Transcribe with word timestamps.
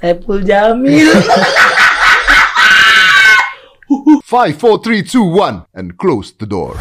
Saiful 0.00 0.40
Jamil. 0.40 1.12
Five, 4.24 4.56
four, 4.56 4.80
three, 4.80 5.02
two, 5.04 5.26
one, 5.26 5.66
and 5.76 5.98
close 6.00 6.32
the 6.32 6.46
door. 6.48 6.78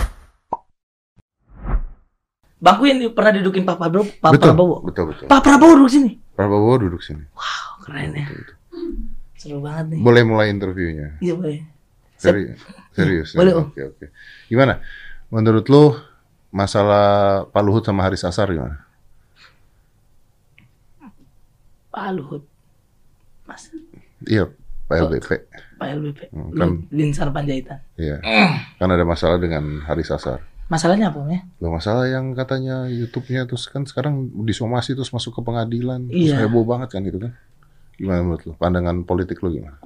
Bangku 2.60 2.84
yang 2.88 3.00
pernah 3.16 3.40
dudukin 3.40 3.64
Pak 3.64 3.80
Prabowo. 3.80 4.04
Pak 4.20 4.32
betul, 4.36 4.52
Prabowo. 4.52 4.76
betul, 4.84 5.04
betul. 5.12 5.26
Pak 5.32 5.42
Prabowo 5.44 5.74
duduk 5.80 5.92
sini. 5.92 6.12
Prabowo 6.36 6.74
duduk 6.76 7.02
sini. 7.04 7.24
Wow, 7.32 7.84
keren 7.88 8.12
ya. 8.16 8.28
Seru 9.40 9.64
banget 9.64 9.96
nih. 9.96 10.00
Boleh 10.04 10.24
mulai 10.28 10.52
interviewnya. 10.52 11.16
Iya 11.24 11.40
boleh. 11.40 11.64
Seri 12.20 12.52
serius. 12.92 13.32
Boleh, 13.32 13.56
ya? 13.56 13.60
Om. 13.64 13.66
Oke, 13.72 13.82
oke. 13.96 14.06
Gimana? 14.52 14.84
Menurut 15.32 15.66
lu 15.72 15.96
masalah 16.52 17.48
Pak 17.48 17.64
Luhut 17.64 17.88
sama 17.88 18.04
Haris 18.04 18.28
Asar 18.28 18.52
gimana? 18.52 18.84
Pak 21.90 22.08
Luhut. 22.12 22.44
Mas, 23.50 23.74
Iya, 24.22 24.46
Pak 24.86 24.96
LBP. 25.02 25.30
Pak 25.76 25.88
LBP. 25.90 26.20
Hmm, 26.30 26.54
kan. 26.54 26.70
Linsar 26.90 27.34
Panjaitan. 27.34 27.82
Iya. 27.96 28.22
Kan 28.78 28.88
ada 28.88 29.02
masalah 29.04 29.36
dengan 29.36 29.82
Haris 29.84 30.08
Asar. 30.08 30.46
Masalahnya 30.68 31.10
apa, 31.10 31.18
Om, 31.18 31.34
ya? 31.34 31.42
Loh, 31.58 31.74
masalah 31.74 32.06
yang 32.06 32.30
katanya 32.32 32.86
YouTube-nya 32.86 33.50
terus 33.50 33.66
kan 33.66 33.84
sekarang 33.84 34.14
disomasi 34.46 34.94
terus 34.94 35.10
masuk 35.10 35.34
ke 35.34 35.42
pengadilan. 35.42 36.06
Terus 36.06 36.30
Iya. 36.30 36.46
heboh 36.46 36.62
banget 36.62 36.94
kan 36.94 37.02
gitu 37.02 37.18
kan. 37.18 37.34
Gimana 37.98 38.22
menurut 38.22 38.44
lu? 38.46 38.54
Pandangan 38.54 39.02
politik 39.02 39.42
lu 39.42 39.50
gimana? 39.52 39.82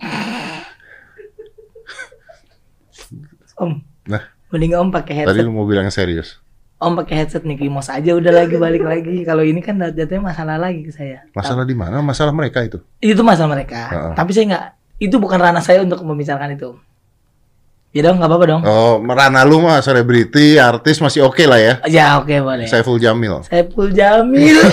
Om. 3.56 3.80
Nah. 4.06 4.24
Mending 4.52 4.76
Om 4.76 4.90
pakai 4.92 5.24
Tadi 5.24 5.34
headset. 5.34 5.46
lu 5.46 5.56
mau 5.56 5.64
bilang 5.64 5.88
serius. 5.88 6.43
Om 6.84 7.00
pakai 7.00 7.24
headset 7.24 7.48
Mickey 7.48 7.72
Mouse 7.72 7.88
aja 7.88 8.12
udah 8.12 8.44
lagi 8.44 8.60
balik 8.60 8.84
lagi. 8.84 9.24
Kalau 9.24 9.40
ini 9.40 9.64
kan 9.64 9.80
jatuhnya 9.80 10.20
masalah 10.20 10.60
lagi 10.60 10.84
ke 10.84 10.92
saya. 10.92 11.24
Masalah 11.32 11.64
di 11.64 11.72
mana? 11.72 12.04
Masalah 12.04 12.36
mereka 12.36 12.60
itu. 12.60 12.84
Itu 13.00 13.24
masalah 13.24 13.56
mereka. 13.56 13.88
Heeh. 13.88 14.14
Tapi 14.20 14.32
saya 14.36 14.46
nggak. 14.52 14.66
Itu 15.00 15.16
bukan 15.24 15.40
ranah 15.40 15.64
saya 15.64 15.80
untuk 15.80 16.04
membicarakan 16.04 16.60
itu. 16.60 16.76
Ya 17.94 18.10
dong, 18.10 18.18
nggak 18.20 18.28
apa-apa 18.28 18.46
dong. 18.50 18.62
Oh, 18.66 18.98
merana 18.98 19.46
lu 19.46 19.62
mah 19.62 19.78
selebriti, 19.80 20.58
artis 20.58 20.98
masih 20.98 21.30
oke 21.30 21.46
lah 21.46 21.62
ya. 21.62 21.74
Ya 21.86 22.18
oke 22.18 22.34
boleh. 22.42 22.66
Saiful 22.66 22.98
Jamil. 22.98 23.46
Saiful 23.46 23.94
Jamil. 23.94 24.58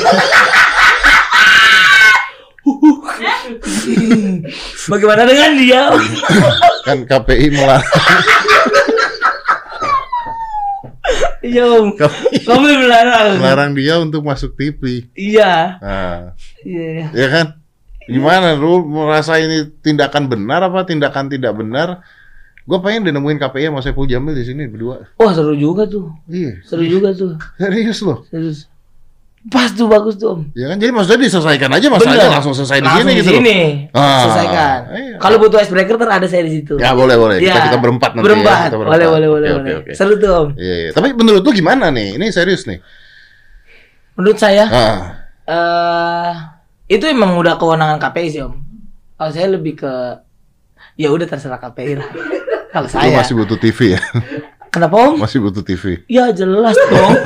Bagaimana 4.90 5.22
dengan 5.28 5.50
dia? 5.58 5.82
Kan 6.84 7.04
KPI 7.04 7.52
melarang 7.52 7.84
Iya 11.40 11.64
om. 11.66 11.96
KPI 11.96 12.44
Kamu 12.44 12.64
melarang. 12.78 13.40
melarang 13.40 13.70
dia 13.72 13.96
untuk 13.96 14.20
masuk 14.20 14.52
TV. 14.54 15.08
Iya. 15.12 15.80
Nah, 15.80 16.20
Iya. 16.60 17.08
ya 17.10 17.28
kan? 17.28 17.46
Gimana 18.04 18.52
lu 18.54 18.84
merasa 18.84 19.38
ini 19.38 19.70
tindakan 19.80 20.26
benar 20.26 20.60
apa 20.62 20.82
tindakan 20.82 21.28
tidak 21.28 21.54
benar? 21.54 22.02
Gue 22.66 22.76
pengen 22.78 23.08
deh 23.08 23.14
nemuin 23.14 23.38
KPI 23.38 23.66
sama 23.66 23.80
Saiful 23.80 24.04
Jamil 24.04 24.36
di 24.36 24.44
sini 24.44 24.68
berdua. 24.68 25.08
Wah 25.16 25.32
seru 25.32 25.54
juga 25.54 25.86
tuh. 25.86 26.12
Iya, 26.26 26.60
Seru 26.62 26.84
juga 26.84 27.10
tuh. 27.10 27.34
serius 27.56 27.98
loh. 28.02 28.22
Serius. 28.28 28.68
Pas 29.40 29.72
tuh 29.72 29.88
bagus 29.88 30.20
tuh 30.20 30.36
om. 30.36 30.40
Ya 30.52 30.68
kan 30.68 30.76
jadi 30.76 30.92
maksudnya 30.92 31.24
diselesaikan 31.24 31.72
aja 31.72 31.88
masalahnya 31.88 32.28
Bener. 32.28 32.34
langsung 32.36 32.52
selesai 32.52 32.76
di 32.76 32.84
Langsung 32.84 33.00
sini 33.00 33.08
di 33.10 33.16
gitu. 33.16 33.30
loh. 33.30 33.38
sini. 33.40 33.58
Ah, 33.90 34.20
Selesaikan. 34.20 34.78
iya. 34.92 35.14
Kalau 35.16 35.36
butuh 35.38 35.58
icebreaker 35.58 35.96
ter 35.96 36.08
ada 36.10 36.26
saya 36.28 36.42
di 36.44 36.52
situ. 36.52 36.74
Ya 36.76 36.92
boleh 36.92 37.16
boleh. 37.16 37.36
Kita, 37.40 37.48
Iya. 37.50 37.62
kita 37.66 37.78
berempat 37.78 38.10
nanti 38.12 38.26
Berempat. 38.28 38.52
ya. 38.52 38.64
Kita 38.68 38.76
Boleh 38.76 39.06
boleh 39.08 39.08
boleh 39.08 39.28
boleh. 39.30 39.50
Oke 39.56 39.72
oke. 39.80 39.90
Seru 39.96 40.14
tuh 40.14 40.28
om. 40.30 40.48
Iya, 40.54 40.74
iya. 40.76 40.90
Tapi 40.92 41.08
menurut 41.14 41.40
lu 41.40 41.50
gimana 41.50 41.88
nih? 41.88 42.20
Ini 42.20 42.26
serius 42.28 42.68
nih. 42.68 42.84
Menurut 44.12 44.36
saya 44.36 44.64
Ah, 44.68 44.98
eh 45.46 46.32
itu 46.90 47.08
emang 47.08 47.32
udah 47.34 47.56
kewenangan 47.56 47.96
KPI 47.98 48.28
sih 48.28 48.42
om. 48.42 48.60
Kalau 49.16 49.32
saya 49.32 49.48
lebih 49.48 49.72
ke 49.74 49.92
ya 50.96 51.08
udah 51.08 51.24
terserah 51.24 51.56
KPI 51.58 51.96
lah. 51.96 52.08
Kalau 52.68 52.84
lu 52.84 52.92
saya. 52.92 53.16
masih 53.16 53.34
butuh 53.34 53.56
TV 53.56 53.96
ya? 53.96 54.00
Kenapa 54.68 55.00
om? 55.00 55.16
Masih 55.16 55.40
butuh 55.40 55.64
TV. 55.64 56.04
Ya 56.06 56.28
jelas 56.28 56.76
dong. 56.76 57.16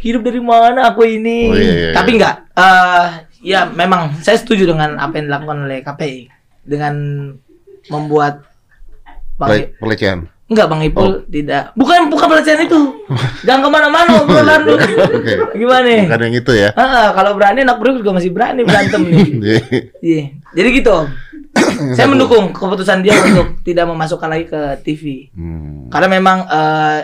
Hidup 0.00 0.22
dari 0.22 0.40
mana 0.40 0.88
aku 0.88 1.04
ini? 1.04 1.38
Oh, 1.44 1.54
iya, 1.54 1.72
iya, 1.72 1.90
Tapi 1.92 2.10
iya. 2.10 2.16
enggak. 2.16 2.36
eh 2.52 3.06
ya 3.40 3.60
memang 3.66 4.16
saya 4.18 4.36
setuju 4.36 4.64
dengan 4.66 4.96
apa 4.96 5.16
yang 5.16 5.28
dilakukan 5.28 5.58
oleh 5.62 5.80
KPI 5.80 6.28
dengan 6.62 6.94
membuat 7.86 8.44
Bang 9.34 9.48
Pele- 9.50 9.72
pelecehan. 9.76 10.28
enggak 10.46 10.66
Bang 10.66 10.82
Ipul 10.82 11.04
Oh. 11.06 11.14
tidak. 11.26 11.72
Bukan 11.72 12.08
bukan 12.08 12.26
pelecehan 12.28 12.60
itu. 12.60 12.80
Jangan 13.46 13.60
ke 13.60 13.70
mana-mana 13.70 14.10
obrolan 14.18 14.60
lu. 14.62 14.76
Oke. 15.16 15.34
Gimana 15.54 15.84
nih? 15.86 16.02
Bukan 16.06 16.20
yang 16.22 16.34
itu 16.34 16.52
ya. 16.54 16.68
Ah, 16.74 17.12
kalau 17.12 17.32
berani 17.32 17.60
anak 17.60 17.76
bro 17.76 17.94
juga 17.94 18.10
masih 18.10 18.28
berani 18.28 18.60
berantem 18.62 19.00
nih. 19.02 19.24
Iya. 19.40 19.60
Iya. 20.00 20.22
Jadi 20.54 20.68
gitu. 20.74 20.96
Saya 21.96 22.06
mendukung 22.06 22.50
keputusan 22.50 23.00
dia 23.00 23.16
untuk 23.16 23.60
tidak 23.62 23.84
memasukkan 23.84 24.28
lagi 24.28 24.46
ke 24.46 24.60
TV. 24.82 25.02
Hmm. 25.32 25.88
Karena 25.88 26.08
memang 26.10 26.38
eh, 26.46 26.98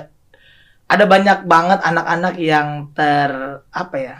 ada 0.86 1.04
banyak 1.04 1.38
banget 1.44 1.78
anak-anak 1.82 2.34
yang 2.38 2.68
ter 2.94 3.30
apa 3.70 3.96
ya? 3.98 4.16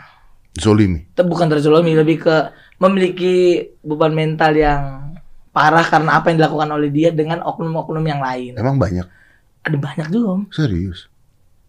Zolimi. 0.57 1.05
ter- 1.13 1.27
bukan 1.27 1.47
terzolimi, 1.47 1.93
lebih 1.93 2.25
ke 2.25 2.35
memiliki 2.81 3.61
beban 3.85 4.11
mental 4.11 4.51
yang 4.53 4.81
parah 5.53 5.85
karena 5.85 6.17
apa 6.17 6.29
yang 6.29 6.37
dilakukan 6.41 6.69
oleh 6.69 6.89
dia 6.89 7.09
dengan 7.13 7.41
oknum-oknum 7.41 8.05
yang 8.05 8.21
lain. 8.21 8.57
Emang 8.57 8.77
banyak. 8.77 9.05
Ada 9.65 9.77
banyak 9.77 10.07
juga, 10.13 10.27
Om. 10.37 10.43
Serius. 10.53 11.09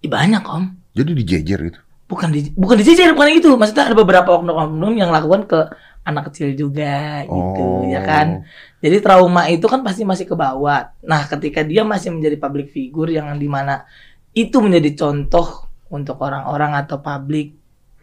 Ih, 0.04 0.10
banyak, 0.12 0.44
Om. 0.44 0.64
Jadi 0.92 1.10
dijejer 1.15 1.60
itu. 1.69 1.80
Bukan 2.09 2.32
di 2.32 2.48
bukan 2.56 2.80
dijejer, 2.80 3.12
bukan 3.12 3.28
yang 3.32 3.41
itu. 3.44 3.50
Maksudnya 3.56 3.92
ada 3.92 3.97
beberapa 3.97 4.30
oknum-oknum 4.41 4.92
yang 4.97 5.12
lakukan 5.12 5.44
ke 5.44 5.60
anak 6.09 6.32
kecil 6.32 6.56
juga 6.56 7.20
gitu, 7.28 7.84
Oh. 7.84 7.84
ya 7.84 8.00
kan? 8.00 8.48
Jadi 8.80 8.97
trauma 9.04 9.44
itu 9.53 9.69
kan 9.69 9.84
pasti 9.84 10.09
masih 10.09 10.25
ke 10.25 10.32
bawah. 10.32 10.97
Nah, 11.04 11.28
ketika 11.28 11.60
dia 11.60 11.84
masih 11.84 12.16
menjadi 12.16 12.41
public 12.41 12.72
figure 12.72 13.12
yang 13.12 13.36
di 13.36 13.44
mana 13.44 13.84
itu 14.33 14.56
menjadi 14.59 14.91
contoh 14.94 15.47
untuk 15.89 16.21
orang-orang 16.21 16.77
atau 16.77 16.99
publik 16.99 17.56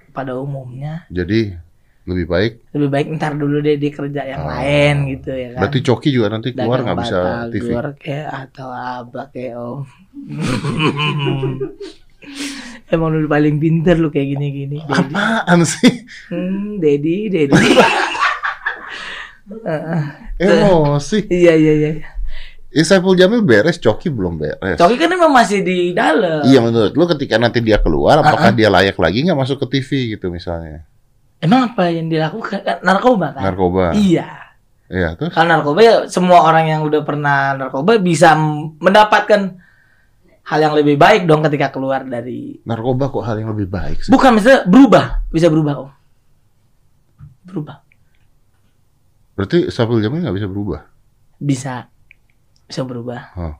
pada 0.09 0.33
umumnya, 0.33 1.05
Jadi 1.09 1.53
lebih 2.05 2.25
baik. 2.25 2.53
lebih 2.71 2.89
baik 2.89 3.07
ntar 3.17 3.33
dulu 3.33 3.59
deh 3.59 3.75
dia 3.75 3.89
kerja 3.89 4.21
yang 4.23 4.45
Oh. 4.45 4.49
lain 4.49 4.95
gitu 5.11 5.29
ya 5.29 5.57
kan. 5.57 5.61
Berarti 5.65 5.79
Coki 5.81 6.09
juga 6.09 6.27
nanti 6.29 6.53
keluar 6.53 6.79
nggak 6.81 6.97
bisa 7.01 7.17
TV. 7.49 7.65
batagor 7.65 7.87
kayak 7.97 8.27
atau 8.45 8.69
apa 8.69 9.21
kayak 9.29 9.53
om. 9.57 9.81
Emang 12.85 13.09
lu 13.11 13.25
paling 13.25 13.57
pinter 13.57 13.97
lu 13.97 14.09
kayak 14.09 14.37
gini-gini. 14.37 14.77
Apaan 14.85 15.65
sih? 15.65 16.05
Hmm, 16.29 16.77
Dedi, 16.77 17.29
Dedi. 17.33 17.53
Emosi. 20.37 21.25
iya 21.27 21.53
iya 21.53 21.73
iya. 21.75 21.91
Ya, 22.75 22.83
Saiful 22.83 23.15
Jamil 23.15 23.39
beres, 23.39 23.79
Coki 23.79 24.11
belum 24.11 24.35
beres. 24.35 24.75
Coki 24.75 24.99
kan 24.99 25.07
emang 25.07 25.31
masih 25.31 25.63
di 25.63 25.95
dalam. 25.95 26.43
Iya 26.43 26.59
menurut 26.59 26.91
lu 26.91 27.07
ketika 27.07 27.39
nanti 27.39 27.63
dia 27.63 27.79
keluar, 27.79 28.19
apakah 28.19 28.51
dia 28.51 28.67
layak 28.67 28.99
lagi 28.99 29.23
nggak 29.23 29.39
masuk 29.39 29.63
ke 29.63 29.79
TV 29.79 30.19
gitu 30.19 30.27
misalnya? 30.27 30.83
Emang 31.39 31.71
apa 31.71 31.87
yang 31.87 32.11
dilakukan? 32.11 32.67
Kan 32.67 32.83
Narkoba 32.83 33.31
kan? 33.31 33.47
Narkoba. 33.47 33.95
Iya. 33.95 34.27
Iya 34.91 35.15
terus. 35.15 35.31
Kalau 35.31 35.47
narkoba 35.47 35.79
ya 35.79 35.95
semua 36.11 36.43
orang 36.43 36.67
yang 36.67 36.81
udah 36.83 36.99
pernah 37.07 37.55
narkoba 37.55 37.95
bisa 37.95 38.35
mendapatkan 38.83 39.55
hal 40.45 40.59
yang 40.59 40.75
lebih 40.75 40.99
baik 40.99 41.25
dong 41.25 41.47
ketika 41.47 41.71
keluar 41.71 42.03
dari 42.03 42.59
Narkoba 42.67 43.07
kok 43.07 43.23
hal 43.23 43.39
yang 43.39 43.55
lebih 43.55 43.71
baik 43.71 44.03
sih? 44.03 44.11
bukan 44.11 44.35
misalnya 44.35 44.67
berubah, 44.67 45.25
bisa 45.31 45.47
berubah 45.47 45.73
om. 45.79 45.91
Berubah. 47.47 47.81
Berarti 49.39 49.71
Saiful 49.71 50.03
Jamil 50.03 50.27
nggak 50.27 50.35
bisa 50.37 50.47
berubah? 50.51 50.85
Bisa. 51.39 51.94
Bisa 52.65 52.81
berubah. 52.81 53.29
Oh. 53.37 53.55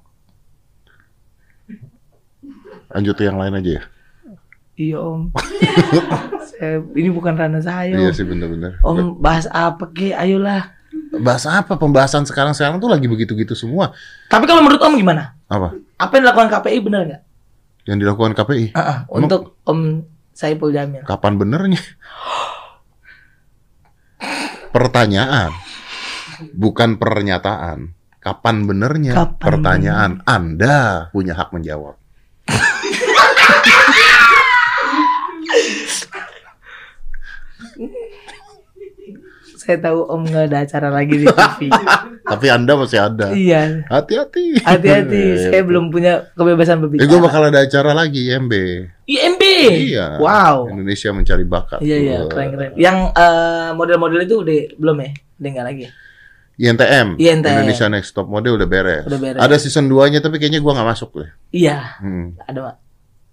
Lanjut 2.93 3.15
ke 3.17 3.23
yang 3.25 3.37
lain 3.37 3.57
aja 3.57 3.71
ya? 3.81 3.83
Iya 4.75 4.97
om. 4.99 5.31
Saya, 6.55 6.79
ini 6.95 7.09
bukan 7.09 7.35
ranah 7.35 7.59
saya 7.59 7.97
Iya 7.97 8.15
sih 8.15 8.23
bener-bener. 8.23 8.79
Om 8.85 9.19
bahas 9.19 9.49
apa 9.49 9.89
ke? 9.91 10.13
Ayolah. 10.13 10.71
Bahas 11.15 11.47
apa? 11.47 11.75
Pembahasan 11.75 12.27
sekarang-sekarang 12.27 12.79
tuh 12.79 12.91
lagi 12.91 13.07
begitu-gitu 13.07 13.55
semua. 13.55 13.91
Tapi 14.31 14.47
kalau 14.47 14.63
menurut 14.63 14.79
om 14.83 14.95
gimana? 14.95 15.35
Apa? 15.47 15.75
Apa 15.99 16.11
yang 16.19 16.23
dilakukan 16.27 16.49
KPI 16.51 16.79
benar 16.83 17.01
nggak? 17.07 17.21
Yang 17.85 17.97
dilakukan 18.01 18.33
KPI? 18.33 18.73
Ah, 18.73 18.81
ah, 18.81 18.97
untuk 19.13 19.61
Om 19.63 20.03
Saipul 20.33 20.73
Jamil. 20.73 21.05
Kapan 21.05 21.37
benernya? 21.37 21.79
Pertanyaan. 24.75 25.53
Bukan 26.51 26.99
pernyataan. 26.99 27.95
Kapan 28.25 28.65
benernya? 28.65 29.13
Kapan 29.13 29.37
Pertanyaan. 29.37 30.11
Anda 30.25 31.07
punya 31.13 31.37
hak 31.37 31.53
menjawab. 31.53 31.93
Saya 39.55 39.77
tahu 39.77 40.05
Om 40.05 40.21
nggak 40.25 40.45
ada 40.49 40.57
acara 40.61 40.89
lagi 40.89 41.21
di 41.21 41.25
TV. 41.25 41.59
Tapi 42.33 42.47
Anda 42.49 42.73
masih 42.73 42.99
ada. 43.01 43.29
iya. 43.33 43.85
Hati-hati. 43.85 44.57
Hati-hati, 44.57 45.23
saya 45.45 45.61
iya. 45.61 45.65
belum 45.65 45.93
punya 45.93 46.33
kebebasan 46.33 46.77
Eh, 46.77 46.81
berbicara. 46.81 47.05
gue 47.05 47.19
bakal 47.21 47.41
ada 47.45 47.59
acara 47.61 47.93
lagi, 47.93 48.29
MB. 48.29 48.53
IMB. 49.05 49.41
Wih, 49.41 49.93
Iya. 49.93 50.17
wow. 50.17 50.65
Indonesia 50.67 51.13
mencari 51.13 51.45
bakat. 51.45 51.79
Iya 51.81 51.97
iya 51.97 52.17
keren 52.25 52.49
keren. 52.51 52.71
Yang 52.73 52.97
eh, 53.13 53.69
model-model 53.73 54.19
itu 54.21 54.35
udah 54.41 54.55
belum 54.75 54.97
ya? 54.97 55.09
Udah 55.37 55.49
nggak 55.53 55.65
lagi. 55.65 55.85
INTM, 56.55 57.19
INTM. 57.19 57.51
Indonesia 57.51 57.87
Next 57.91 58.15
Top 58.15 58.31
Model 58.31 58.55
udah 58.55 58.67
beres. 58.67 59.03
Udah 59.03 59.19
beres. 59.19 59.39
Ada 59.43 59.55
season 59.59 59.91
2-nya 59.91 60.23
tapi 60.23 60.39
kayaknya 60.39 60.63
gua 60.63 60.75
nggak 60.79 60.89
masuk 60.89 61.09
deh. 61.19 61.29
Iya, 61.51 61.99
Hmm. 61.99 62.39
ada 62.39 62.59
Pak. 62.71 62.75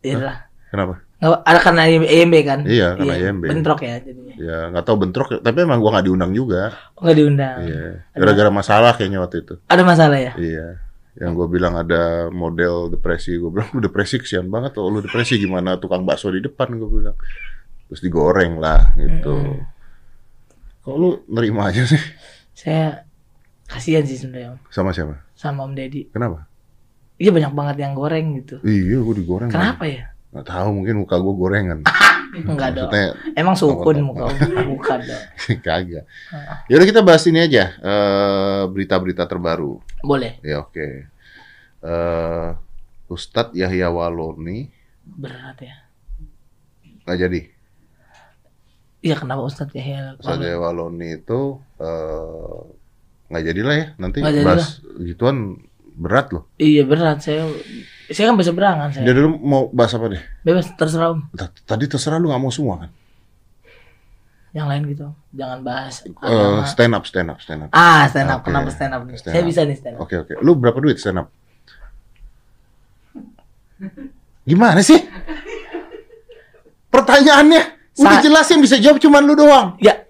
Iya 0.03 0.17
lah. 0.19 0.37
Kenapa? 0.73 0.95
Ada 1.23 1.59
karena 1.63 1.83
EMB 1.87 2.35
kan? 2.43 2.61
Iya, 2.67 2.99
karena 2.99 3.15
IMB. 3.15 3.45
Bentrok 3.47 3.81
ya 3.87 4.03
jadinya. 4.03 4.35
Ya 4.35 4.59
nggak 4.75 4.83
tahu 4.83 4.97
bentrok, 5.07 5.29
tapi 5.39 5.59
emang 5.63 5.79
gua 5.79 5.95
nggak 5.95 6.07
diundang 6.11 6.35
juga. 6.35 6.75
Oh, 6.99 7.07
nggak 7.07 7.17
diundang. 7.17 7.57
Iya. 7.63 7.83
Gara-gara 8.19 8.51
masalah 8.51 8.93
kayaknya 8.99 9.23
waktu 9.23 9.47
itu. 9.47 9.55
Ada 9.71 9.83
masalah 9.87 10.19
ya? 10.19 10.35
Iya. 10.35 10.83
Yang 11.13 11.45
gue 11.45 11.49
bilang 11.61 11.77
ada 11.77 12.33
model 12.33 12.89
depresi, 12.89 13.37
gue 13.37 13.53
bilang 13.53 13.69
lu 13.77 13.85
depresi 13.85 14.17
kesian 14.17 14.49
banget 14.49 14.81
loh, 14.81 14.89
lu 14.89 15.05
depresi 15.05 15.37
gimana 15.37 15.77
tukang 15.77 16.09
bakso 16.09 16.33
di 16.33 16.41
depan 16.41 16.73
gue 16.73 16.89
bilang. 16.89 17.13
Terus 17.93 18.01
digoreng 18.01 18.57
lah 18.57 18.97
gitu. 18.97 19.37
Mm-mm. 19.37 19.61
Kok 20.81 20.97
lu 20.97 21.21
nerima 21.29 21.69
aja 21.69 21.85
sih? 21.85 22.01
Saya 22.57 23.05
kasihan 23.73 24.05
sih 24.05 24.21
sebenarnya 24.21 24.55
Om. 24.55 24.59
Sama 24.69 24.93
siapa? 24.93 25.17
sama 25.33 25.65
Om 25.65 25.73
Deddy. 25.75 26.13
Kenapa? 26.13 26.47
Iya 27.17 27.31
banyak 27.33 27.53
banget 27.55 27.77
yang 27.81 27.93
goreng 27.97 28.27
gitu. 28.43 28.59
Iya, 28.63 28.99
gue 29.01 29.15
digoreng. 29.23 29.51
Kenapa 29.51 29.85
ya? 29.89 30.13
Gak 30.33 30.49
tahu, 30.49 30.69
mungkin 30.81 31.05
muka 31.05 31.17
gue 31.21 31.35
gorengan. 31.35 31.79
Enggak 32.49 32.71
dong. 32.73 32.91
Emang 33.37 33.53
sukun 33.53 34.01
muka 34.01 34.33
Om. 34.33 34.37
Bukan 34.77 34.99
dong. 35.05 35.25
kagak. 35.61 36.05
Yaudah 36.73 36.87
kita 36.89 37.01
bahas 37.05 37.25
ini 37.29 37.45
aja, 37.45 37.77
eh, 37.77 38.63
berita-berita 38.73 39.29
terbaru. 39.29 39.79
Boleh. 40.01 40.41
Ya 40.41 40.65
oke. 40.65 41.07
Eh, 41.83 42.49
Ustadz 43.13 43.53
Yahya 43.53 43.93
Waloni 43.93 44.73
Berat 45.03 45.59
ya. 45.61 45.77
nggak 47.03 47.19
jadi. 47.19 47.41
Iya 49.03 49.15
kenapa 49.19 49.43
Ustadz 49.43 49.75
Yahya? 49.75 50.17
Ustadz 50.17 50.41
Yahya 50.47 50.59
Waloni 50.63 51.21
itu 51.21 51.61
eh, 51.77 52.61
nggak 53.33 53.45
jadi 53.49 53.61
lah 53.65 53.75
ya. 53.81 53.87
Nanti 53.97 54.21
Nggak 54.21 54.45
bahas 54.45 54.85
gituan 55.01 55.57
berat 55.97 56.29
loh. 56.37 56.45
Iya 56.61 56.85
berat 56.85 57.25
saya. 57.25 57.49
Saya 58.13 58.29
kan 58.29 58.37
bisa 58.37 58.53
berangan 58.53 58.93
saya. 58.93 59.09
Jadi 59.09 59.19
lu 59.25 59.41
mau 59.41 59.73
bahas 59.73 59.97
apa 59.97 60.13
deh? 60.13 60.23
Bebas 60.45 60.69
terserah 60.77 61.17
Om. 61.17 61.33
Tadi 61.65 61.85
terserah 61.89 62.21
lu 62.21 62.29
nggak 62.29 62.43
mau 62.45 62.53
semua 62.53 62.85
kan? 62.85 62.91
Yang 64.53 64.67
lain 64.69 64.83
gitu. 64.93 65.07
Jangan 65.33 65.59
bahas 65.65 66.05
agama. 66.05 66.69
stand 66.69 66.93
up, 66.93 67.05
stand 67.09 67.29
up, 67.33 67.39
stand 67.41 67.61
up. 67.65 67.71
Ah 67.73 68.05
stand 68.13 68.29
up. 68.29 68.45
Oke. 68.45 68.53
Kenapa 68.53 68.69
stand 68.69 68.93
up? 68.93 69.01
nih? 69.09 69.17
Stand 69.17 69.33
saya 69.33 69.43
up. 69.43 69.49
bisa 69.49 69.61
nih 69.65 69.77
stand 69.81 69.95
up. 69.97 70.05
Oke 70.05 70.15
oke. 70.21 70.33
Lu 70.45 70.53
berapa 70.61 70.77
duit 70.77 71.01
stand 71.01 71.25
up? 71.25 71.33
Gimana 74.45 74.85
sih? 74.85 75.01
Pertanyaannya 76.93 77.63
udah 77.97 78.19
Sa- 78.21 78.25
jelas 78.25 78.47
yang 78.53 78.61
bisa 78.61 78.77
jawab 78.77 79.01
cuman 79.01 79.25
lu 79.25 79.33
doang. 79.33 79.81
Ya, 79.81 80.05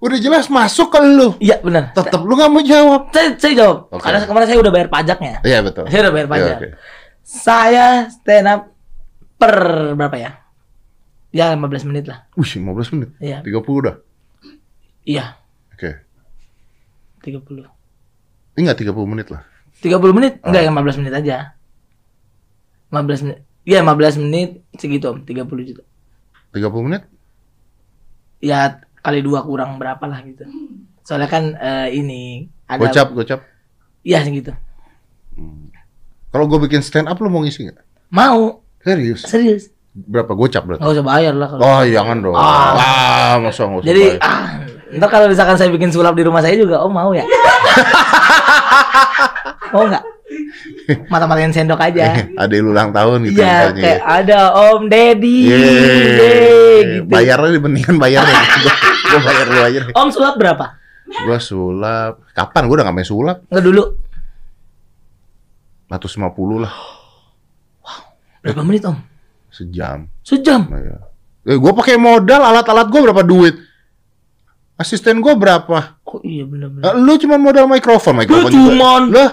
Udah 0.00 0.16
jelas 0.16 0.48
masuk 0.48 0.88
ke 0.88 0.98
lu. 0.98 1.36
iya 1.38 1.60
benar. 1.60 1.92
Tetap 1.92 2.24
lu 2.24 2.32
nggak 2.32 2.48
mau 2.48 2.64
jawab. 2.64 3.12
Saya, 3.12 3.36
saya 3.36 3.52
jawab. 3.52 3.78
Oke. 3.92 4.00
Karena 4.00 4.24
kemarin 4.24 4.46
saya 4.48 4.58
udah 4.58 4.72
bayar 4.72 4.88
pajaknya. 4.88 5.34
Iya 5.44 5.58
betul. 5.60 5.84
Saya 5.92 6.00
udah 6.08 6.12
bayar 6.12 6.26
Iya, 6.26 6.32
pajak. 6.32 6.56
oke. 6.56 6.68
Saya 7.20 7.84
stand 8.08 8.48
up 8.48 8.60
per 9.36 9.54
berapa 9.92 10.16
ya? 10.16 10.30
Ya 11.30 11.52
15 11.52 11.84
menit 11.86 12.08
lah. 12.08 12.24
Wih, 12.34 12.48
15 12.48 12.90
menit. 12.96 13.10
Iya. 13.20 13.38
30 13.44 13.60
udah. 13.76 13.94
Iya, 15.04 15.36
Oke. 15.72 15.90
30. 17.22 17.68
Enggak 18.56 18.76
30 18.80 19.04
menit 19.06 19.28
lah. 19.28 19.44
30 19.80 20.12
menit? 20.12 20.40
Enggak, 20.44 20.62
yang 20.64 20.74
15 20.76 21.00
menit 21.00 21.14
aja. 21.14 21.36
15 22.90 23.24
menit. 23.24 23.38
Iya, 23.64 23.80
15 23.80 24.16
menit 24.20 24.50
segitu 24.76 25.06
Om, 25.08 25.22
30 25.24 25.64
juta. 25.64 25.84
30 26.52 26.84
menit? 26.84 27.02
Ya 28.40 28.80
kali 29.00 29.20
dua 29.20 29.40
kurang 29.40 29.76
berapa 29.76 30.00
lah 30.04 30.20
gitu. 30.22 30.44
Soalnya 31.00 31.26
kan 31.26 31.42
eh, 31.52 31.88
ini 31.94 32.46
ada 32.64 32.80
Gocap, 32.80 33.06
gocap. 33.12 33.40
Iya 34.00 34.20
segitu. 34.20 34.52
Kalau 36.30 36.44
gue 36.46 36.56
bikin 36.62 36.80
stand 36.80 37.04
up 37.04 37.16
lu 37.18 37.26
mau 37.26 37.40
ngisi 37.40 37.66
nggak? 37.66 37.80
Mau, 38.08 38.60
Serius? 38.80 39.24
serius. 39.24 39.68
Berapa 39.90 40.32
gocap 40.32 40.62
berarti? 40.62 40.80
Nggak 40.80 40.94
usah 40.94 41.04
bayar 41.04 41.32
lah 41.34 41.46
kalau. 41.50 41.60
Oh, 41.60 41.80
jangan 41.82 42.16
dong. 42.20 42.32
Ah. 42.32 42.72
Ah, 42.72 43.32
masa 43.38 43.66
nggak 43.66 43.80
usah 43.82 43.88
Jadi 43.88 44.02
bayar. 44.14 44.22
ah, 44.22 44.46
ntar 44.92 45.08
kalau 45.10 45.26
misalkan 45.26 45.56
saya 45.58 45.68
bikin 45.68 45.90
sulap 45.90 46.14
di 46.14 46.22
rumah 46.22 46.38
saya 46.38 46.54
juga, 46.54 46.78
oh 46.78 46.88
mau 46.88 47.10
ya? 47.10 47.26
mau 49.74 49.84
nggak? 49.84 50.04
Mata-matain 51.06 51.50
sendok 51.50 51.78
aja. 51.78 52.26
ada 52.34 52.50
yang 52.50 52.66
ulang 52.68 52.90
tahun 52.90 53.22
gitu 53.26 53.38
Iya, 53.38 53.70
kayak 53.70 54.00
ada 54.02 54.38
Om 54.70 54.86
Deddy, 54.86 55.38
Yeay. 55.46 55.58
Yeay, 55.58 56.78
gitu. 56.82 57.02
Bayarnya 57.06 57.58
mendingan 57.58 57.96
bayarnya. 57.98 58.38
gue 59.10 59.20
bayar 59.20 59.46
lu 59.46 59.60
aja 59.60 59.78
deh. 59.82 59.92
Om 59.92 60.08
sulap 60.08 60.34
berapa? 60.36 60.66
Gue 61.06 61.38
sulap. 61.38 62.12
Kapan? 62.30 62.62
Gue 62.64 62.74
udah 62.74 62.86
gak 62.86 62.94
main 62.94 63.04
sulap. 63.04 63.42
Nggak 63.44 63.64
dulu. 63.64 63.82
150 65.88 66.22
lah. 66.58 66.74
Berapa 68.40 68.62
menit 68.62 68.82
Om? 68.82 68.96
Sejam. 69.50 70.06
Sejam. 70.22 70.64
Nah, 70.64 70.80
ya. 70.80 70.96
Eh, 71.44 71.58
gue 71.58 71.72
pakai 71.74 71.96
modal 71.96 72.40
alat-alat 72.40 72.86
gue 72.86 73.00
berapa 73.02 73.22
duit? 73.22 73.54
Asisten 74.74 75.18
gue 75.18 75.34
berapa? 75.34 76.00
Oh 76.06 76.22
iya 76.22 76.40
Eh, 76.40 76.46
bener-bener. 76.46 76.94
lu 76.96 77.18
cuma 77.18 77.36
modal 77.36 77.66
mikrofon, 77.66 78.16
mikrofon 78.16 78.48
juga. 78.48 78.56
cuman. 78.72 79.02
Lah, 79.12 79.30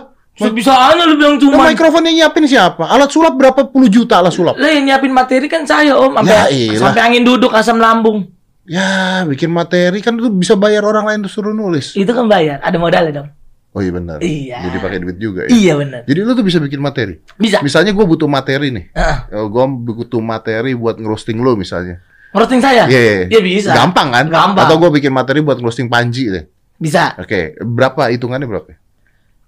Bisa 0.51 0.69
aja 0.69 1.01
lu 1.01 1.15
bilang 1.15 1.38
cuma. 1.38 1.65
mikrofon 1.65 2.03
yang 2.03 2.15
nyiapin 2.19 2.45
siapa? 2.45 2.83
Alat 2.85 3.07
sulap 3.07 3.33
berapa 3.33 3.65
puluh 3.65 3.88
juta 3.88 4.19
alat 4.19 4.29
sulap? 4.29 4.53
Lah 4.53 4.68
yang 4.68 4.85
nyiapin 4.85 5.09
materi 5.09 5.47
kan 5.47 5.63
saya 5.63 5.95
Om, 5.95 6.13
Ya 6.13 6.19
sampai 6.19 6.51
iyalah. 6.51 6.81
sampai 6.83 7.01
angin 7.01 7.24
duduk 7.24 7.50
asam 7.51 7.77
lambung. 7.77 8.27
Ya, 8.67 9.23
bikin 9.23 9.47
materi 9.47 10.03
kan 10.03 10.19
lu 10.19 10.27
bisa 10.27 10.59
bayar 10.59 10.83
orang 10.83 11.07
lain 11.07 11.23
tuh 11.23 11.31
suruh 11.39 11.55
nulis. 11.55 11.95
Itu 11.95 12.11
kan 12.11 12.27
bayar, 12.27 12.59
ada 12.59 12.75
modalnya 12.75 13.23
dong. 13.23 13.29
Oh 13.71 13.79
iya 13.79 13.93
benar. 13.93 14.17
Iya. 14.19 14.57
Jadi 14.67 14.77
pakai 14.81 14.99
duit 14.99 15.17
juga 15.21 15.45
ya. 15.45 15.49
Iya 15.53 15.73
bener. 15.77 16.01
Jadi 16.03 16.19
lu 16.25 16.31
tuh 16.33 16.41
bisa 16.41 16.57
bikin 16.57 16.81
materi. 16.81 17.21
Bisa. 17.37 17.61
Misalnya 17.61 17.93
gue 17.93 18.05
butuh 18.09 18.25
materi 18.25 18.73
nih. 18.73 18.89
Heeh. 18.91 19.17
gue 19.31 19.65
butuh 19.69 20.17
materi 20.17 20.73
buat 20.73 20.97
ngerosting 20.97 21.37
lu 21.37 21.53
misalnya. 21.53 22.01
Ngerosting 22.33 22.59
saya? 22.59 22.89
Iya, 22.89 22.99
iya. 22.99 23.25
Iya 23.37 23.41
bisa. 23.45 23.71
Gampang 23.77 24.09
kan? 24.11 24.25
Gampang. 24.27 24.65
Atau 24.65 24.81
gue 24.81 24.89
bikin 24.97 25.13
materi 25.13 25.45
buat 25.45 25.61
ngerosting 25.61 25.87
Panji 25.87 26.27
deh. 26.27 26.49
Bisa. 26.81 27.13
Oke, 27.21 27.53
berapa 27.61 28.09
hitungannya 28.09 28.49
berapa? 28.49 28.75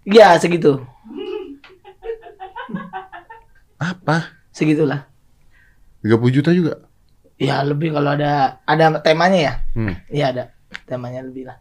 Iya 0.05 0.37
segitu. 0.37 0.77
Apa? 3.81 4.35
Segitulah. 4.53 5.09
30 6.05 6.35
juta 6.35 6.49
juga? 6.53 6.88
Ya 7.39 7.63
lebih 7.63 7.95
kalau 7.95 8.19
ada 8.19 8.59
ada 8.67 8.99
temanya 8.99 9.39
ya. 9.39 9.53
Hmm. 9.71 9.95
Iya 10.11 10.25
ada 10.35 10.43
temanya 10.83 11.23
lebih 11.23 11.47
lah. 11.47 11.57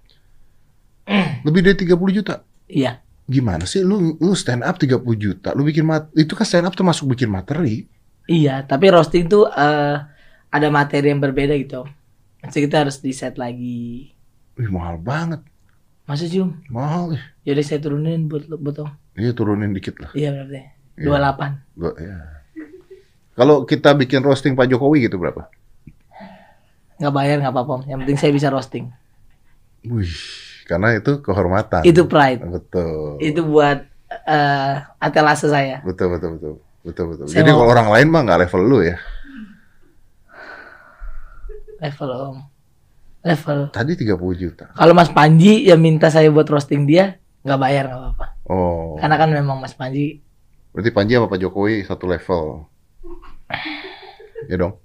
Lebih 1.47 1.65
dari 1.65 1.77
30 1.89 2.19
juta? 2.21 2.45
Iya. 2.69 3.01
Gimana 3.25 3.65
sih 3.65 3.81
lu 3.81 4.21
lu 4.21 4.37
stand 4.37 4.61
up 4.61 4.77
30 4.77 5.01
juta? 5.17 5.57
Lu 5.57 5.65
bikin 5.65 5.89
mat 5.89 6.13
itu 6.13 6.37
kan 6.37 6.45
stand 6.45 6.69
up 6.69 6.77
termasuk 6.77 7.09
bikin 7.09 7.33
materi. 7.33 7.89
Iya, 8.29 8.61
tapi 8.69 8.93
roasting 8.93 9.25
tuh 9.25 9.49
eh, 9.49 9.97
ada 10.53 10.69
materi 10.69 11.09
yang 11.09 11.25
berbeda 11.25 11.57
gitu. 11.57 11.89
Jadi 12.45 12.69
kita 12.69 12.85
harus 12.85 13.01
di 13.01 13.17
set 13.17 13.41
lagi. 13.41 14.13
Wih, 14.61 14.69
mahal 14.69 15.01
banget. 15.01 15.41
Masa 16.05 16.29
cium? 16.29 16.61
Mahal 16.69 17.17
ya. 17.17 17.25
Yaudah 17.53 17.65
saya 17.65 17.81
turunin 17.81 18.29
buat 18.29 18.45
buat 18.49 18.85
Om. 18.85 18.91
Iya, 19.17 19.33
turunin 19.33 19.73
dikit 19.73 19.97
lah. 20.01 20.13
Iya 20.13 20.29
berarti. 20.37 20.61
Iya. 21.01 21.09
28. 21.09 21.79
Gua, 21.79 21.93
ya. 21.97 22.17
Kalau 23.39 23.57
kita 23.65 23.95
bikin 23.95 24.21
roasting 24.21 24.53
Pak 24.59 24.67
Jokowi 24.73 25.09
gitu 25.09 25.17
berapa? 25.17 25.49
Nggak 26.99 27.15
bayar 27.15 27.37
nggak 27.41 27.55
apa-apa. 27.55 27.75
Yang 27.87 27.99
penting 28.05 28.19
saya 28.19 28.33
bisa 28.35 28.49
roasting. 28.51 28.87
Wih, 29.87 30.11
karena 30.67 30.99
itu 30.99 31.23
kehormatan. 31.23 31.87
Itu 31.87 32.11
pride. 32.11 32.43
betul. 32.43 33.19
Itu 33.23 33.47
buat 33.47 33.87
eh 34.09 34.75
atelase 34.99 35.47
saya. 35.47 35.81
Betul 35.87 36.19
betul 36.19 36.31
betul. 36.37 36.55
Betul 36.83 37.05
betul. 37.15 37.25
Saya 37.31 37.43
Jadi 37.43 37.51
mau- 37.55 37.63
kalau 37.63 37.73
orang 37.75 37.89
lain 37.95 38.07
mah 38.11 38.23
nggak 38.27 38.41
level 38.49 38.63
lu 38.67 38.79
ya. 38.83 38.97
Level 41.79 42.11
Om. 42.11 42.39
Level. 43.23 43.59
Tadi 43.71 43.93
30 43.95 44.19
juta. 44.35 44.67
Kalau 44.75 44.95
Mas 44.95 45.11
Panji 45.11 45.67
yang 45.67 45.79
minta 45.79 46.11
saya 46.11 46.27
buat 46.31 46.47
roasting 46.51 46.87
dia, 46.87 47.19
nggak 47.47 47.61
bayar 47.61 47.85
nggak 47.87 48.01
apa-apa. 48.03 48.27
Oh. 48.51 48.99
Karena 48.99 49.15
kan 49.15 49.31
memang 49.31 49.59
Mas 49.63 49.75
Panji 49.75 50.23
Berarti 50.73 50.91
Panji 50.95 51.19
sama 51.19 51.27
Pak 51.27 51.41
Jokowi 51.43 51.83
satu 51.83 52.07
level. 52.07 52.69
Ya 54.47 54.57
dong. 54.61 54.79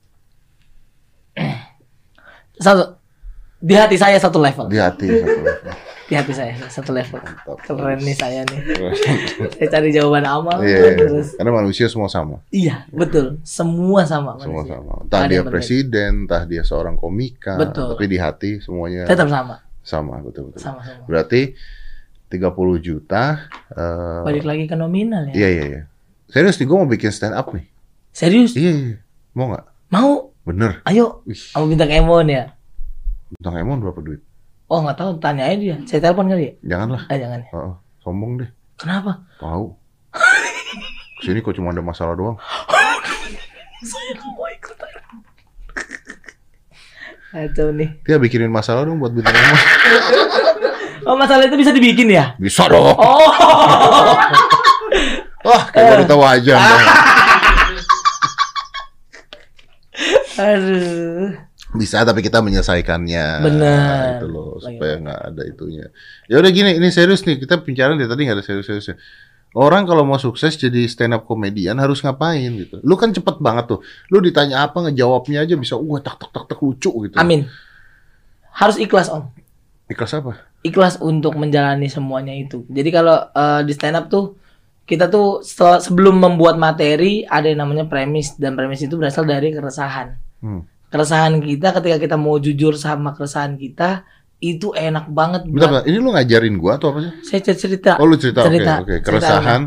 Satu 2.55 2.97
di 3.59 3.73
hati 3.73 3.95
saya 3.95 4.17
satu 4.17 4.37
level. 4.37 4.67
Di 4.67 4.75
hati 4.75 5.07
satu 5.07 5.39
level. 5.39 5.71
Di 6.03 6.13
hati 6.13 6.33
saya 6.35 6.51
satu 6.67 6.91
level. 6.91 7.15
Mantap. 7.17 7.57
Keren 7.63 7.97
nih 7.97 8.11
saya 8.13 8.43
nih. 8.43 8.59
Saya 9.55 9.67
cari 9.71 9.89
jawaban 9.89 10.23
amal 10.23 10.59
Iya, 10.59 10.99
terus. 10.99 11.31
karena 11.33 11.51
manusia 11.53 11.87
semua 11.87 12.05
sama, 12.07 12.43
Iya, 12.49 12.83
betul. 12.89 13.39
Semua 13.41 14.03
sama 14.03 14.35
semua 14.35 14.61
manusia. 14.61 14.75
sama. 14.77 14.93
Entah 15.01 15.23
dia 15.25 15.41
presiden, 15.43 16.27
entah 16.27 16.43
dia 16.43 16.61
seorang 16.61 16.93
komika, 16.93 17.55
Betul. 17.55 17.95
tapi 17.95 18.05
di 18.05 18.17
hati 18.19 18.59
semuanya 18.59 19.07
Tetap 19.07 19.31
sama. 19.31 19.63
sama, 19.79 20.19
betul 20.19 20.51
betul. 20.51 20.59
Sama 20.59 20.83
sama. 20.83 21.07
Berarti 21.07 21.55
30 22.27 22.43
juta. 22.79 23.47
eh, 23.71 24.21
Balik 24.23 24.43
lagi 24.43 24.65
ke 24.65 24.75
nominal 24.75 25.31
ya. 25.31 25.33
Iya 25.33 25.49
iya 25.49 25.63
iya. 25.63 25.81
Serius 26.27 26.57
nih, 26.57 26.65
gue 26.65 26.75
mau 26.75 26.89
bikin 26.89 27.13
stand 27.13 27.31
up 27.31 27.47
nih. 27.53 27.63
Serius? 28.11 28.53
Iya 28.53 28.71
iya. 28.73 28.95
Mau 29.31 29.49
nggak? 29.49 29.65
Mau? 29.87 30.32
Bener. 30.43 30.83
Ayo, 30.83 31.23
Wih, 31.23 31.39
sama 31.39 31.71
bintang 31.71 31.87
Emon 31.87 32.27
ya. 32.27 32.51
bintang 33.31 33.55
Emon 33.55 33.79
berapa 33.79 33.97
duit? 33.97 34.19
Oh 34.67 34.83
nggak 34.83 34.97
tahu, 34.97 35.11
tanya 35.17 35.47
aja 35.47 35.55
dia. 35.55 35.77
Saya 35.87 36.03
telepon 36.03 36.27
kali 36.27 36.43
ya? 36.43 36.53
Janganlah. 36.75 37.01
Ah 37.07 37.15
jangan 37.15 37.39
ya. 37.39 37.47
Heeh, 37.49 37.73
sombong 37.99 38.31
deh. 38.43 38.49
Kenapa? 38.75 39.23
Tahu. 39.39 39.65
Sini 41.23 41.39
kok 41.39 41.55
cuma 41.55 41.71
ada 41.71 41.79
masalah 41.79 42.13
doang. 42.13 42.35
Saya 43.83 44.11
nggak 44.13 44.29
mau 44.29 44.47
ikut. 44.49 44.77
Kacau 47.33 47.67
nih. 47.73 47.89
Dia 48.05 48.21
bikinin 48.21 48.51
masalah 48.51 48.85
dong 48.85 48.99
buat 48.99 49.11
bintang 49.11 49.33
Emon. 49.33 49.59
Oh 51.03 51.19
masalah 51.19 51.43
itu 51.43 51.59
bisa 51.59 51.75
dibikin 51.75 52.07
ya? 52.07 52.31
Bisa 52.39 52.63
dong. 52.63 52.95
Oh. 52.95 54.15
Wah, 55.43 55.63
kayak 55.67 55.99
baru 55.99 56.03
tahu 56.07 56.23
aja. 56.23 56.55
Anda. 56.55 56.95
Aduh. 60.37 61.33
Bisa 61.73 62.05
tapi 62.05 62.21
kita 62.21 62.41
menyelesaikannya. 62.45 63.25
Benar. 63.41 64.21
Itu 64.21 64.27
loh 64.29 64.61
supaya 64.61 65.01
nggak 65.01 65.19
ada 65.33 65.41
itunya. 65.45 65.89
Ya 66.29 66.37
udah 66.37 66.51
gini, 66.53 66.77
ini 66.77 66.93
serius 66.93 67.25
nih. 67.25 67.41
Kita 67.41 67.61
bicara 67.61 67.97
dari 67.97 68.05
tadi 68.05 68.21
nggak 68.29 68.37
ada 68.37 68.45
serius-seriusnya. 68.45 68.97
Orang 69.53 69.85
kalau 69.85 70.01
mau 70.01 70.17
sukses 70.17 70.57
jadi 70.57 70.89
stand 70.89 71.13
up 71.13 71.29
komedian 71.29 71.77
harus 71.77 72.01
ngapain 72.01 72.49
gitu. 72.57 72.81
Lu 72.81 72.97
kan 72.97 73.13
cepet 73.13 73.37
banget 73.37 73.69
tuh. 73.69 73.79
Lu 74.09 74.17
ditanya 74.17 74.65
apa 74.65 74.81
ngejawabnya 74.89 75.45
aja 75.45 75.53
bisa 75.53 75.77
wah 75.77 76.01
tak 76.01 76.17
tak 76.17 76.29
tak 76.33 76.43
tak 76.49 76.59
lucu 76.61 76.89
gitu. 77.05 77.17
Amin. 77.21 77.45
Harus 78.49 78.81
ikhlas 78.81 79.13
om. 79.13 79.29
Ikhlas 79.89 80.17
apa? 80.17 80.41
Ikhlas 80.65 80.97
untuk 80.97 81.37
menjalani 81.37 81.85
semuanya 81.85 82.33
itu. 82.33 82.65
Jadi 82.65 82.89
kalau 82.89 83.29
eh, 83.29 83.61
di 83.61 83.73
stand 83.77 83.97
up 83.97 84.09
tuh 84.09 84.41
kita 84.83 85.07
tuh 85.07 85.39
setelah- 85.41 85.79
sebelum 85.79 86.15
membuat 86.17 86.55
materi 86.55 87.23
ada 87.23 87.45
yang 87.45 87.59
namanya 87.59 87.85
premis 87.85 88.35
dan 88.35 88.53
premis 88.53 88.79
itu 88.79 88.93
berasal 88.93 89.23
dari 89.23 89.49
keresahan. 89.49 90.19
Hmm. 90.39 90.67
Keresahan 90.87 91.39
kita 91.39 91.73
ketika 91.73 91.97
kita 91.97 92.15
mau 92.15 92.35
jujur 92.35 92.75
sama 92.75 93.11
keresahan 93.11 93.55
kita 93.55 94.03
itu 94.39 94.69
enak 94.71 95.07
banget 95.09 95.41
Bentar, 95.43 95.55
buat 95.71 95.71
bentar. 95.79 95.83
Ini 95.85 95.97
lu 95.97 96.09
ngajarin 96.11 96.55
gua 96.55 96.75
atau 96.75 96.91
apa 96.91 96.99
sih? 97.01 97.11
saya 97.23 97.39
cer- 97.41 97.59
cerita 97.59 97.91
Oh 97.95 98.03
lu 98.03 98.13
cerita, 98.13 98.41
oke 98.41 98.51
Cerita. 98.51 98.73
oke. 98.77 98.91
Cerita 98.91 99.07
Keresahan, 99.07 99.61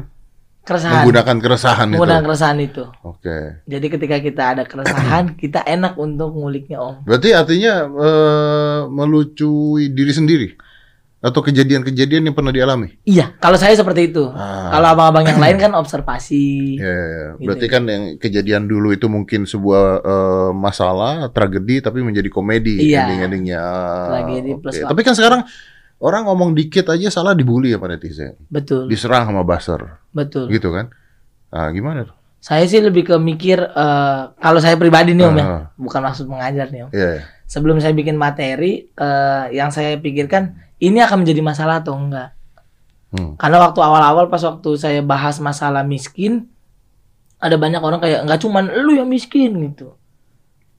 keresahan 0.62 0.94
menggunakan 0.99 1.37
keresahan 1.40 1.87
menggunakan 1.88 2.18
itu. 2.18 2.26
keresahan 2.26 2.58
itu. 2.61 2.85
Oke. 3.02 3.38
Jadi 3.64 3.87
ketika 3.88 4.16
kita 4.18 4.42
ada 4.49 4.62
keresahan, 4.62 5.25
kita 5.42 5.64
enak 5.64 5.96
untuk 5.96 6.28
nguliknya 6.30 6.78
om. 6.78 6.94
Berarti 7.02 7.32
artinya 7.32 7.73
eh, 7.88 8.80
melucui 8.87 9.88
diri 9.88 10.12
sendiri 10.12 10.49
atau 11.26 11.42
kejadian-kejadian 11.42 12.30
yang 12.30 12.37
pernah 12.38 12.54
dialami. 12.54 12.95
Iya, 13.02 13.35
kalau 13.42 13.59
saya 13.59 13.75
seperti 13.75 14.14
itu. 14.14 14.30
Ah. 14.30 14.71
Kalau 14.71 14.95
abang-abang 14.95 15.26
yang 15.26 15.42
lain 15.42 15.59
kan 15.59 15.75
observasi. 15.75 16.47
Ya, 16.78 16.87
ya, 16.87 16.95
ya. 16.95 17.26
Gitu. 17.35 17.42
berarti 17.42 17.66
kan 17.66 17.83
yang 17.85 18.02
kejadian 18.16 18.62
dulu 18.71 18.95
itu 18.95 19.11
mungkin 19.11 19.42
sebuah 19.42 19.85
eh, 20.06 20.50
masalah, 20.54 21.26
tragedi, 21.35 21.83
tapi 21.83 22.06
menjadi 22.06 22.30
komedi 22.30 22.78
Iya. 22.87 23.11
ending-endingnya. 23.11 23.62
Tragedi 24.06 24.50
Oke. 24.54 24.61
plus 24.62 24.75
Tapi 24.87 25.00
kan 25.02 25.14
sekarang 25.18 25.40
orang 25.99 26.23
ngomong 26.28 26.54
dikit 26.54 26.87
aja 26.87 27.11
salah 27.11 27.35
dibully 27.35 27.75
ya 27.75 27.80
Pak 27.80 27.88
netizen. 27.90 28.38
Betul, 28.47 28.87
Diserang 28.87 29.26
sama 29.26 29.42
buzzer, 29.42 29.99
betul. 30.14 30.47
gitu 30.47 30.71
kan? 30.71 30.92
Ah, 31.50 31.73
gimana 31.73 32.06
tuh? 32.06 32.14
Saya 32.38 32.62
sih 32.68 32.78
lebih 32.78 33.02
ke 33.02 33.16
mikir 33.18 33.59
eh, 33.59 34.21
kalau 34.38 34.61
saya 34.62 34.78
pribadi 34.78 35.11
nih 35.11 35.26
om 35.26 35.35
ya, 35.35 35.42
Ah. 35.42 35.62
bukan 35.75 36.00
maksud 36.04 36.30
mengajar 36.30 36.71
nih 36.71 36.87
om. 36.87 36.90
Iya, 36.95 37.09
iya. 37.18 37.23
Sebelum 37.47 37.78
saya 37.78 37.90
bikin 37.90 38.14
materi, 38.14 38.87
eh, 38.87 39.45
yang 39.50 39.71
saya 39.71 39.99
pikirkan 39.99 40.65
ini 40.83 40.99
akan 41.00 41.25
menjadi 41.25 41.40
masalah 41.40 41.80
atau 41.80 41.97
enggak. 41.97 42.37
Hmm. 43.14 43.38
Karena 43.38 43.62
waktu 43.62 43.80
awal-awal 43.80 44.28
pas 44.28 44.42
waktu 44.45 44.71
saya 44.76 45.00
bahas 45.00 45.40
masalah 45.40 45.87
miskin, 45.87 46.50
ada 47.40 47.56
banyak 47.56 47.80
orang 47.80 48.00
kayak 48.00 48.25
nggak 48.26 48.40
cuman 48.42 48.64
lu 48.83 48.97
yang 48.97 49.09
miskin 49.09 49.56
gitu. 49.73 49.97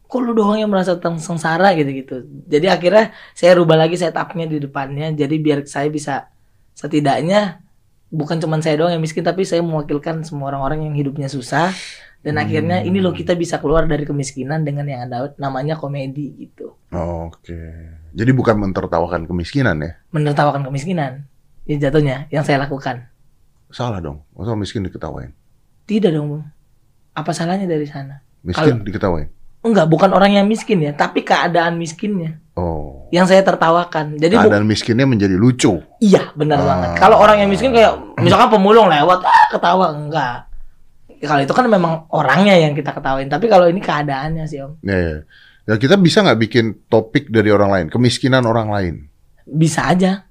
Kok 0.07 0.19
lu 0.23 0.31
doang 0.31 0.59
yang 0.59 0.71
merasa 0.71 0.95
sengsara 0.99 1.75
gitu-gitu. 1.75 2.23
Jadi 2.47 2.67
akhirnya 2.71 3.11
saya 3.35 3.59
rubah 3.59 3.75
lagi 3.75 3.99
setupnya 3.99 4.47
di 4.47 4.57
depannya. 4.63 5.11
Jadi 5.11 5.35
biar 5.35 5.67
saya 5.67 5.91
bisa 5.91 6.31
setidaknya 6.77 7.59
bukan 8.07 8.39
cuman 8.39 8.63
saya 8.63 8.79
doang 8.79 8.95
yang 8.95 9.03
miskin, 9.03 9.25
tapi 9.25 9.43
saya 9.43 9.59
mewakilkan 9.59 10.23
semua 10.23 10.55
orang-orang 10.55 10.87
yang 10.87 10.95
hidupnya 10.95 11.27
susah. 11.27 11.75
Dan 12.23 12.39
akhirnya 12.41 12.83
ini 12.83 12.99
loh 12.99 13.13
kita 13.15 13.37
bisa 13.37 13.61
keluar 13.61 13.87
dari 13.87 14.03
kemiskinan 14.03 14.65
dengan 14.65 14.83
yang 14.89 15.07
ada 15.07 15.31
namanya 15.39 15.79
komedi 15.79 16.35
gitu. 16.35 16.75
Oke. 16.91 17.61
Jadi 18.17 18.31
bukan 18.33 18.57
mentertawakan 18.57 19.29
kemiskinan 19.29 19.77
ya? 19.77 19.93
Menertawakan 20.09 20.65
kemiskinan. 20.65 21.29
Ya 21.63 21.77
jatuhnya 21.77 22.25
yang 22.27 22.41
saya 22.41 22.57
lakukan. 22.57 23.05
Salah 23.69 24.01
dong. 24.01 24.25
Masa 24.33 24.57
miskin 24.57 24.81
diketawain? 24.81 25.37
Tidak 25.85 26.09
dong. 26.09 26.41
Apa 27.13 27.29
salahnya 27.29 27.69
dari 27.69 27.85
sana? 27.85 28.25
Miskin 28.41 28.81
diketawain? 28.81 29.29
Enggak, 29.61 29.85
bukan 29.85 30.13
orang 30.13 30.31
yang 30.31 30.45
miskin 30.45 30.79
ya, 30.79 30.93
tapi 30.93 31.21
keadaan 31.21 31.75
miskinnya 31.75 32.39
Oh. 32.53 33.09
yang 33.11 33.25
saya 33.25 33.41
tertawakan. 33.41 34.15
Jadi 34.15 34.33
bu- 34.33 34.47
Keadaan 34.47 34.65
miskinnya 34.65 35.03
menjadi 35.03 35.35
lucu. 35.35 35.81
iya, 35.99 36.31
benar 36.33 36.61
Ah. 36.61 36.65
banget. 36.65 36.89
Kalau 36.97 37.17
orang 37.19 37.37
yang 37.37 37.49
miskin 37.51 37.69
kayak 37.69 37.93
misalkan 38.17 38.47
pemulung 38.49 38.87
lewat, 38.87 39.19
ah 39.21 39.45
ketawa 39.51 39.91
enggak. 39.91 40.47
Kalau 41.19 41.41
itu 41.41 41.51
kan 41.51 41.65
memang 41.65 42.05
orangnya 42.07 42.53
yang 42.55 42.73
kita 42.73 42.93
ketawain, 42.93 43.27
tapi 43.27 43.45
kalau 43.45 43.65
ini 43.65 43.81
keadaannya 43.81 44.45
sih, 44.45 44.61
Om. 44.61 44.77
Ya, 44.81 44.95
ya. 44.95 45.17
Ya, 45.67 45.75
kita 45.75 45.99
bisa 45.99 46.23
nggak 46.23 46.39
bikin 46.47 46.65
topik 46.87 47.27
dari 47.27 47.51
orang 47.51 47.75
lain, 47.75 47.87
kemiskinan 47.91 48.47
orang 48.47 48.71
lain. 48.71 48.95
Bisa 49.43 49.91
aja. 49.91 50.23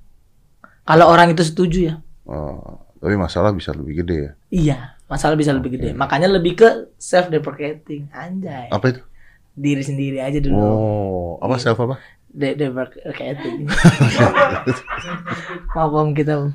Kalau 0.89 1.13
orang 1.13 1.37
itu 1.37 1.45
setuju 1.45 1.93
ya. 1.93 1.95
Oh, 2.25 2.81
tapi 2.97 3.21
masalah 3.21 3.53
bisa 3.53 3.77
lebih 3.77 4.01
gede 4.01 4.17
ya. 4.17 4.33
Iya, 4.49 4.79
masalah 5.13 5.37
bisa 5.37 5.53
lebih 5.53 5.77
gede. 5.77 5.93
Makanya 5.93 6.33
lebih 6.33 6.57
ke 6.57 6.69
self 6.97 7.29
deprecating, 7.29 8.09
anjay. 8.17 8.73
Apa 8.73 8.97
itu? 8.97 9.05
Diri 9.53 9.85
sendiri 9.85 10.25
aja 10.25 10.41
dulu. 10.41 10.57
Oh, 10.57 11.31
apa 11.45 11.61
self 11.61 11.85
apa? 11.85 12.01
De 12.33 12.57
deprecating. 12.57 13.69
Maaf 15.77 15.93
Om 15.93 16.17
kita 16.17 16.33
Om. 16.41 16.49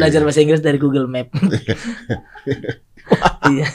belajar 0.00 0.24
bahasa 0.24 0.40
Inggris 0.40 0.64
dari 0.64 0.80
Google 0.80 1.12
Map. 1.12 1.28
iya. 3.52 3.68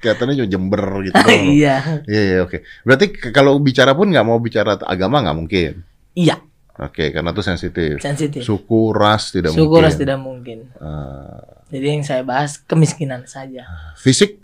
Kelihatannya 0.00 0.34
cuma 0.34 0.48
jember 0.48 0.82
gitu. 1.04 1.14
iya. 1.54 2.02
Iya, 2.04 2.22
iya, 2.26 2.38
oke. 2.40 2.64
Berarti 2.82 3.06
ke- 3.12 3.30
kalau 3.30 3.56
bicara 3.56 3.92
pun 3.92 4.08
nggak 4.08 4.24
mau 4.24 4.40
bicara 4.40 4.80
agama 4.80 5.20
nggak 5.20 5.36
mungkin. 5.36 5.72
Iya, 6.12 6.40
Oke, 6.80 7.12
karena 7.12 7.28
itu 7.28 7.44
sensitif. 7.44 8.00
sensitif. 8.00 8.40
Suku, 8.40 8.90
ras 8.90 9.28
tidak 9.28 9.52
Suku 9.52 9.68
mungkin. 9.68 9.84
ras 9.84 9.94
tidak 9.94 10.16
mungkin. 10.16 10.58
Ah, 10.74 11.60
Jadi 11.68 11.86
yang 11.86 12.00
saya 12.00 12.24
bahas 12.24 12.56
kemiskinan 12.56 13.28
saja. 13.28 13.68
fisik? 13.94 14.40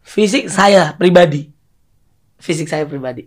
Fisik 0.00 0.46
saya 0.46 0.94
pribadi. 0.94 1.50
Fisik 2.38 2.70
saya 2.70 2.86
pribadi. 2.86 3.26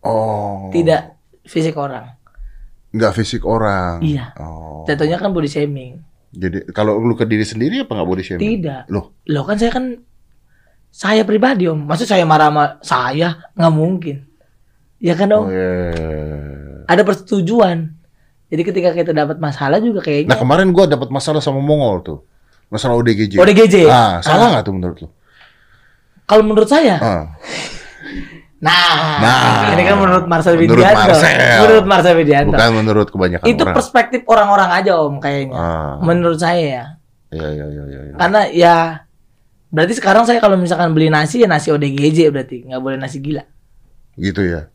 Oh. 0.00 0.72
Tidak 0.72 1.02
fisik 1.44 1.76
orang. 1.76 2.16
Nggak 2.90 3.12
fisik 3.12 3.44
orang. 3.44 4.00
Iya. 4.00 4.32
Oh. 4.36 4.88
Jatuhnya 4.88 5.20
kan 5.20 5.28
body 5.30 5.46
shaming. 5.46 6.00
Jadi 6.32 6.72
kalau 6.72 6.96
lu 6.96 7.12
ke 7.12 7.28
diri 7.28 7.44
sendiri 7.44 7.84
apa 7.84 7.92
nggak 7.92 8.08
body 8.08 8.24
shaming? 8.24 8.40
Tidak. 8.56 8.82
Loh, 8.88 9.20
Loh 9.28 9.44
kan 9.44 9.60
saya 9.60 9.68
kan 9.68 10.00
saya 10.92 11.24
pribadi 11.24 11.64
om. 11.66 11.80
Maksud 11.82 12.04
saya 12.04 12.22
marah 12.22 12.52
sama 12.52 12.64
saya 12.84 13.28
nggak 13.56 13.72
mungkin. 13.72 14.16
Ya 15.00 15.16
kan 15.16 15.32
oh, 15.32 15.42
om. 15.42 15.44
iya, 15.48 15.72
iya, 15.88 15.88
iya. 15.90 16.18
Ada 16.84 17.02
persetujuan. 17.02 17.96
Jadi 18.46 18.62
ketika 18.62 18.92
kita 18.92 19.10
dapat 19.10 19.40
masalah 19.40 19.80
juga 19.80 19.98
Nah 19.98 20.06
kayaknya. 20.06 20.36
kemarin 20.36 20.68
gua 20.70 20.84
dapat 20.84 21.08
masalah 21.08 21.40
sama 21.40 21.58
Mongol 21.58 22.04
tuh. 22.04 22.18
Masalah 22.68 22.94
ODGJ. 22.94 23.36
ODGJ. 23.36 23.76
Ah, 23.88 24.20
salah 24.20 24.46
Ah. 24.46 24.50
nggak 24.52 24.62
tuh 24.62 24.74
menurut 24.74 24.96
lu? 25.00 25.08
Kalau 26.22 26.42
menurut 26.42 26.68
saya, 26.68 26.96
Ah. 26.96 27.24
Nah, 28.62 29.18
Nah, 29.18 29.74
ini 29.74 29.82
kan 29.82 29.98
menurut 29.98 30.30
Marcel 30.30 30.54
menurut 30.54 30.78
Widianto. 30.78 31.02
Marcel. 31.02 31.34
Menurut 31.66 31.82
Marcel 31.84 32.14
Widianto. 32.14 32.54
Bukan 32.54 32.70
menurut 32.72 33.08
kebanyakan 33.10 33.46
Itu 33.50 33.62
orang. 33.66 33.74
perspektif 33.74 34.20
orang-orang 34.22 34.70
aja 34.70 34.92
om 35.02 35.18
kayaknya. 35.18 35.58
Ah. 35.58 35.94
Menurut 35.98 36.38
saya 36.38 36.62
ya. 36.62 36.84
Iya, 37.34 37.48
iya, 37.50 37.66
iya, 37.66 37.82
iya. 37.90 38.14
Karena 38.14 38.40
ya 38.46 38.74
berarti 39.72 39.96
sekarang 39.96 40.28
saya 40.28 40.36
kalau 40.36 40.60
misalkan 40.60 40.92
beli 40.92 41.08
nasi 41.08 41.40
ya 41.40 41.48
nasi 41.48 41.72
ODGJ 41.72 42.28
berarti 42.28 42.68
nggak 42.68 42.80
boleh 42.80 43.00
nasi 43.00 43.18
gila. 43.18 43.40
Gitu 44.14 44.44
ya. 44.44 44.68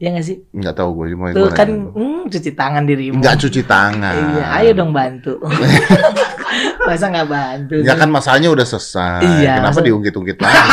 Ya 0.00 0.16
nggak 0.16 0.24
sih? 0.24 0.40
Nggak 0.56 0.80
tahu 0.80 0.96
gue 0.96 1.06
cuma 1.12 1.28
Tuh 1.36 1.52
kan 1.52 1.68
hmm, 1.68 2.32
cuci 2.32 2.56
tangan 2.56 2.88
dirimu. 2.88 3.20
Nggak 3.20 3.36
cuci 3.36 3.60
tangan. 3.68 4.16
Iya, 4.16 4.44
ayo 4.56 4.70
dong 4.72 4.96
bantu. 4.96 5.36
Masa 6.88 7.12
nggak 7.12 7.28
bantu? 7.28 7.76
Ya 7.84 7.92
kan 8.00 8.08
masalahnya 8.08 8.48
udah 8.48 8.64
selesai. 8.64 9.20
Iya, 9.44 9.60
Kenapa 9.60 9.76
masa- 9.76 9.84
diungkit-ungkit 9.84 10.40
lagi? 10.40 10.56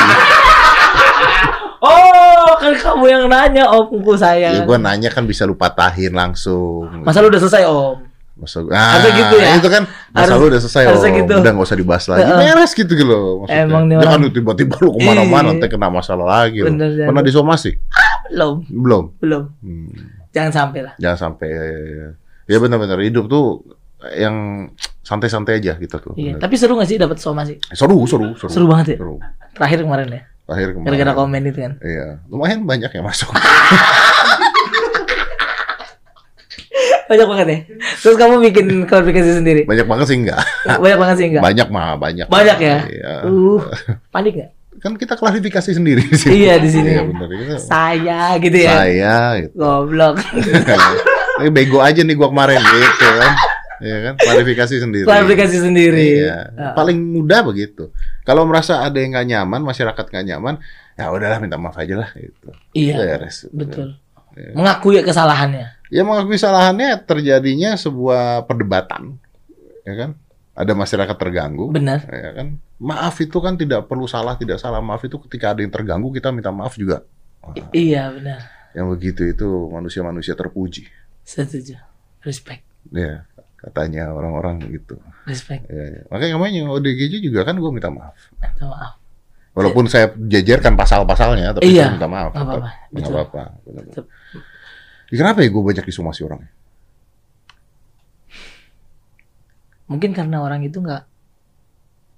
Oh, 1.78 2.58
kan 2.58 2.74
kamu 2.74 3.06
yang 3.06 3.24
nanya 3.30 3.70
omku 3.70 4.18
saya. 4.18 4.50
ya 4.50 4.66
gue 4.66 4.78
nanya 4.82 5.14
kan 5.14 5.30
bisa 5.30 5.46
lu 5.46 5.54
patahin 5.54 6.10
langsung. 6.10 7.06
Masa 7.06 7.22
lu 7.22 7.30
udah 7.30 7.38
selesai 7.38 7.70
om? 7.70 8.02
Masa, 8.38 8.62
ah, 8.70 9.02
Harusnya 9.02 9.12
gitu 9.18 9.36
ya. 9.42 9.50
Itu 9.58 9.70
kan 9.74 9.84
masa 10.14 10.22
Harus- 10.30 10.38
lu 10.38 10.46
udah 10.48 10.62
selesai 10.62 10.84
harusnya 10.86 11.10
oh, 11.10 11.18
gitu. 11.18 11.34
Udah 11.42 11.52
gak 11.58 11.66
usah 11.66 11.78
dibahas 11.78 12.06
lagi. 12.06 12.22
Heeh. 12.22 12.38
Beres 12.54 12.72
gitu 12.72 12.92
gitu 12.94 13.10
loh. 13.10 13.24
Maksudnya. 13.42 13.66
Emang 13.66 13.84
Jangan 13.90 14.20
lu 14.22 14.30
tiba-tiba 14.30 14.76
lu 14.78 14.90
ke 14.94 15.00
mana-mana 15.02 15.42
Iya. 15.42 15.50
nanti 15.58 15.66
kena 15.68 15.88
masalah 15.90 16.26
lagi. 16.26 16.62
loh. 16.62 16.70
Bener. 16.70 16.90
Pernah 17.10 17.24
disomasi? 17.26 17.72
Belum, 18.30 18.56
Belum. 18.70 19.04
belum. 19.18 19.44
Hmm. 19.60 19.90
Jangan 20.32 20.52
sampai 20.54 20.80
lah. 20.86 20.94
Jangan 21.02 21.18
sampai. 21.18 21.48
Ya, 21.50 21.64
ya, 21.66 21.80
ya. 21.82 22.08
Ya 22.48 22.58
benar-benar 22.62 23.00
hidup 23.02 23.26
tuh 23.26 23.66
yang 24.14 24.70
santai-santai 25.02 25.58
aja 25.58 25.74
gitu 25.82 25.98
tuh. 25.98 26.14
Iya. 26.14 26.38
Bener. 26.38 26.42
Tapi 26.46 26.54
seru 26.62 26.78
gak 26.78 26.88
sih 26.88 27.02
dapat 27.02 27.18
somasi? 27.18 27.58
Seru, 27.74 27.98
seru, 28.06 28.38
seru. 28.38 28.50
Seru 28.54 28.66
banget 28.70 28.94
ya. 28.94 28.98
Seru. 29.02 29.18
Terakhir 29.58 29.82
kemarin 29.82 30.08
ya. 30.14 30.22
Akhir 30.48 30.78
kemarin. 30.78 30.88
Gara-gara 30.94 31.12
komen 31.18 31.42
itu 31.44 31.60
kan. 31.60 31.74
Iya, 31.84 32.24
lumayan 32.30 32.64
banyak 32.64 32.88
yang 32.88 33.04
masuk. 33.04 33.28
Banyak 37.08 37.28
banget 37.28 37.48
ya. 37.48 37.60
Terus 38.04 38.16
kamu 38.20 38.36
bikin 38.52 38.66
klarifikasi 38.84 39.32
sendiri. 39.40 39.62
banyak 39.64 39.88
banget 39.88 40.06
sih 40.12 40.18
enggak. 40.20 40.40
Banyak 40.68 41.00
banget 41.00 41.16
sih 41.18 41.26
enggak? 41.32 41.44
Banyak 41.44 41.68
mah, 41.72 41.96
banyak. 41.96 42.28
Banyak 42.28 42.58
ya? 42.60 42.78
Iya. 42.88 43.14
Uh, 43.28 43.64
panik 44.12 44.34
nggak? 44.36 44.52
Kan 44.78 44.94
kita 44.94 45.18
klarifikasi 45.18 45.72
sendiri 45.74 46.06
di 46.06 46.18
sini. 46.20 46.46
Iya, 46.46 46.62
di 46.62 46.70
sini. 46.70 46.90
Iya, 46.94 47.02
benar 47.10 47.28
itu. 47.34 47.56
Saya 47.58 48.22
gitu 48.38 48.58
ya. 48.62 48.72
Saya 48.78 49.16
gitu. 49.42 49.54
Goblok. 49.58 50.16
Ini 51.42 51.50
bego 51.54 51.80
aja 51.82 52.02
nih 52.02 52.16
gua 52.18 52.30
kemarin 52.30 52.62
gitu 52.62 53.08
kan. 53.18 53.34
Iya 53.78 53.98
kan, 54.10 54.14
klarifikasi 54.18 54.76
sendiri. 54.82 55.06
Klarifikasi 55.06 55.58
sendiri. 55.62 56.08
Iya. 56.26 56.74
Paling 56.74 56.98
mudah 56.98 57.46
begitu. 57.46 57.94
Kalau 58.26 58.46
merasa 58.50 58.82
ada 58.82 58.98
yang 58.98 59.14
nggak 59.14 59.28
nyaman, 59.30 59.62
masyarakat 59.62 60.06
nggak 60.10 60.26
nyaman, 60.34 60.58
ya 60.98 61.14
udahlah 61.14 61.38
minta 61.38 61.62
maaf 61.62 61.78
aja 61.78 62.02
lah 62.02 62.10
gitu. 62.18 62.50
Iya, 62.74 62.98
Beres. 62.98 63.46
betul. 63.54 64.02
Iya. 64.38 64.54
Mengakui 64.54 65.02
kesalahannya. 65.02 65.68
Ya 65.90 66.02
mengakui 66.06 66.38
kesalahannya 66.38 67.02
terjadinya 67.10 67.74
sebuah 67.74 68.46
perdebatan, 68.46 69.18
ya 69.82 69.94
kan? 69.98 70.12
Ada 70.58 70.74
masyarakat 70.74 71.18
terganggu, 71.18 71.70
Benar. 71.74 72.06
ya 72.10 72.32
kan? 72.38 72.58
Maaf 72.78 73.18
itu 73.22 73.38
kan 73.42 73.58
tidak 73.58 73.90
perlu 73.90 74.06
salah, 74.06 74.38
tidak 74.38 74.62
salah. 74.62 74.78
Maaf 74.82 75.02
itu 75.06 75.18
ketika 75.26 75.54
ada 75.54 75.62
yang 75.66 75.74
terganggu 75.74 76.14
kita 76.14 76.30
minta 76.30 76.54
maaf 76.54 76.78
juga. 76.78 77.02
Wah, 77.42 77.54
iya, 77.74 78.10
benar. 78.14 78.42
yang 78.78 78.94
begitu 78.94 79.26
itu 79.26 79.48
manusia-manusia 79.74 80.38
terpuji. 80.38 80.86
Setuju. 81.26 81.82
Respect. 82.22 82.62
Ya, 82.94 83.26
katanya 83.58 84.14
orang-orang 84.14 84.62
gitu. 84.70 85.02
Respect. 85.26 85.66
Ya, 85.72 85.86
ya. 85.98 86.02
Makanya 86.14 86.38
kemarin 86.38 86.54
yang 86.62 86.70
ODGJ 86.70 87.26
juga 87.26 87.42
kan 87.42 87.58
gue 87.58 87.72
minta 87.74 87.90
maaf. 87.90 88.14
Minta 88.38 88.66
maaf. 88.70 88.94
Walaupun 89.58 89.90
saya 89.90 90.14
jejerkan 90.14 90.78
pasal-pasalnya, 90.78 91.58
tapi 91.58 91.66
Iya, 91.74 91.90
saya 91.90 91.94
minta 91.98 92.06
maaf. 92.06 92.30
tetap. 92.30 92.46
apa-apa. 92.46 93.42
Ya, 95.10 95.16
kenapa 95.18 95.42
ya 95.42 95.50
gue 95.50 95.64
banyak 95.66 95.86
disomasi 95.88 96.22
orang? 96.22 96.46
Mungkin 99.88 100.12
karena 100.14 100.44
orang 100.44 100.62
itu 100.62 100.78
nggak 100.78 101.04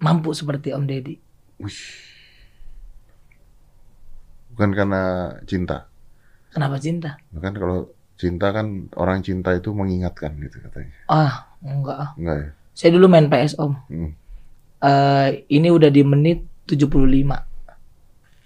mampu 0.04 0.36
seperti 0.36 0.74
Om 0.74 0.84
Deddy. 0.84 1.16
Wih. 1.62 1.80
Bukan 4.52 4.76
karena 4.76 5.02
cinta. 5.46 5.88
Kenapa 6.50 6.76
cinta? 6.82 7.22
Kan 7.32 7.54
kalau 7.56 7.94
cinta 8.20 8.52
kan 8.52 8.92
orang 8.98 9.22
cinta 9.22 9.56
itu 9.56 9.72
mengingatkan 9.72 10.36
gitu 10.42 10.60
katanya. 10.60 10.92
Ah, 11.08 11.48
enggak. 11.62 11.96
ah. 11.96 12.10
Enggak 12.18 12.36
ya? 12.36 12.50
Saya 12.74 12.90
dulu 12.98 13.06
main 13.08 13.30
PS 13.30 13.56
Om. 13.56 13.72
Hmm. 13.88 14.12
Eh, 14.80 15.28
ini 15.48 15.70
udah 15.70 15.88
di 15.88 16.02
menit 16.02 16.49
75. 16.70 16.86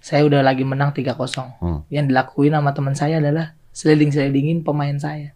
Saya 0.00 0.24
udah 0.24 0.40
lagi 0.40 0.64
menang 0.64 0.92
3-0. 0.92 1.60
Hmm. 1.60 1.80
Yang 1.88 2.04
dilakuin 2.08 2.52
sama 2.52 2.70
teman 2.72 2.92
saya 2.92 3.20
adalah 3.20 3.52
sliding-slidingin 3.72 4.60
pemain 4.60 4.96
saya. 4.96 5.32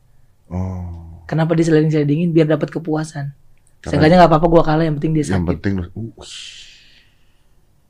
Oh. 0.49 1.21
Kenapa 1.25 1.53
di 1.53 1.65
sliding-slidingin? 1.65 2.33
Biar 2.33 2.49
dapat 2.49 2.69
kepuasan. 2.71 3.33
Karena 3.79 3.89
Seenggaknya 3.89 4.17
nggak 4.19 4.31
apa-apa 4.33 4.47
gua 4.49 4.63
kalah, 4.63 4.83
yang 4.83 4.97
penting 4.97 5.13
dia 5.13 5.23
yang 5.23 5.45
sakit. 5.45 5.49
penting 5.55 5.73
uh, 5.79 5.87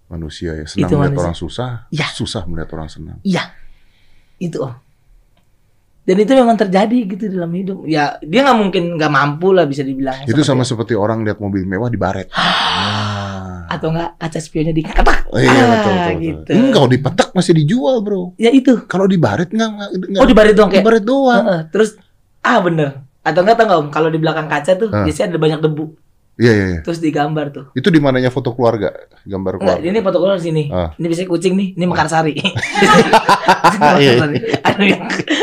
manusia 0.08 0.52
ya 0.52 0.64
senang 0.64 0.84
Itu 0.84 0.94
melihat 0.94 1.12
manusia. 1.12 1.24
orang 1.24 1.36
susah, 1.36 1.70
Ya. 1.88 2.06
susah 2.10 2.42
melihat 2.44 2.70
orang 2.74 2.88
senang. 2.88 3.18
Iya, 3.22 3.44
itu 4.38 4.60
om. 4.60 4.72
Dan 6.04 6.16
itu 6.18 6.32
memang 6.32 6.56
terjadi 6.56 6.98
gitu 7.06 7.24
dalam 7.28 7.52
hidup. 7.52 7.84
Ya 7.84 8.16
dia 8.18 8.40
nggak 8.40 8.58
mungkin 8.58 8.96
nggak 8.96 9.12
mampu 9.12 9.52
lah 9.52 9.64
bisa 9.64 9.80
dibilang. 9.80 10.24
Itu 10.24 10.40
sama 10.40 10.64
seperti 10.64 10.92
orang 10.92 11.20
lihat 11.20 11.36
mobil 11.36 11.64
mewah 11.64 11.88
di 11.88 11.96
baret. 11.96 12.28
Atau 13.68 13.88
enggak 13.88 14.10
kaca 14.16 14.38
spionnya 14.38 14.72
diketak. 14.72 15.18
Oh, 15.26 15.36
iya 15.36 15.46
Ah, 15.46 15.54
betul 15.54 15.68
betul. 15.68 15.92
betul. 15.94 16.16
gitu. 16.18 16.52
Hmm, 16.54 16.70
kalau 16.70 16.88
dipetak 16.88 17.28
masih 17.30 17.52
dijual 17.54 17.96
bro. 17.98 18.22
Ya 18.36 18.48
itu. 18.50 18.80
Kalau 18.84 19.04
di 19.04 19.16
baret 19.16 19.46
nggak 19.46 19.68
nggak 19.68 19.88
nggak- 20.08 20.18
Oh 20.18 20.26
di 20.26 20.34
barit 20.34 20.54
doang 20.54 20.70
kayak. 20.70 20.82
baret 20.82 21.04
doang. 21.04 21.44
Heeh, 21.44 21.60
terus 21.68 21.90
ah 22.40 22.58
bener. 22.58 22.88
Atau 23.20 23.40
enggak 23.40 23.56
tahu 23.56 23.66
nggak 23.66 23.78
om? 23.78 23.88
Kalau 23.90 24.08
di 24.08 24.16
belakang 24.16 24.46
kaca 24.46 24.72
tuh 24.74 24.88
Ah. 24.88 25.04
biasanya 25.04 25.30
ada 25.30 25.38
banyak 25.38 25.60
debu. 25.60 25.84
Iya 26.36 26.52
iya 26.54 26.66
iya. 26.70 26.80
Terus 26.80 26.98
digambar 26.98 27.50
tuh. 27.50 27.64
Itu 27.72 27.88
di 27.88 27.98
mananya 27.98 28.30
foto 28.30 28.50
keluarga, 28.50 28.94
gambar 29.20 29.58
Enggak, 29.58 29.74
keluarga. 29.74 29.90
ini 29.90 29.98
foto 30.00 30.18
keluar 30.18 30.38
sini. 30.38 30.64
Ah. 30.68 30.94
Ini 30.94 31.04
biasanya 31.04 31.28
kucing 31.28 31.52
nih, 31.52 31.68
ini 31.74 31.84
Mekarsari. 31.84 32.34
Iya, 33.98 34.22
Ada 34.68 34.82
yang 34.82 35.02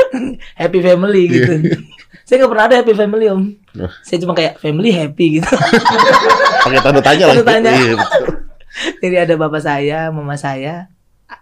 happy 0.61 0.79
family 0.79 1.23
gitu. 1.29 1.53
Saya 2.25 2.41
nggak 2.41 2.51
pernah 2.51 2.65
ada 2.65 2.75
happy 2.81 2.93
family 2.93 3.25
om. 3.29 3.43
Saya 4.01 4.17
cuma 4.17 4.33
kayak 4.33 4.57
family 4.57 4.89
happy 4.89 5.37
gitu. 5.37 5.45
Pakai 6.65 6.81
tanda 6.81 6.99
tanya 6.99 7.23
lagi. 7.29 7.45
tanya. 7.45 7.71
Iya. 7.71 7.95
Jadi 9.01 9.15
ada 9.15 9.33
bapak 9.37 9.61
saya, 9.61 10.09
mama 10.09 10.33
saya, 10.33 10.89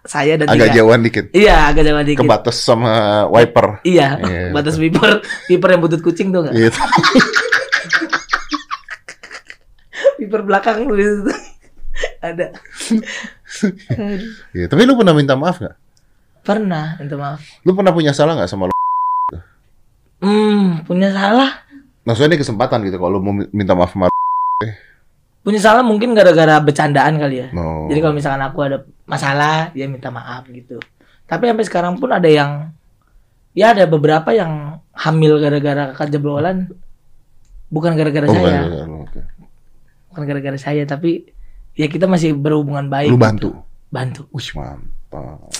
saya 0.04 0.36
dan 0.36 0.46
Agak 0.46 0.70
tiga. 0.70 0.76
jauhan 0.78 1.00
dikit. 1.00 1.24
Iya, 1.32 1.72
agak 1.72 1.82
jauh 1.82 2.04
dikit. 2.04 2.20
Kebatas 2.20 2.56
sama 2.56 2.92
wiper. 3.26 3.80
Iya, 3.82 4.20
Iya, 4.20 4.42
batas 4.52 4.76
wiper, 4.76 5.18
wiper 5.48 5.68
yang 5.72 5.80
butut 5.80 5.98
kucing 5.98 6.30
tuh 6.30 6.44
nggak? 6.44 6.54
Iya. 6.54 6.70
Wiper 10.14 10.40
belakang 10.42 10.86
tuh 10.86 10.96
di 10.96 11.04
situ. 11.04 11.32
ada. 12.20 12.46
Iya, 14.50 14.66
Tapi 14.66 14.80
lu 14.86 14.94
pernah 14.94 15.14
minta 15.14 15.34
maaf 15.34 15.58
nggak? 15.58 15.76
Pernah, 16.44 16.96
minta 16.98 17.16
maaf. 17.16 17.40
Lu 17.62 17.72
pernah 17.72 17.90
punya 17.90 18.12
salah 18.12 18.38
nggak 18.38 18.50
sama 18.50 18.70
lu? 18.70 18.73
Hmm, 20.24 20.80
punya 20.88 21.12
salah. 21.12 21.60
Maksudnya 22.08 22.36
ini 22.36 22.40
kesempatan 22.40 22.80
gitu 22.88 22.96
kalau 22.96 23.20
mau 23.20 23.36
minta 23.52 23.76
maaf 23.76 23.92
sama 23.92 24.08
lu. 24.08 24.16
Punya 25.44 25.60
salah 25.60 25.84
mungkin 25.84 26.16
gara-gara 26.16 26.56
bercandaan 26.56 27.20
kali 27.20 27.44
ya. 27.44 27.48
No. 27.52 27.92
Jadi 27.92 28.00
kalau 28.00 28.14
misalkan 28.16 28.40
aku 28.40 28.58
ada 28.64 28.78
masalah, 29.04 29.68
dia 29.76 29.84
minta 29.84 30.08
maaf 30.08 30.48
gitu. 30.48 30.80
Tapi 31.28 31.52
sampai 31.52 31.64
sekarang 31.68 32.00
pun 32.00 32.08
ada 32.08 32.24
yang 32.24 32.72
ya 33.52 33.76
ada 33.76 33.84
beberapa 33.84 34.32
yang 34.32 34.80
hamil 34.96 35.36
gara-gara 35.36 35.92
kejeblolan 35.92 36.72
bukan 37.68 37.92
gara-gara 37.92 38.24
Oh, 38.24 38.32
saya. 38.32 38.64
bukan, 38.64 38.88
oke. 39.04 39.20
Bukan 40.12 40.22
gara-gara 40.24 40.56
saya, 40.56 40.82
tapi 40.88 41.28
ya 41.76 41.90
kita 41.92 42.08
masih 42.08 42.32
berhubungan 42.32 42.88
baik. 42.88 43.12
Lu 43.12 43.20
gitu. 43.20 43.24
bantu. 43.24 43.50
Bantu. 43.92 44.22
Wih, 44.32 44.48
mantap. 44.56 45.52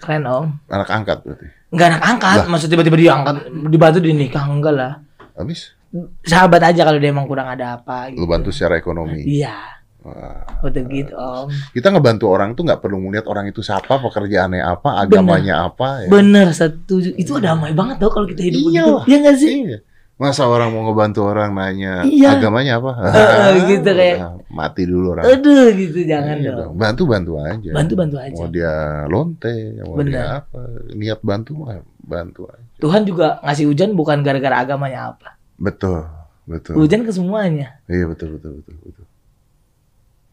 Keren 0.00 0.24
om. 0.26 0.46
Anak 0.66 0.88
angkat 0.90 1.18
berarti. 1.22 1.48
Enggak 1.70 1.86
anak 1.88 2.02
angkat, 2.02 2.36
Lah. 2.36 2.46
maksud 2.50 2.68
tiba-tiba 2.68 2.96
diangkat, 2.96 3.34
dibantu 3.66 3.98
dinikah 3.98 4.44
enggak 4.44 4.74
lah. 4.74 4.92
Habis 5.34 5.78
Sahabat 6.22 6.62
aja 6.62 6.82
kalau 6.82 6.98
dia 6.98 7.10
emang 7.10 7.26
kurang 7.26 7.46
ada 7.46 7.74
apa 7.74 8.10
gitu. 8.10 8.22
lu 8.22 8.26
bantu 8.26 8.54
secara 8.54 8.78
ekonomi. 8.78 9.26
Iya, 9.26 9.58
Wah. 10.00 10.46
betul 10.62 10.86
gitu 10.86 11.10
om. 11.12 11.50
Kita 11.70 11.90
ngebantu 11.90 12.30
orang 12.30 12.54
tuh 12.54 12.62
nggak 12.62 12.78
perlu 12.78 13.02
melihat 13.02 13.26
orang 13.26 13.46
itu 13.46 13.58
siapa, 13.58 13.98
pekerjaannya 13.98 14.62
apa, 14.62 15.02
agamanya 15.02 15.66
apa. 15.66 16.06
Ya. 16.06 16.08
Bener, 16.08 16.54
setuju. 16.54 17.10
Itu 17.14 17.42
damai 17.42 17.74
banget 17.74 17.98
tau 17.98 18.06
kalau 18.08 18.24
kita 18.24 18.38
hidup 18.40 18.60
Iya 18.60 18.66
begitu. 18.70 18.90
lah. 18.92 19.04
Iya 19.04 19.16
nggak 19.18 19.36
sih? 19.36 19.50
Iya. 19.50 19.78
Masa 20.20 20.44
orang 20.44 20.68
mau 20.68 20.84
ngebantu 20.84 21.24
orang 21.24 21.56
nanya 21.56 22.04
Iya. 22.04 22.36
agamanya 22.36 22.76
apa? 22.76 22.92
Gitu 23.72 23.88
kayak. 23.88 24.16
Nah, 24.20 24.36
mati 24.52 24.84
dulu 24.84 25.16
orang. 25.16 25.24
Aduh 25.24 25.72
gitu 25.72 26.04
jangan 26.04 26.36
Iya 26.36 26.52
dong. 26.60 26.76
Bantu 26.76 27.02
bantu 27.08 27.32
aja. 27.40 27.70
Bantu 27.72 27.92
bantu 27.96 28.16
aja. 28.20 28.36
Mau 28.36 28.48
dia 28.52 28.72
lonte, 29.08 29.80
mau 29.80 29.96
Bener. 29.96 30.12
dia 30.12 30.24
apa, 30.44 30.60
niat 30.92 31.20
bantu 31.24 31.64
mah 31.64 31.80
bantu 32.04 32.52
aja. 32.52 32.68
Tuhan 32.76 33.08
juga 33.08 33.40
ngasih 33.40 33.64
hujan 33.72 33.96
bukan 33.96 34.20
gara-gara 34.20 34.60
agamanya 34.60 35.16
apa. 35.16 35.40
Betul, 35.56 36.04
betul. 36.44 36.76
Hujan 36.76 37.00
ke 37.00 37.12
semuanya. 37.16 37.80
Iya 37.88 38.04
betul 38.04 38.36
betul 38.36 38.60
betul 38.60 38.76
betul. 38.76 39.04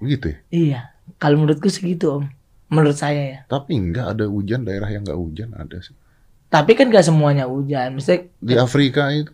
Begitu 0.03 0.25
ya. 0.27 0.37
Iya. 0.51 0.79
Kalau 1.15 1.39
menurutku 1.39 1.71
segitu 1.71 2.11
om. 2.11 2.27
Menurut 2.67 2.99
saya 2.99 3.23
ya. 3.23 3.39
Tapi 3.47 3.79
enggak 3.79 4.19
ada 4.19 4.27
hujan 4.27 4.67
daerah 4.67 4.91
yang 4.91 5.07
enggak 5.07 5.15
hujan 5.15 5.55
ada 5.55 5.79
sih. 5.79 5.95
Tapi 6.47 6.75
kan 6.75 6.87
gak 6.87 7.03
semuanya 7.03 7.47
hujan. 7.47 7.95
Misalnya 7.95 8.27
Di 8.39 8.55
Afrika 8.55 9.07
itu 9.11 9.31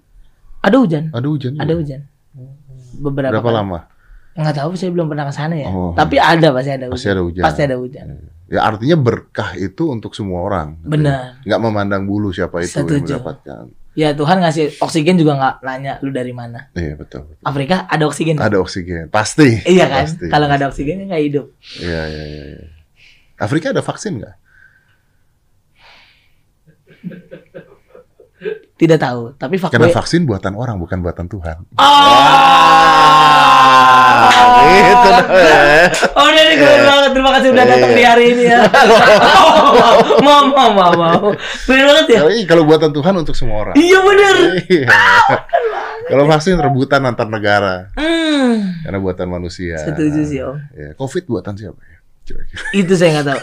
ada 0.63 0.78
hujan. 0.80 1.04
ada 1.12 1.28
hujan. 1.28 1.52
juga? 1.54 1.63
Ada 1.67 1.73
hujan. 1.76 2.02
Beberapa 3.04 3.32
Berapa 3.36 3.49
kali. 3.52 3.58
lama? 3.60 3.80
Nggak 4.34 4.56
tahu 4.58 4.71
saya 4.73 4.89
belum 4.89 5.08
pernah 5.12 5.26
ke 5.30 5.34
sana 5.36 5.56
ya. 5.60 5.69
Oh. 5.69 5.93
Tapi 5.93 6.17
ada 6.17 6.49
pasti 6.56 6.71
ada 6.73 6.86
hujan. 6.89 6.95
Pasti 6.97 7.08
ada 7.12 7.21
hujan. 7.21 7.43
Pasti 7.43 7.62
ada 7.62 7.76
hujan. 7.78 8.06
Ya 8.49 8.60
artinya 8.65 8.97
berkah 8.97 9.54
itu 9.58 9.84
untuk 9.89 10.17
semua 10.17 10.41
orang. 10.41 10.82
Benar. 10.82 11.43
Nggak 11.45 11.60
memandang 11.62 12.04
bulu 12.10 12.34
siapa 12.34 12.63
itu 12.65 12.73
yang 12.73 12.88
Setuju. 12.89 13.13
mendapatkan. 13.21 13.63
Ya 13.93 14.10
Tuhan 14.17 14.41
ngasih 14.41 14.82
oksigen 14.82 15.21
juga 15.21 15.38
nggak 15.38 15.56
nanya 15.62 15.93
lu 16.02 16.10
dari 16.10 16.34
mana. 16.34 16.73
Iya 16.73 16.97
betul. 16.97 17.30
betul. 17.30 17.45
Afrika 17.45 17.86
ada 17.86 18.04
oksigen. 18.10 18.41
Ada 18.41 18.58
oksigen, 18.58 19.06
pasti. 19.13 19.62
Iya 19.69 19.86
kan? 19.86 20.06
Pasti. 20.10 20.26
Kalau 20.34 20.45
nggak 20.49 20.60
ada 20.65 20.67
oksigen 20.73 21.06
nggak 21.06 21.23
hidup. 21.30 21.45
Iya 21.78 22.02
iya 22.10 22.23
iya. 22.26 22.43
iya. 22.58 22.65
Afrika 23.38 23.69
ada 23.69 23.86
vaksin 23.86 24.17
nggak? 24.17 24.36
Tidak 28.84 29.00
tahu. 29.00 29.32
Tapi 29.34 29.56
Karena 29.56 29.88
fuckboy. 29.88 29.96
vaksin 29.96 30.28
buatan 30.28 30.54
orang 30.54 30.76
bukan 30.76 31.00
buatan 31.00 31.26
Tuhan. 31.26 31.63
Ah, 31.80 31.88
gitu 34.67 35.08
dah. 35.08 35.24
Oh, 36.13 36.26
udah 36.28 36.43
nih 36.43 36.56
keren 36.58 36.82
banget. 36.84 37.10
Terima 37.13 37.32
kasih 37.32 37.50
udah 37.54 37.63
datang 37.63 37.88
Iya. 37.88 37.96
di 37.96 38.04
hari 38.04 38.24
ini 38.34 38.43
ya. 38.43 38.60
mau, 40.26 40.41
mau, 40.50 40.69
mau, 40.74 40.91
mau. 40.93 41.22
Keren 41.63 41.86
banget 41.88 42.06
ya. 42.10 42.19
Kalau 42.19 42.32
kalau 42.46 42.63
buatan 42.67 42.91
Tuhan 42.91 43.13
untuk 43.15 43.34
semua 43.34 43.58
orang. 43.63 43.76
Iya 43.76 43.98
bener. 44.02 44.36
Iya. 44.67 44.88
Kalau 46.04 46.24
vaksin 46.28 46.60
rebutan 46.60 47.02
antar 47.08 47.28
negara 47.28 47.88
Hmm. 47.96 48.84
karena 48.84 49.00
buatan 49.00 49.28
manusia. 49.30 49.80
Setuju 49.80 50.22
sih 50.28 50.39
om. 50.43 50.60
Ya, 50.76 50.91
Covid 50.93 51.24
buatan 51.24 51.56
siapa 51.56 51.80
ya? 51.80 51.98
Itu 52.76 52.93
saya 52.93 53.10
nggak 53.15 53.28
tahu. 53.32 53.41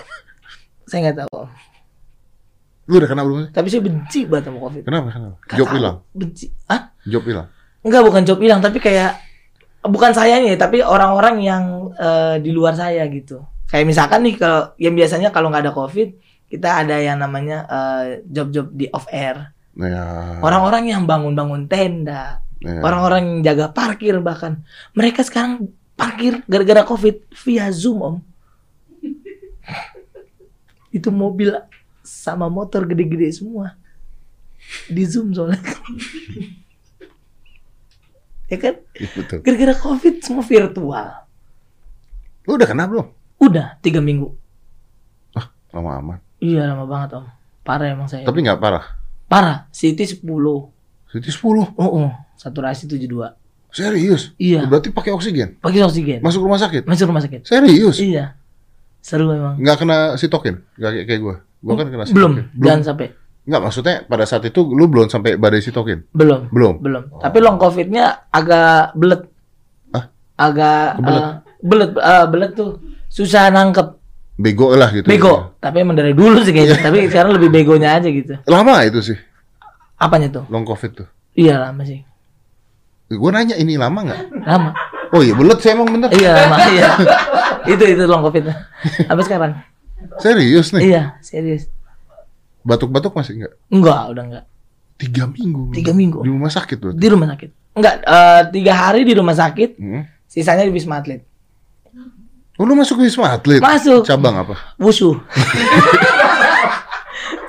Saya 0.85 1.01
nggak 1.09 1.19
tahu. 1.25 1.41
Lu 2.91 2.99
udah 2.99 3.07
kena 3.07 3.23
belum 3.23 3.39
sih? 3.47 3.51
Tapi 3.55 3.67
saya 3.71 3.83
benci 3.87 4.21
banget 4.27 4.51
sama 4.51 4.59
COVID. 4.67 4.83
Kenapa? 4.83 5.09
Kenapa? 5.15 5.37
Nggak 5.39 5.57
Job 5.63 5.69
hilang. 5.71 5.97
Benci. 6.11 6.47
Hah? 6.67 6.83
Job 7.07 7.23
hilang. 7.23 7.47
Enggak, 7.81 8.03
bukan 8.05 8.23
job 8.27 8.39
hilang, 8.43 8.61
tapi 8.61 8.83
kayak 8.83 9.17
bukan 9.87 10.13
saya 10.13 10.37
nih, 10.43 10.59
tapi 10.59 10.85
orang-orang 10.85 11.41
yang 11.41 11.65
eh, 11.97 12.37
di 12.43 12.51
luar 12.51 12.75
saya 12.75 13.07
gitu. 13.09 13.41
Kayak 13.71 13.87
misalkan 13.87 14.27
nih 14.27 14.35
kalau 14.37 14.75
yang 14.77 14.93
biasanya 14.99 15.31
kalau 15.31 15.49
nggak 15.49 15.71
ada 15.71 15.73
COVID, 15.73 16.09
kita 16.51 16.69
ada 16.83 16.99
yang 16.99 17.23
namanya 17.23 17.65
eh, 17.71 18.05
job-job 18.27 18.75
di 18.75 18.91
off 18.91 19.07
air. 19.09 19.55
Ya. 19.79 20.37
Orang-orang 20.43 20.91
yang 20.91 21.07
bangun-bangun 21.07 21.71
tenda, 21.71 22.43
ya. 22.59 22.83
orang-orang 22.85 23.23
yang 23.23 23.55
jaga 23.55 23.73
parkir 23.73 24.19
bahkan. 24.21 24.61
Mereka 24.93 25.25
sekarang 25.25 25.73
parkir 25.97 26.43
gara-gara 26.45 26.85
COVID 26.85 27.33
via 27.47 27.71
Zoom, 27.73 28.03
Om. 28.03 28.17
Itu 31.01 31.09
mobil 31.15 31.55
sama 32.05 32.47
motor 32.49 32.85
gede-gede 32.89 33.31
semua. 33.33 33.77
Di 34.87 35.05
Zoom 35.09 35.33
soalnya. 35.33 35.61
ya 38.51 38.57
kan? 38.59 38.75
Iya. 38.97 39.41
Gara-gara 39.41 39.75
COVID 39.77 40.15
semua 40.21 40.45
virtual. 40.45 41.09
Lu 42.45 42.57
udah 42.57 42.69
kena 42.69 42.85
belum? 42.91 43.07
Udah 43.41 43.81
tiga 43.81 44.05
minggu. 44.05 44.37
Lama 45.71 45.91
aman. 46.03 46.19
Iya 46.43 46.67
lama 46.75 46.85
banget 46.85 47.23
om. 47.23 47.27
Parah 47.63 47.87
emang 47.95 48.11
saya. 48.11 48.27
Tapi 48.27 48.43
nggak 48.43 48.59
parah. 48.59 48.99
Parah. 49.31 49.71
CT 49.71 50.19
10. 50.19 50.27
Jadi 51.15 51.31
10. 51.31 51.47
Oh, 51.47 51.71
oh. 51.79 52.11
Saturasi 52.35 52.91
72. 52.91 53.07
Serius? 53.71 54.35
Iya. 54.35 54.67
Berarti 54.67 54.91
pakai 54.91 55.15
oksigen? 55.15 55.63
Pakai 55.63 55.87
oksigen. 55.87 56.19
Masuk 56.27 56.43
rumah 56.43 56.59
sakit? 56.59 56.91
Masuk 56.91 57.07
rumah 57.07 57.23
sakit. 57.23 57.47
Serius? 57.47 58.03
Iya. 58.03 58.35
Seru 58.99 59.31
emang. 59.31 59.57
Nggak 59.63 59.77
kena 59.79 59.97
sitokin? 60.19 60.59
Nggak 60.75 60.91
kayak, 60.91 61.07
kayak 61.07 61.21
gue? 61.23 61.37
Gue 61.61 61.75
kan 61.77 61.87
kena 61.87 62.05
Belum. 62.11 62.33
sitokin. 62.41 62.47
Jangan 62.57 62.83
sampai. 62.83 63.07
Nggak, 63.41 63.61
maksudnya 63.61 63.95
pada 64.05 64.25
saat 64.25 64.45
itu 64.45 64.61
lu 64.63 64.85
belum 64.87 65.09
sampai 65.09 65.37
badai 65.37 65.61
sitokin? 65.61 66.09
Belum. 66.13 66.49
Belum? 66.49 66.81
Belum. 66.81 67.03
Tapi 67.19 67.39
long 67.41 67.57
covidnya 67.57 68.29
agak 68.29 68.97
belet. 68.97 69.23
Hah? 69.93 70.05
Agak 70.37 71.01
eh, 71.01 71.33
belet. 71.61 71.91
eh, 71.93 72.25
belet 72.29 72.53
tuh 72.55 72.81
susah 73.09 73.49
nangkep. 73.49 73.97
Bego 74.41 74.73
lah 74.73 74.89
gitu. 74.89 75.05
Bego. 75.05 75.53
Tapi 75.61 75.85
emang 75.85 75.97
dari 75.97 76.17
dulu 76.17 76.41
sih 76.41 76.53
kayaknya. 76.53 76.81
Tapi 76.81 77.13
sekarang 77.13 77.37
lebih 77.37 77.53
begonya 77.53 78.01
aja 78.01 78.09
gitu. 78.09 78.41
Lama 78.49 78.81
itu 78.89 79.05
sih, 79.05 79.19
Apanya 80.01 80.33
tuh? 80.33 80.45
long 80.49 80.65
covid 80.65 81.05
tuh. 81.05 81.09
Iya 81.37 81.61
lama 81.61 81.85
sih. 81.85 82.01
Gue 83.11 83.29
nanya 83.29 83.59
ini 83.61 83.77
lama 83.77 84.01
nggak? 84.01 84.21
Lama. 84.49 84.71
Oh 85.11 85.21
iya, 85.21 85.35
belet 85.37 85.59
sih 85.61 85.75
emang 85.75 85.91
bener. 85.91 86.09
Iya 86.15 86.31
lama. 86.33 86.57
Iya. 86.73 86.89
itu 87.77 87.85
itu 87.85 88.03
long 88.09 88.25
covid. 88.25 88.49
Sampai 89.05 89.25
sekarang. 89.27 89.53
Serius 90.19 90.73
nih? 90.73 90.83
Iya 90.87 91.03
serius. 91.21 91.69
Batuk-batuk 92.61 93.13
masih 93.13 93.41
nggak? 93.41 93.53
Enggak, 93.69 94.03
udah 94.11 94.25
enggak. 94.25 94.45
Tiga 94.97 95.25
minggu. 95.25 95.73
Tiga 95.73 95.93
minggu. 95.93 96.21
Di 96.21 96.29
rumah 96.29 96.49
sakit 96.49 96.77
berarti? 96.77 96.99
Di 96.99 97.09
rumah 97.09 97.29
sakit. 97.31 97.51
Enggak, 97.73 97.95
eh, 98.03 98.43
tiga 98.51 98.73
hari 98.75 99.01
di 99.03 99.15
rumah 99.15 99.33
sakit, 99.33 99.71
Hmm. 99.77 100.03
sisanya 100.27 100.67
di 100.67 100.73
Wisma 100.73 101.01
Atlet. 101.01 101.25
Oh, 102.55 102.69
lu 102.69 102.77
masuk 102.77 103.01
ke 103.01 103.09
Wisma 103.09 103.33
Atlet? 103.33 103.61
Masuk. 103.61 104.05
Cabang 104.05 104.37
apa? 104.37 104.55
Wusu. 104.77 105.17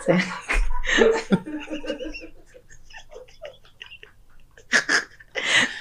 Saya- 0.01 0.23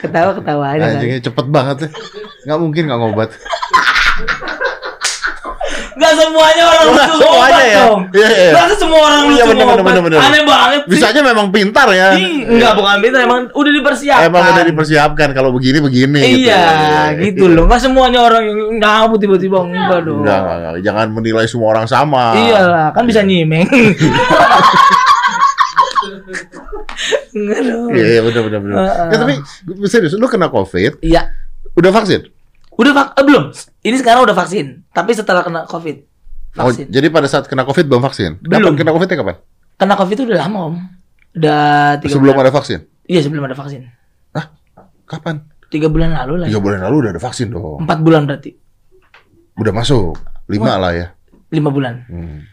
Ketawa-ketawa 0.01 0.67
aja. 0.77 0.97
Anjingnya 0.97 1.21
cepet 1.21 1.47
banget 1.47 1.77
ya. 1.87 1.89
Nggak 2.49 2.59
mungkin 2.59 2.83
nggak 2.89 3.01
ngobat. 3.01 3.31
Enggak 6.11 6.27
semuanya 6.27 6.65
orang 6.67 6.85
Nggak 6.91 7.07
lucu 7.07 7.23
ngobat 7.23 7.63
ya? 7.63 7.77
dong. 7.79 8.01
Iya, 8.11 8.29
iya. 8.29 8.53
Masa 8.53 8.75
semua 8.75 8.99
orang 9.01 9.21
Iya, 9.21 9.23
lucu 9.23 9.39
bener, 9.47 9.47
bener, 9.55 9.63
ngobat? 9.71 9.85
bener, 9.87 10.03
bener. 10.03 10.19
Aneh 10.21 10.43
banget 10.43 10.81
sih. 10.81 10.91
Bisanya 10.91 11.21
memang 11.23 11.47
pintar 11.49 11.87
ya. 11.91 12.09
Ih, 12.13 12.35
Enggak, 12.43 12.73
bukan 12.75 12.97
pintar, 12.99 13.21
emang 13.23 13.41
udah 13.49 13.73
dipersiapkan. 13.73 14.27
Emang 14.27 14.43
udah 14.45 14.65
dipersiapkan 14.67 15.29
kalau 15.31 15.51
begini 15.51 15.79
begini. 15.79 16.19
gitu. 16.19 16.51
Iya, 16.51 16.65
gitu 17.17 17.45
loh. 17.47 17.65
Enggak 17.65 17.81
semuanya 17.81 18.21
orang 18.21 18.43
yang 18.43 18.59
ngabut 18.77 19.19
tiba-tiba 19.19 19.63
enggak 19.63 20.01
dong. 20.03 20.19
Enggak, 20.21 20.39
enggak. 20.41 20.75
Jangan 20.83 21.07
menilai 21.11 21.47
semua 21.47 21.69
orang 21.71 21.87
sama. 21.87 22.35
Iyalah, 22.35 22.91
kan 22.91 23.07
bisa 23.07 23.23
nyimeng. 23.23 23.71
Enggak 27.31 27.61
dong. 27.63 27.91
Iya, 27.93 28.07
iya 28.09 28.21
benar 28.21 28.43
benar 28.45 28.61
benar. 28.61 28.77
Heeh. 28.77 29.07
Ya 29.07 29.17
tapi 29.17 29.35
serius, 29.87 30.15
lu 30.15 30.27
kena 30.27 30.49
Covid, 30.49 30.99
Iya. 31.01 31.31
udah 31.73 31.91
vaksin? 31.93 32.27
Udah 32.73 32.91
vak 32.91 33.09
eh, 33.15 33.25
belum. 33.25 33.45
Ini 33.81 33.97
sekarang 33.97 34.29
udah 34.29 34.37
vaksin, 34.37 34.85
tapi 34.93 35.17
setelah 35.17 35.41
kena 35.41 35.65
Covid. 35.65 36.05
Oh, 36.59 36.67
Vaksin. 36.67 36.91
jadi 36.91 37.07
pada 37.15 37.31
saat 37.31 37.47
kena 37.47 37.63
Covid 37.63 37.87
belum 37.87 38.03
vaksin? 38.03 38.43
Belum. 38.43 38.75
Kena 38.75 38.91
Covidnya 38.91 39.17
kapan? 39.17 39.37
Kena 39.79 39.95
Covid 39.95 40.17
itu 40.19 40.25
udah 40.27 40.41
lama, 40.45 40.59
Om. 40.67 40.77
Udah 41.39 41.63
tiga 42.03 42.13
Sebelum 42.19 42.35
bulan. 42.35 42.45
ada 42.45 42.53
vaksin? 42.53 42.79
Iya, 43.07 43.21
sebelum 43.23 43.45
ada 43.47 43.55
vaksin. 43.55 43.87
Kapan? 45.11 45.43
Tiga 45.71 45.91
bulan 45.91 46.15
lalu 46.15 46.43
lah. 46.43 46.47
Tiga 46.47 46.63
bulan 46.63 46.87
lalu 46.87 46.97
udah 47.07 47.11
ada 47.15 47.23
vaksin 47.23 47.51
dong. 47.51 47.83
Empat 47.83 47.99
bulan 47.99 48.31
berarti. 48.31 48.55
Udah 49.59 49.75
masuk. 49.75 50.15
Lima 50.47 50.79
lah 50.79 50.95
ya. 50.95 51.07
Lima 51.51 51.71
bulan. 51.75 52.07
Hmm. 52.07 52.47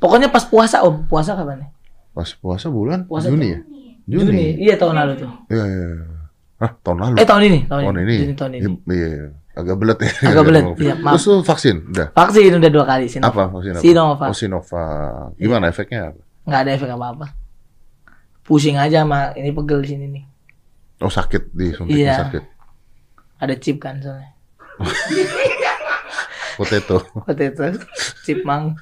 Pokoknya 0.00 0.32
pas 0.32 0.44
puasa, 0.48 0.80
Om. 0.80 1.04
Puasa 1.04 1.36
kapan 1.36 1.64
nih? 1.64 1.70
Pas 2.16 2.28
puasa 2.40 2.72
bulan 2.72 3.04
Puasa 3.04 3.28
Juni 3.28 3.52
ya? 3.52 3.60
Juni. 4.08 4.56
Iya, 4.56 4.80
tahun 4.80 4.96
lalu 4.96 5.12
tuh. 5.20 5.30
Iya, 5.52 5.64
iya. 5.68 5.86
iya. 6.00 6.16
Hah, 6.64 6.70
tahun 6.80 6.98
lalu. 7.00 7.14
Eh, 7.20 7.26
tahun 7.28 7.42
ini, 7.44 7.58
tahun, 7.68 7.80
tahun 7.84 7.96
ini. 7.96 8.04
ini. 8.08 8.16
Juni 8.24 8.34
tahun 8.36 8.52
ini. 8.56 8.64
Iya, 8.88 9.08
iya. 9.12 9.28
Agak 9.60 9.76
belet 9.76 9.98
ya. 10.00 10.10
Agak 10.32 10.44
belet, 10.48 10.64
iya, 10.80 10.94
maaf. 10.96 11.12
Terus 11.16 11.24
lu 11.28 11.34
vaksin? 11.44 11.76
Udah. 11.88 12.08
Vaksin 12.16 12.52
udah 12.56 12.70
dua 12.72 12.84
kali 12.88 13.04
Sinovac. 13.06 13.30
Apa 13.32 13.42
vaksin 13.52 13.72
apa? 13.76 13.82
Sinovac. 13.84 14.28
Oh, 14.28 14.36
Sinovac. 14.36 15.36
Gimana 15.36 15.64
efeknya? 15.68 16.00
apa? 16.12 16.20
Nggak 16.48 16.60
ada 16.64 16.70
efek 16.72 16.90
apa-apa. 16.90 17.26
Pusing 18.42 18.76
aja 18.80 19.04
sama 19.04 19.30
ini 19.36 19.52
pegel 19.52 19.78
di 19.84 19.88
sini 19.88 20.06
nih. 20.08 20.24
Oh, 21.00 21.12
sakit 21.12 21.52
di 21.52 21.70
suntiknya 21.72 22.00
Iya. 22.02 22.14
sakit. 22.26 22.42
Ada 23.40 23.54
chip 23.56 23.76
kan 23.78 24.00
soalnya. 24.00 24.32
Potato. 26.58 26.96
Itu 27.30 27.64
chip 28.24 28.40
mang. 28.44 28.76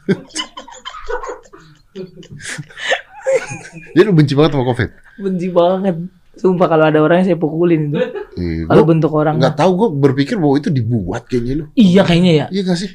Jadi 3.94 4.02
lu 4.02 4.12
benci 4.14 4.34
banget 4.34 4.54
sama 4.54 4.64
Covid? 4.66 4.90
Benci 5.18 5.48
banget. 5.50 5.96
Sumpah 6.38 6.66
kalau 6.66 6.86
ada 6.86 6.98
orang 6.98 7.20
yang 7.20 7.26
saya 7.26 7.36
pukulin 7.36 7.90
itu. 7.90 7.98
Iya, 8.34 8.64
Kalau 8.64 8.82
bentuk 8.82 9.10
orang. 9.10 9.36
nggak 9.36 9.54
tahu 9.54 9.70
gue 9.74 9.88
berpikir 9.98 10.34
bahwa 10.34 10.54
itu 10.54 10.70
dibuat 10.70 11.26
kayaknya 11.26 11.52
lu. 11.56 11.64
Iya 11.72 12.02
kayaknya 12.02 12.32
ya. 12.32 12.46
Iya 12.48 12.62
gak 12.64 12.78
sih? 12.78 12.90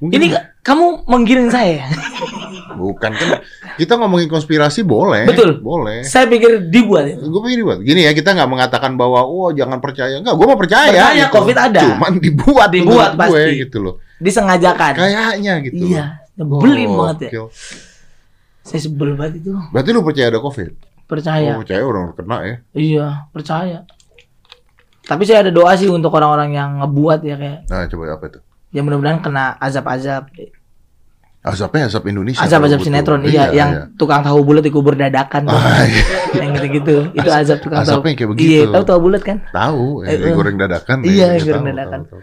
Mungkin 0.00 0.16
Ini 0.16 0.26
ka- 0.28 0.46
kamu 0.64 0.84
menggiring 1.06 1.48
saya. 1.48 1.84
bukan 2.72 3.12
kan 3.12 3.28
kita 3.76 3.94
ngomongin 3.94 4.26
konspirasi 4.26 4.80
boleh. 4.80 5.24
Betul. 5.24 5.60
Boleh. 5.60 6.00
saya 6.02 6.24
pikir 6.24 6.66
dibuat 6.66 7.04
itu. 7.06 7.20
Gue 7.22 7.40
pikir 7.44 7.58
dibuat. 7.58 7.78
Gini 7.80 8.02
ya 8.02 8.12
kita 8.12 8.32
nggak 8.32 8.48
mengatakan 8.48 8.96
bahwa 8.96 9.22
oh 9.22 9.50
jangan 9.50 9.78
percaya. 9.78 10.16
Enggak, 10.16 10.34
gue 10.34 10.46
mau 10.46 10.56
percaya. 10.56 10.88
Percaya, 10.90 11.24
gitu. 11.26 11.34
Covid 11.36 11.58
ada. 11.58 11.80
Cuman 11.84 12.12
dibuat, 12.18 12.68
Dibuat 12.68 13.12
menurut 13.12 13.30
gue, 13.30 13.38
pasti. 13.44 13.52
gitu 13.60 13.78
loh. 13.78 13.94
Disengajakan. 14.16 14.92
Kayaknya 14.96 15.52
gitu. 15.62 15.82
Iya. 15.86 16.04
Nyebelin 16.34 16.88
Oh, 16.88 16.96
banget 17.04 17.16
ya. 17.20 17.30
gokil. 17.30 17.46
Saya 18.60 18.80
sebel 18.80 19.10
banget 19.14 19.40
itu. 19.40 19.50
Berarti 19.68 19.88
lu 19.90 20.00
percaya 20.00 20.26
ada 20.28 20.40
Covid? 20.40 20.70
Percaya. 21.10 21.58
Oh, 21.58 21.66
percaya 21.66 21.82
orang 21.82 22.14
kena 22.14 22.38
ya. 22.40 22.56
Iya, 22.70 23.06
percaya. 23.34 23.78
Tapi 25.02 25.22
saya 25.26 25.42
ada 25.42 25.50
doa 25.50 25.74
sih 25.74 25.90
untuk 25.90 26.14
orang-orang 26.14 26.54
yang 26.54 26.70
ngebuat 26.78 27.20
ya 27.20 27.34
kayak 27.34 27.58
Nah, 27.66 27.82
coba 27.90 28.14
apa 28.14 28.24
itu? 28.30 28.38
ya 28.70 28.80
mudah-mudahan 28.80 29.18
kena 29.18 29.58
azab-azab. 29.58 30.30
Azabnya 31.40 31.88
azab 31.88 32.04
Indonesia. 32.04 32.38
Azab-azab 32.38 32.78
sinetron 32.78 33.24
betul. 33.24 33.32
iya, 33.32 33.50
yang 33.50 33.70
tukang 33.96 34.20
tahu 34.20 34.44
bulat 34.44 34.60
dikubur 34.60 34.94
dadakan. 34.94 35.48
Ah, 35.48 35.82
iya. 35.82 36.04
yang 36.36 36.52
gitu-gitu. 36.54 37.10
Itu 37.10 37.26
azab 37.26 37.58
tukang 37.58 37.82
tahu. 37.82 38.04
Azabnya 38.04 38.12
kayak 38.14 38.30
begitu. 38.30 38.46
Iya, 38.46 38.62
tahu 38.70 38.84
tahu 38.86 38.98
bulat 39.02 39.22
kan? 39.24 39.42
Tahu, 39.50 40.04
eh, 40.04 40.14
Eh, 40.14 40.30
goreng 40.30 40.54
dadakan. 40.54 40.96
Iya, 41.02 41.26
eh, 41.34 41.40
goreng 41.40 41.64
tahu, 41.64 41.72
dadakan. 41.74 42.00
tahu, 42.06 42.12
tahu. 42.12 42.22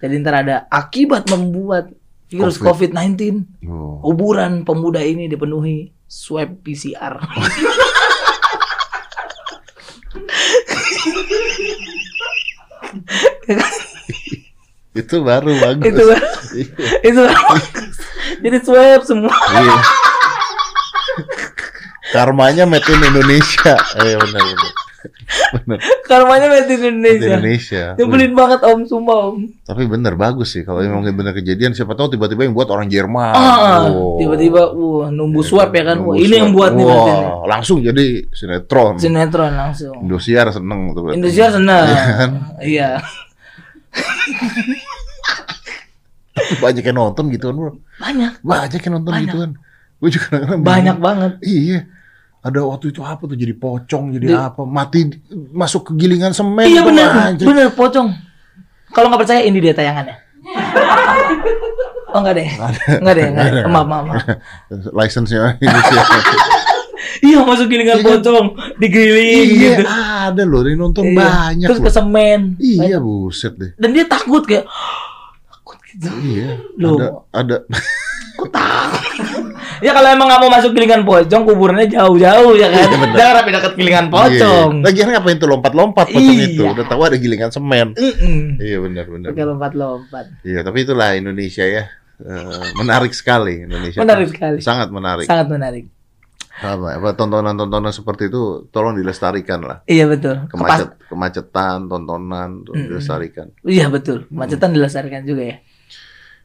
Jadi 0.00 0.14
ntar 0.18 0.34
ada 0.40 0.56
akibat 0.66 1.28
membuat 1.28 1.92
virus 2.26 2.56
Covid. 2.56 2.96
COVID-19. 2.96 3.44
Oh. 3.68 4.00
Kuburan 4.00 4.64
pemuda 4.64 5.04
ini 5.04 5.28
dipenuhi 5.28 5.92
swab 6.08 6.64
PCR. 6.64 7.20
Itu 14.90 15.22
baru 15.22 15.54
bagus. 15.62 15.86
itu 15.86 16.02
itu 17.06 17.22
jadi 18.42 18.58
swab 18.64 19.02
semua. 19.06 19.30
Iya. 19.30 19.76
Karmanya 22.10 22.66
made 22.66 22.90
in 22.90 22.98
Indonesia. 23.06 23.78
Eh 24.02 24.18
benar 24.18 24.42
benar. 24.42 24.72
Karmanya 26.04 26.46
made 26.46 26.68
in 26.68 26.98
Made 26.98 27.18
in 27.18 27.24
Indonesia. 27.24 27.34
Indonesia. 27.34 27.82
Nyebelin 27.96 28.32
banget 28.32 28.58
om, 28.62 28.78
sumpah 28.82 29.16
om. 29.28 29.34
Tapi 29.62 29.82
bener 29.84 30.12
bagus 30.14 30.50
sih 30.50 30.60
kalau 30.60 30.80
emang 30.80 31.00
bener 31.06 31.32
kejadian 31.32 31.70
siapa 31.70 31.92
tahu 31.92 32.12
tiba-tiba 32.12 32.42
yang 32.42 32.52
buat 32.52 32.66
orang 32.66 32.86
Jerman. 32.86 33.32
Ah, 33.32 33.86
Oh. 33.86 34.16
tiba-tiba, 34.16 34.70
wah, 34.70 35.06
nunggu 35.08 35.40
swab 35.40 35.70
ya 35.70 35.82
kan. 35.86 35.96
Wah, 36.00 36.14
ini 36.14 36.34
yang 36.36 36.50
buat 36.50 36.70
nih 36.70 36.82
berarti. 36.82 37.10
Wah, 37.12 37.44
langsung 37.48 37.76
jadi 37.80 38.24
sinetron. 38.30 38.96
Sinetron 38.96 39.50
langsung. 39.52 39.94
Indosiar 40.00 40.46
seneng 40.50 40.92
tuh 40.92 41.00
berarti. 41.02 41.16
Indonesia 41.16 41.44
senang. 41.50 41.84
Iya 41.86 42.02
kan? 42.10 42.30
Iya. 42.60 42.88
Banyak 46.60 46.82
yang 46.82 46.96
nonton 46.96 47.24
gituan 47.30 47.54
bro. 47.54 47.70
Banyak, 47.96 48.32
Banyak 48.42 48.80
yang 48.80 48.92
nonton 48.96 49.12
Banyak. 49.12 49.24
gituan. 49.28 49.50
Gue 50.00 50.08
juga 50.08 50.56
banyak 50.56 50.96
banget. 50.96 51.32
Iya. 51.42 51.84
Ada 52.40 52.64
waktu 52.64 52.88
itu 52.88 53.04
apa 53.04 53.20
tuh 53.24 53.36
jadi 53.36 53.52
pocong, 53.52 54.16
jadi 54.16 54.26
Di- 54.26 54.36
apa? 54.36 54.64
Mati 54.64 55.12
masuk 55.52 55.92
ke 55.92 56.00
gilingan 56.00 56.32
semen. 56.32 56.64
Iya 56.64 56.80
bener, 56.80 57.08
anjir. 57.12 57.44
bener 57.44 57.68
pocong. 57.70 58.08
Kalau 58.90 59.06
nggak 59.12 59.20
percaya 59.22 59.44
ini 59.44 59.60
dia 59.60 59.76
tayangannya. 59.76 60.16
Oh 62.10 62.18
enggak 62.18 62.42
deh, 62.42 62.48
enggak 62.98 63.14
deh, 63.14 63.26
enggak 63.28 63.44
deh. 63.46 63.62
Maaf, 63.68 63.86
maaf, 63.86 64.04
maaf. 64.08 64.24
License-nya 64.98 65.60
Indonesia. 65.60 66.02
Iya 67.20 67.44
masuk 67.44 67.68
gilingan 67.68 68.00
Iya 68.00 68.06
pocong, 68.16 68.46
digeriling 68.80 69.48
iya, 69.52 69.72
gitu. 69.76 69.84
ada 69.84 70.42
loh, 70.44 70.64
yang 70.64 70.80
nonton 70.80 71.04
Iya. 71.04 71.16
banyak 71.16 71.68
Terus 71.68 71.80
ke 71.84 71.90
semen. 71.92 72.40
Iya, 72.56 72.96
buset 72.96 73.60
deh. 73.60 73.76
Dan 73.76 73.92
dia 73.92 74.08
takut 74.08 74.40
kayak 74.40 74.64
gitu. 75.92 76.08
Iya, 76.20 76.48
Loh. 76.76 76.96
ada 76.96 77.06
ada 77.34 77.56
Kok 78.36 78.48
takut? 78.48 79.44
ya 79.80 79.92
kalau 79.92 80.08
emang 80.08 80.26
nggak 80.26 80.40
mau 80.40 80.50
masuk 80.50 80.72
gilingan 80.72 81.02
pocong, 81.02 81.42
kuburannya 81.44 81.86
jauh-jauh 81.86 82.52
ya 82.54 82.68
kan. 82.68 82.86
Iya. 82.88 83.12
Jangan 83.12 83.34
sampai 83.36 83.52
dekat 83.52 83.72
gilingan 83.74 84.06
pocong. 84.08 84.70
Iya. 84.80 84.84
Lagian 84.86 85.08
ngapain 85.10 85.36
tuh 85.36 85.48
lompat-lompat 85.50 86.06
pocong 86.08 86.36
Iya. 86.36 86.46
itu? 86.48 86.62
Udah 86.64 86.86
tahu 86.86 87.00
ada 87.02 87.16
gilingan 87.16 87.50
semen. 87.50 87.92
Mm-mm. 87.92 88.56
Iya 88.56 88.78
benar 88.80 89.04
benar. 89.06 89.28
Pakai 89.30 89.44
lompat-lompat. 89.44 90.24
Iya, 90.40 90.60
tapi 90.62 90.78
itulah 90.82 91.12
Indonesia 91.12 91.64
ya. 91.64 91.84
Eh, 92.20 92.64
menarik 92.76 93.12
sekali 93.12 93.64
Indonesia. 93.64 93.98
Menarik 93.98 94.28
sekali. 94.28 94.58
Sangat 94.60 94.88
menarik. 94.88 95.24
Sangat 95.24 95.48
menarik. 95.48 95.88
Apa, 96.60 97.00
apa 97.00 97.16
tontonan-tontonan 97.16 97.88
seperti 97.88 98.28
itu 98.28 98.68
tolong 98.68 98.92
dilestarikan 98.92 99.64
lah. 99.64 99.80
Iya 99.84 100.04
betul. 100.04 100.44
Kepas- 100.44 100.84
Kemacet, 100.84 100.88
kemacetan, 101.08 101.88
tontonan 101.88 102.60
tuh 102.62 102.76
Mm-mm. 102.76 102.84
dilestarikan. 102.86 103.48
Iya 103.64 103.88
betul. 103.88 104.28
Kemacetan 104.28 104.72
dilestarikan 104.72 105.24
juga 105.24 105.42
ya. 105.42 105.56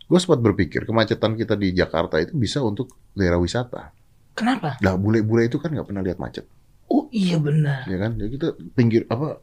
Gue 0.06 0.20
sempat 0.20 0.38
berpikir 0.38 0.86
kemacetan 0.86 1.34
kita 1.34 1.54
di 1.54 1.74
Jakarta 1.74 2.22
itu 2.22 2.34
bisa 2.34 2.62
untuk 2.62 2.94
daerah 3.12 3.38
wisata. 3.38 3.90
Kenapa? 4.34 4.78
Lah 4.80 4.94
bule-bule 4.96 5.48
itu 5.48 5.58
kan 5.58 5.72
nggak 5.72 5.88
pernah 5.88 6.04
lihat 6.04 6.20
macet, 6.20 6.46
Oh 6.86 7.10
iya 7.10 7.40
benar. 7.40 7.88
ya 7.88 7.98
kan? 7.98 8.14
Jadi 8.14 8.30
kita 8.32 8.48
pinggir 8.72 9.08
apa 9.08 9.42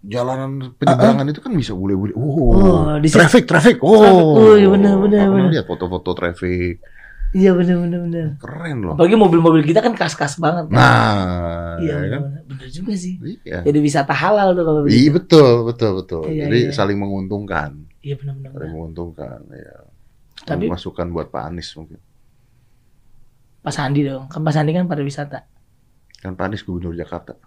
jalanan 0.00 0.72
penyeberangan 0.74 1.26
itu 1.28 1.40
kan 1.40 1.52
bisa 1.52 1.72
bule-bule. 1.72 2.16
Oh, 2.16 2.56
Oh, 2.56 2.82
traffic, 3.04 3.44
traffic. 3.44 3.76
Oh. 3.84 3.92
Oh, 3.92 4.54
iya 4.56 4.66
benar, 4.66 4.96
benar, 4.96 5.28
pernah 5.28 5.36
benar. 5.46 5.52
lihat 5.52 5.66
foto-foto 5.66 6.10
traffic. 6.12 6.80
Iya 7.32 7.56
benar 7.56 7.76
benar 7.80 8.00
benar. 8.04 8.26
Keren 8.36 8.76
loh. 8.84 8.92
Apalagi 8.92 9.16
mobil-mobil 9.16 9.64
kita 9.64 9.80
kan 9.80 9.96
kas-kas 9.96 10.36
banget. 10.36 10.68
kan? 10.68 10.76
Nah, 10.76 11.80
iya 11.80 11.96
ya 11.96 11.96
benar, 11.96 12.08
kan? 12.12 12.22
benar. 12.44 12.66
Juga 12.68 12.92
sih. 12.92 13.14
Iya. 13.40 13.64
Jadi 13.64 13.78
wisata 13.80 14.12
halal 14.12 14.52
tuh 14.52 14.64
kalau 14.64 14.80
Iya 14.84 14.88
begitu. 14.88 15.12
betul, 15.16 15.52
betul, 15.64 15.90
betul. 16.04 16.22
Iya, 16.28 16.44
Jadi 16.48 16.58
iya. 16.68 16.72
saling 16.72 16.98
menguntungkan, 17.00 17.88
Iya 18.02 18.14
benar 18.18 18.34
benar. 18.38 18.50
saling 18.50 18.62
benar. 18.66 18.74
menguntungkan. 18.74 19.38
Ya. 19.54 19.76
Tapi 20.42 20.64
masukan 20.66 21.06
buat 21.14 21.30
Pak 21.30 21.42
Anies 21.46 21.70
mungkin. 21.78 21.98
Pak 23.62 23.72
Sandi 23.72 24.02
dong. 24.02 24.26
Kan 24.26 24.42
Pak 24.42 24.52
Sandi 24.52 24.74
kan 24.74 24.90
pariwisata. 24.90 25.46
Kan 26.18 26.34
Pak 26.34 26.50
Anies 26.50 26.66
gubernur 26.66 26.98
Jakarta. 26.98 27.38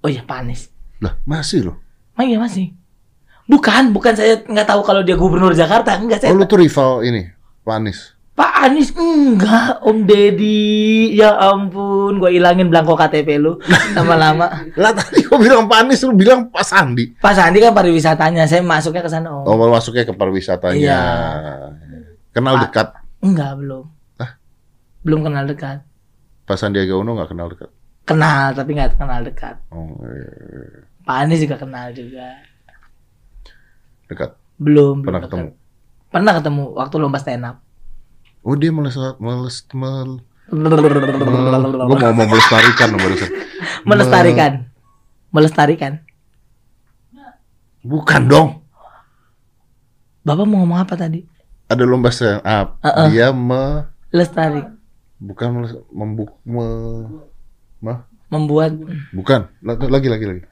Oh 0.00 0.08
iya 0.08 0.24
Pak 0.24 0.36
Anies. 0.40 0.72
Lah 1.04 1.20
masih 1.28 1.68
loh. 1.68 1.76
Emang 2.16 2.28
iya 2.28 2.38
masih? 2.40 2.72
Bukan, 3.50 3.90
bukan 3.96 4.14
saya 4.16 4.40
nggak 4.46 4.68
tahu 4.68 4.80
kalau 4.84 5.04
dia 5.04 5.16
gubernur 5.16 5.52
Jakarta. 5.52 5.96
Enggak 5.96 6.24
saya. 6.24 6.32
Oh 6.32 6.38
lu 6.40 6.48
tuh 6.48 6.60
rival 6.60 7.04
ini, 7.04 7.28
Pak 7.64 7.74
Anies. 7.76 8.16
Pak 8.40 8.52
Anies 8.58 8.88
enggak, 8.96 9.84
Om 9.84 10.08
Deddy. 10.08 11.12
Ya 11.12 11.36
ampun, 11.36 12.16
gua 12.16 12.32
ilangin 12.32 12.72
belangko 12.72 12.96
KTP 12.96 13.36
lu 13.36 13.60
lama-lama. 13.92 14.48
Lah 14.74 14.96
tadi 14.96 15.20
kau 15.20 15.36
bilang 15.36 15.68
Pak 15.68 15.76
Anies, 15.78 16.00
lu 16.00 16.16
bilang 16.16 16.48
Pak 16.48 16.64
Sandi. 16.64 17.12
Pak 17.12 17.36
Sandi 17.36 17.60
kan 17.60 17.76
pariwisatanya, 17.76 18.48
saya 18.48 18.64
masuknya 18.64 19.04
ke 19.04 19.12
sana 19.12 19.28
Om. 19.28 19.44
Oh 19.44 19.68
masuknya 19.68 20.08
ke 20.08 20.16
pariwisatanya. 20.16 20.80
Iya. 20.80 21.00
Kenal 22.32 22.56
Pak- 22.56 22.62
dekat. 22.64 22.88
Enggak, 23.20 23.52
belum. 23.60 23.84
Hah? 24.16 24.30
Belum 25.04 25.20
kenal 25.20 25.44
dekat. 25.44 25.84
Pak 26.42 26.56
Sandiaga 26.56 26.96
Uno 26.96 27.12
nggak 27.14 27.30
kenal 27.30 27.46
dekat. 27.46 27.68
Kenal 28.02 28.56
tapi 28.56 28.70
nggak 28.72 28.96
kenal 28.96 29.20
dekat. 29.20 29.60
Oh, 29.68 30.00
iya. 30.00 30.88
Pak 31.04 31.16
Anies 31.20 31.44
juga 31.44 31.60
kenal 31.60 31.92
juga. 31.92 32.40
dekat. 34.08 34.32
Belum, 34.56 35.04
Pernah 35.04 35.20
belum 35.20 35.28
ketemu. 35.28 35.46
dekat. 35.46 36.08
Pernah 36.08 36.32
ketemu 36.34 36.62
waktu 36.74 36.94
lomba 36.96 37.20
stand 37.20 37.44
up. 37.44 37.56
Oh 38.40 38.56
dia 38.56 38.72
melesat, 38.72 39.20
meles, 39.20 39.60
mel, 39.70 40.24
gue 40.48 41.96
mau 42.00 42.10
mau 42.10 42.26
melestarikan 42.26 42.88
barusan. 42.96 43.30
Melestarikan. 43.84 44.52
Melestarikan. 45.30 45.92
Bukan 47.80 48.22
dong. 48.26 48.48
Bapak 50.20 50.44
mau 50.44 50.60
ngomong 50.60 50.80
apa 50.80 50.96
tadi? 50.96 51.24
Ada 51.66 51.84
lomba 51.84 52.10
stand 52.10 52.42
up. 52.42 52.76
Uh-uh. 52.80 53.08
Dia 53.08 53.30
me, 53.30 53.86
Lestari. 54.10 54.64
bukan 55.16 55.48
meles- 55.54 55.84
membuk, 55.88 56.34
me, 56.42 56.66
mah, 57.78 58.08
Membuat 58.26 58.72
bukan. 59.10 59.46
Lagi 59.60 60.08
lagi 60.08 60.26
lagi. 60.26 60.42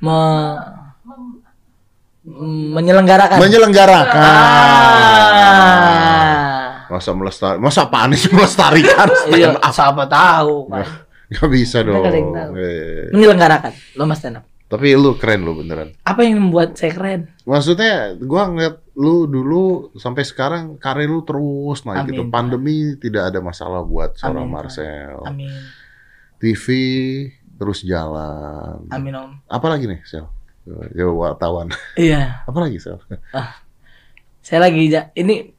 me, 0.00 0.16
m- 2.24 2.70
menyelenggarakan. 2.72 3.38
Menyelenggarakan. 3.38 4.20
ah. 4.26 6.15
Masa 6.86 7.10
melestari, 7.12 7.56
masa 7.58 7.86
Pak 7.86 8.00
Anies 8.02 8.24
melestarikan 8.28 9.08
Iya, 9.32 9.58
siapa 9.68 10.04
tahu. 10.04 10.70
Pak. 10.70 10.86
Gak 11.26 11.48
bisa 11.50 11.82
dong. 11.82 12.00
kan 12.00 12.12
yang 12.12 12.30
tahu. 12.30 12.50
Eh, 12.54 13.10
Menyelenggarakan 13.10 13.72
lomba 13.94 14.14
stand 14.14 14.38
up. 14.38 14.44
Tapi 14.66 14.94
lu 14.94 15.14
keren 15.14 15.42
lu 15.42 15.54
beneran. 15.54 15.94
Apa 16.02 16.22
yang 16.22 16.42
membuat 16.42 16.74
saya 16.74 16.90
keren? 16.90 17.30
Maksudnya 17.42 18.18
gua 18.18 18.46
ngeliat 18.46 18.82
lu 18.94 19.26
dulu 19.26 19.64
sampai 19.94 20.22
sekarang 20.22 20.74
karir 20.76 21.06
lu 21.06 21.22
terus 21.22 21.82
naik 21.82 22.02
Amin. 22.02 22.10
gitu. 22.10 22.22
Pandemi 22.26 22.76
tidak 22.96 23.30
ada 23.30 23.38
masalah 23.38 23.82
buat 23.82 24.14
seorang 24.14 24.46
Amin. 24.46 24.54
Marcel. 24.54 25.18
Amin. 25.22 25.54
TV 26.36 26.66
terus 27.56 27.80
jalan. 27.82 28.84
Amin 28.90 29.14
Om. 29.14 29.30
Apa 29.46 29.66
lagi 29.70 29.86
nih, 29.86 30.02
Sel? 30.02 30.26
Ya 30.92 31.06
wartawan. 31.06 31.70
Iya. 31.94 32.38
Apa 32.50 32.58
lagi, 32.60 32.76
Sel? 32.76 32.98
Saya 34.42 34.62
lagi 34.62 34.86
ja- 34.86 35.10
ini 35.14 35.55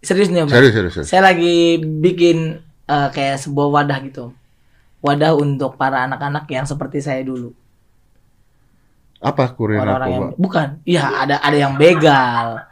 serius 0.00 0.28
nih 0.28 0.42
Om. 0.42 0.48
Serius, 0.48 0.72
serius, 0.72 0.92
serius. 0.94 1.08
Saya 1.08 1.22
lagi 1.24 1.56
bikin 1.80 2.58
eh, 2.84 3.08
kayak 3.10 3.38
sebuah 3.38 3.68
wadah 3.72 3.98
gitu. 4.02 4.30
Wadah 4.98 5.32
untuk 5.32 5.74
para 5.74 6.02
anak-anak 6.04 6.46
yang 6.48 6.64
seperti 6.64 6.98
saya 6.98 7.22
dulu. 7.22 7.54
Apa 9.18 9.50
kurir 9.50 9.82
Orang-orang 9.82 10.08
yang 10.08 10.22
narkoba? 10.24 10.38
bukan. 10.38 10.68
Iya, 10.84 11.02
ada 11.16 11.36
ada 11.38 11.56
yang 11.56 11.74
begal. 11.74 12.62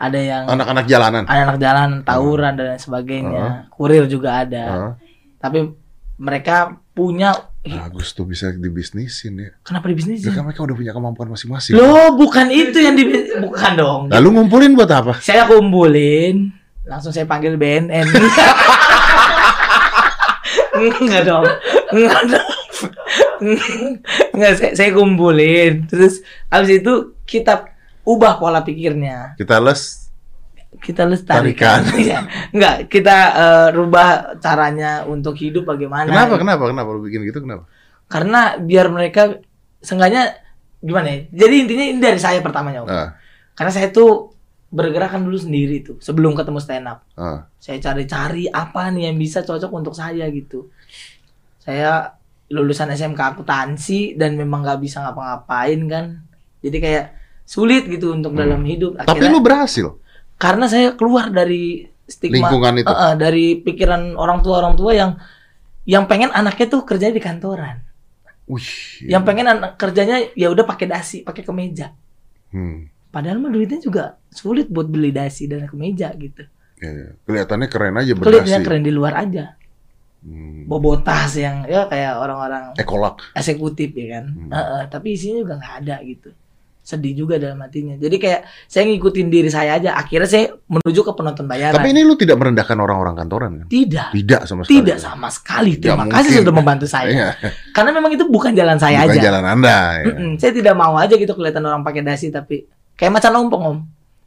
Ada 0.00 0.16
yang 0.18 0.42
Anak-anak 0.48 0.84
jalanan. 0.88 1.22
anak-anak 1.28 1.56
jalan 1.58 1.88
tawuran 2.02 2.52
dan 2.56 2.64
lain 2.72 2.80
sebagainya. 2.80 3.68
Kurir 3.68 4.08
juga 4.08 4.40
ada. 4.40 4.64
Hah? 4.64 4.92
Tapi 5.38 5.76
mereka 6.16 6.76
punya 6.90 7.36
Bagus 7.60 8.16
tuh 8.16 8.24
bisa 8.24 8.48
dibisnisin 8.48 9.36
ya. 9.36 9.52
kenapa 9.60 9.84
di 9.84 9.92
bisnis? 9.92 10.24
Ya 10.24 10.32
kan 10.32 10.48
mereka 10.48 10.64
udah 10.64 10.72
punya 10.72 10.96
kemampuan 10.96 11.28
masing-masing. 11.28 11.76
Loh, 11.76 12.16
bukan 12.16 12.48
itu 12.48 12.80
yang 12.80 12.96
di 12.96 13.04
bukan 13.36 13.72
dong. 13.76 14.00
Lalu 14.08 14.28
ngumpulin 14.32 14.72
buat 14.72 14.88
apa? 14.88 15.20
Saya 15.20 15.44
kumpulin, 15.44 16.48
langsung 16.90 17.14
saya 17.14 17.22
panggil 17.22 17.54
BNN. 17.54 18.06
Enggak 20.74 21.22
dong. 21.22 21.46
Enggak 21.94 22.22
dong. 22.26 22.50
Enggak, 24.34 24.52
saya, 24.58 24.72
saya 24.74 24.90
kumpulin. 24.90 25.86
Terus 25.86 26.26
habis 26.50 26.82
itu 26.82 27.14
kita 27.22 27.70
ubah 28.02 28.42
pola 28.42 28.66
pikirnya. 28.66 29.38
Kita 29.38 29.62
les 29.62 30.10
Kita 30.80 31.04
lestarikan. 31.04 31.82
Tarikan. 31.84 31.94
Iya. 32.02 32.18
Enggak, 32.56 32.76
kita 32.88 33.16
eh, 33.36 33.68
rubah 33.76 34.38
caranya 34.42 35.04
untuk 35.06 35.36
hidup 35.38 35.68
bagaimana. 35.70 36.08
Kenapa? 36.08 36.34
Kenapa? 36.40 36.64
Kenapa 36.66 36.88
lu 36.90 37.04
bikin 37.06 37.22
gitu? 37.26 37.44
Kenapa? 37.44 37.68
Karena 38.10 38.58
biar 38.58 38.90
mereka 38.90 39.38
seenggaknya 39.78 40.34
gimana 40.80 41.06
ya? 41.10 41.18
Jadi 41.46 41.54
intinya 41.66 41.84
ini 41.84 42.00
dari 42.00 42.18
saya 42.18 42.40
pertamanya, 42.40 42.82
Om. 42.82 42.88
Ah, 42.88 43.14
Karena 43.54 43.72
saya 43.74 43.92
tuh 43.92 44.39
bergerak 44.70 45.10
kan 45.10 45.20
dulu 45.20 45.34
sendiri 45.34 45.82
tuh 45.82 45.98
sebelum 45.98 46.32
ketemu 46.32 46.58
stand 46.58 46.86
up. 46.86 47.02
ah. 47.14 47.50
Saya 47.58 47.82
cari-cari 47.82 48.46
apa 48.46 48.88
nih 48.88 49.10
yang 49.10 49.18
bisa 49.18 49.42
cocok 49.42 49.70
untuk 49.70 49.92
saya 49.92 50.30
gitu. 50.30 50.70
Saya 51.58 52.14
lulusan 52.48 52.88
SMK 52.88 53.18
akuntansi 53.34 54.14
dan 54.14 54.34
memang 54.34 54.62
nggak 54.62 54.80
bisa 54.80 55.02
ngapa-ngapain 55.02 55.80
kan. 55.86 56.04
Jadi 56.60 56.78
kayak 56.78 57.04
sulit 57.42 57.86
gitu 57.86 58.14
untuk 58.14 58.30
Hmm. 58.32 58.40
dalam 58.40 58.62
hidup. 58.62 58.94
Tapi 58.96 59.10
Akhirnya- 59.10 59.30
lu 59.30 59.40
berhasil. 59.40 59.86
karena 60.36 60.66
saya 60.66 60.94
keluar 60.94 61.28
dari 61.28 61.84
stigma 62.06 62.46
Lingkungan 62.46 62.74
itu. 62.78 62.88
Eh, 62.88 62.96
eh, 62.96 63.14
dari 63.14 63.46
pikiran 63.56 64.14
orang 64.14 64.40
tua 64.40 64.58
orang 64.58 64.74
tua 64.74 64.92
yang 64.92 65.10
yang 65.84 66.06
pengen 66.06 66.30
anaknya 66.30 66.66
tuh 66.68 66.82
kerja 66.82 67.10
di 67.10 67.18
kantoran. 67.18 67.82
Wih. 68.46 68.66
Yang 69.04 69.22
pengen 69.26 69.46
anak 69.48 69.74
kerjanya 69.76 70.30
ya 70.32 70.48
udah 70.48 70.62
pakai 70.64 70.86
dasi, 70.86 71.22
pakai 71.22 71.42
kemeja. 71.42 71.90
Hmm. 72.50 72.86
Padahal 73.10 73.36
mah 73.36 73.50
duitnya 73.50 73.78
juga 73.78 74.04
sulit 74.26 74.66
buat 74.66 74.86
beli 74.86 75.10
dasi 75.10 75.44
dan 75.44 75.66
kemeja 75.66 76.14
gitu. 76.14 76.46
Ya, 76.78 76.90
ya. 76.90 77.08
Kelihatannya 77.20 77.66
keren 77.66 77.94
aja 77.94 78.12
Kelihatannya 78.12 78.40
berdasi. 78.56 78.64
keren 78.64 78.82
di 78.82 78.90
luar 78.90 79.14
aja. 79.18 79.44
Hmm. 80.20 80.64
Bobo 80.64 80.94
tas 80.96 81.32
yang 81.34 81.64
ya 81.64 81.84
kayak 81.86 82.12
orang-orang 82.14 82.76
Ekolak. 82.76 83.32
eksekutif 83.32 83.90
ya 83.90 84.06
kan. 84.14 84.24
Hmm. 84.28 84.48
Eh, 84.48 84.56
eh, 84.56 84.82
tapi 84.86 85.06
isinya 85.10 85.40
juga 85.40 85.54
nggak 85.56 85.74
ada 85.80 85.96
gitu. 86.02 86.30
sedih 86.80 87.12
juga 87.14 87.36
dalam 87.36 87.60
hatinya. 87.60 87.94
Jadi 87.94 88.16
kayak 88.16 88.40
saya 88.66 88.88
ngikutin 88.88 89.28
diri 89.28 89.46
saya 89.46 89.76
aja. 89.76 89.94
Akhirnya 89.94 90.26
saya 90.26 90.48
menuju 90.64 91.00
ke 91.02 91.12
penonton 91.12 91.44
bayaran. 91.44 91.76
Tapi 91.76 91.92
ini 91.92 92.02
lu 92.02 92.16
tidak 92.16 92.34
merendahkan 92.34 92.72
orang-orang 92.74 93.14
kantoran 93.14 93.50
kan? 93.54 93.66
tidak, 93.68 94.08
Tidak 94.10 94.40
sama 94.42 94.64
sekali. 94.64 94.74
tidak 94.80 94.98
sama 94.98 95.28
sekali. 95.28 95.72
Terima 95.76 96.08
kasih 96.08 96.16
mungkin. 96.26 96.40
sudah 96.40 96.54
membantu 96.56 96.86
saya. 96.88 97.10
Iya. 97.12 97.28
Karena 97.70 97.90
memang 97.92 98.10
itu 98.10 98.24
bukan 98.24 98.52
jalan 98.52 98.80
saya 98.80 99.04
Bukan 99.04 99.12
aja. 99.12 99.22
jalan 99.22 99.44
Anda. 99.46 99.78
ya. 99.92 100.04
Mm-mm, 100.08 100.32
saya 100.36 100.52
tidak 100.52 100.74
mau 100.74 100.94
aja 100.96 101.14
gitu 101.14 101.30
kelihatan 101.30 101.62
orang 101.62 101.80
pakai 101.80 102.02
dasi 102.02 102.26
tapi 102.28 102.64
kayak 103.00 103.10
macan 103.10 103.32
ompong 103.34 103.62
om. 103.64 103.78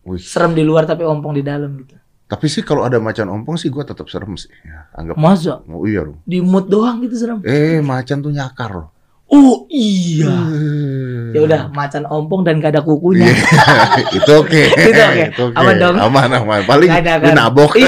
Wih. 0.03 0.17
Serem 0.17 0.51
di 0.51 0.65
luar 0.65 0.83
tapi 0.83 1.05
ompong 1.05 1.31
di 1.31 1.45
dalam 1.45 1.77
gitu. 1.77 1.93
Tapi 2.23 2.49
sih 2.49 2.65
kalau 2.65 2.81
ada 2.81 2.97
macan 2.97 3.29
ompong 3.29 3.55
sih 3.55 3.69
gua 3.69 3.86
tetap 3.86 4.09
serem 4.09 4.33
sih. 4.33 4.49
Ya, 4.65 4.89
anggap. 4.91 5.13
Masa 5.15 5.62
Oh 5.63 5.86
iya 5.86 6.01
loh. 6.01 6.17
di 6.25 6.41
mood 6.41 6.65
doang 6.65 6.97
gitu 6.99 7.13
serem. 7.13 7.39
Eh, 7.45 7.77
macan 7.79 8.19
tuh 8.19 8.33
nyakar 8.33 8.73
loh. 8.73 8.89
Oh 9.29 9.65
iya. 9.69 10.33
Eh. 10.33 11.31
Ya 11.33 11.41
udah 11.41 11.62
macan 11.69 12.05
ompong 12.05 12.41
dan 12.41 12.57
gak 12.57 12.73
ada 12.73 12.81
kukunya. 12.81 13.29
Iya, 13.29 13.38
itu 14.17 14.31
oke. 14.33 14.62
Itu 14.65 15.01
oke. 15.43 15.53
Aman 15.53 15.75
dong. 15.77 15.95
Aman 15.97 16.29
aman. 16.29 16.62
Paling 16.65 16.89
Nggak 16.89 17.01
ada, 17.03 17.13
kan? 17.21 17.33
nabok. 17.38 17.71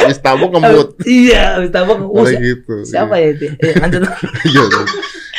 Iya. 0.00 0.08
Habis 0.08 0.20
tabok 0.24 0.50
ngebut. 0.56 0.88
iya, 1.04 1.42
habis 1.60 1.70
tabok. 1.70 1.96
Oh, 2.00 2.24
Paling 2.24 2.40
si- 2.40 2.44
gitu. 2.48 2.74
siapa 2.88 3.14
ya 3.20 3.28
itu? 3.36 3.46
Eh, 3.60 3.74
lanjut. 3.76 4.00
Iya. 4.48 4.62
iya. 4.64 4.82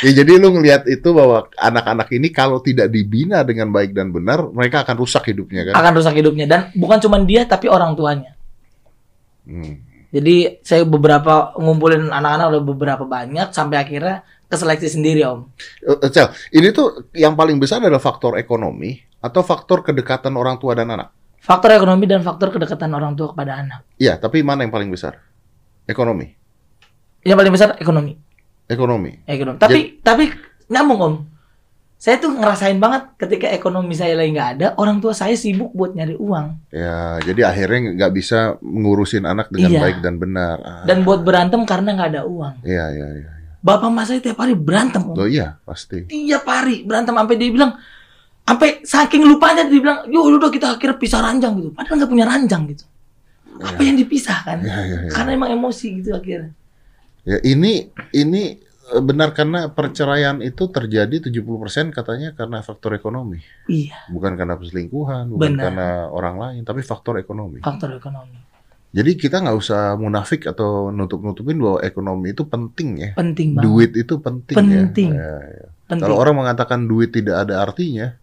Ya, 0.02 0.10
jadi 0.18 0.32
lu 0.38 0.50
ngelihat 0.58 0.82
itu 0.90 1.14
bahwa 1.14 1.46
anak-anak 1.54 2.10
ini 2.10 2.34
kalau 2.34 2.58
tidak 2.58 2.90
dibina 2.90 3.46
dengan 3.46 3.70
baik 3.70 3.94
dan 3.94 4.10
benar, 4.10 4.50
mereka 4.50 4.82
akan 4.82 4.98
rusak 4.98 5.30
hidupnya 5.30 5.70
kan. 5.70 5.74
akan 5.78 5.92
rusak 5.94 6.14
hidupnya 6.18 6.46
dan 6.50 6.60
bukan 6.74 6.98
cuma 6.98 7.22
dia 7.22 7.46
tapi 7.46 7.70
orang 7.70 7.94
tuanya. 7.94 8.34
Hmm. 9.46 9.78
Jadi 10.12 10.58
saya 10.66 10.82
beberapa 10.84 11.54
ngumpulin 11.54 12.10
anak-anak 12.10 12.46
udah 12.50 12.62
beberapa 12.66 13.04
banyak 13.06 13.54
sampai 13.54 13.78
akhirnya 13.78 14.26
keseleksi 14.50 14.90
sendiri 14.90 15.22
om. 15.24 15.48
Eh, 15.80 16.10
Cel, 16.10 16.34
ini 16.52 16.68
tuh 16.74 17.08
yang 17.16 17.32
paling 17.32 17.56
besar 17.62 17.80
adalah 17.80 18.02
faktor 18.02 18.36
ekonomi 18.36 18.98
atau 19.22 19.40
faktor 19.40 19.86
kedekatan 19.86 20.34
orang 20.34 20.58
tua 20.58 20.74
dan 20.74 20.92
anak. 20.92 21.08
Faktor 21.42 21.74
ekonomi 21.74 22.06
dan 22.06 22.22
faktor 22.22 22.54
kedekatan 22.54 22.94
orang 22.94 23.18
tua 23.18 23.34
kepada 23.34 23.58
anak. 23.58 23.82
Iya, 23.98 24.14
tapi 24.14 24.46
mana 24.46 24.62
yang 24.62 24.70
paling 24.70 24.86
besar? 24.86 25.18
Ekonomi. 25.90 26.30
Yang 27.26 27.36
paling 27.42 27.52
besar 27.52 27.68
ekonomi. 27.82 28.14
Ekonomi. 28.70 29.26
Ekonomi. 29.26 29.58
Tapi 29.58 29.98
tapi 30.06 30.30
nyambung 30.70 31.00
om. 31.02 31.14
Saya 31.98 32.18
tuh 32.18 32.34
ngerasain 32.34 32.82
banget 32.82 33.14
ketika 33.14 33.46
ekonomi 33.50 33.94
saya 33.94 34.18
lagi 34.18 34.34
nggak 34.34 34.50
ada, 34.58 34.66
orang 34.74 34.98
tua 34.98 35.14
saya 35.14 35.38
sibuk 35.38 35.70
buat 35.70 35.94
nyari 35.94 36.18
uang 36.18 36.74
Ya, 36.74 37.22
jadi 37.22 37.46
akhirnya 37.46 37.94
nggak 37.94 38.12
bisa 38.12 38.58
ngurusin 38.58 39.22
anak 39.22 39.54
dengan 39.54 39.70
Iya. 39.70 39.82
baik 39.86 39.98
dan 40.02 40.14
benar. 40.18 40.56
Ah, 40.66 40.82
dan 40.82 41.06
buat 41.06 41.22
berantem 41.22 41.62
karena 41.62 41.94
nggak 41.94 42.10
ada 42.10 42.22
uang. 42.26 42.54
Iya, 42.66 42.86
iya, 42.90 43.06
iya. 43.22 43.30
Bapak 43.62 43.86
mas 43.94 44.10
saya 44.10 44.18
tiap 44.18 44.42
hari 44.42 44.58
berantem 44.58 44.98
om. 44.98 45.14
Oh 45.14 45.30
iya, 45.30 45.62
pasti. 45.62 46.10
tiap 46.10 46.42
hari 46.42 46.82
berantem 46.82 47.14
sampai 47.14 47.38
dia 47.38 47.50
bilang 47.54 47.78
sampai 48.42 48.82
saking 48.82 49.22
lupanya 49.22 49.62
dia 49.64 49.78
bilang 49.78 49.98
yo 50.06 50.26
udah 50.26 50.48
kita 50.48 50.74
akhirnya 50.74 50.96
pisah 50.96 51.20
ranjang 51.20 51.52
gitu 51.56 51.70
padahal 51.70 51.96
nggak 51.96 52.10
punya 52.10 52.26
ranjang 52.26 52.62
gitu 52.66 52.84
apa 53.54 53.80
yang 53.80 53.94
dipisahkan 53.94 54.58
Iya, 54.60 54.80
iya, 54.82 54.98
iya. 55.00 55.10
karena 55.10 55.30
emang 55.32 55.50
emosi 55.52 55.86
gitu 55.98 56.10
akhirnya 56.12 56.52
Ya, 57.22 57.38
ini 57.40 57.86
ini 58.10 58.58
eh, 58.90 58.98
benar 59.00 59.30
karena 59.30 59.70
perceraian 59.70 60.42
itu 60.42 60.66
terjadi 60.66 61.22
70% 61.22 61.38
katanya 61.92 62.34
karena 62.34 62.58
faktor 62.60 62.92
ekonomi. 62.92 63.38
iya 63.64 63.94
Bukan 64.10 64.34
karena 64.34 64.58
perselingkuhan, 64.58 65.30
bukan 65.30 65.54
Benar. 65.54 65.62
karena 65.62 65.88
orang 66.10 66.34
lain, 66.36 66.60
tapi 66.66 66.82
faktor 66.82 67.14
ekonomi. 67.16 67.62
faktor 67.62 67.94
ekonomi 67.94 68.34
Jadi 68.90 69.14
kita 69.14 69.38
nggak 69.38 69.54
usah 69.54 69.94
munafik 69.94 70.44
atau 70.44 70.90
nutup-nutupin 70.90 71.56
bahwa 71.56 71.78
ekonomi 71.80 72.34
itu 72.34 72.42
penting 72.42 72.90
ya. 72.98 73.10
penting 73.14 73.54
banget 73.54 73.64
Duit 73.64 73.92
itu 73.94 74.14
penting, 74.18 74.56
Penting. 74.58 75.08
ya. 75.14 75.22
Ya, 75.22 75.34
ya. 75.62 75.66
penting 75.86 76.02
Kalau 76.02 76.16
orang 76.18 76.34
mengatakan 76.36 76.84
duit 76.84 77.08
tidak 77.08 77.38
ada 77.38 77.62
artinya, 77.62 78.18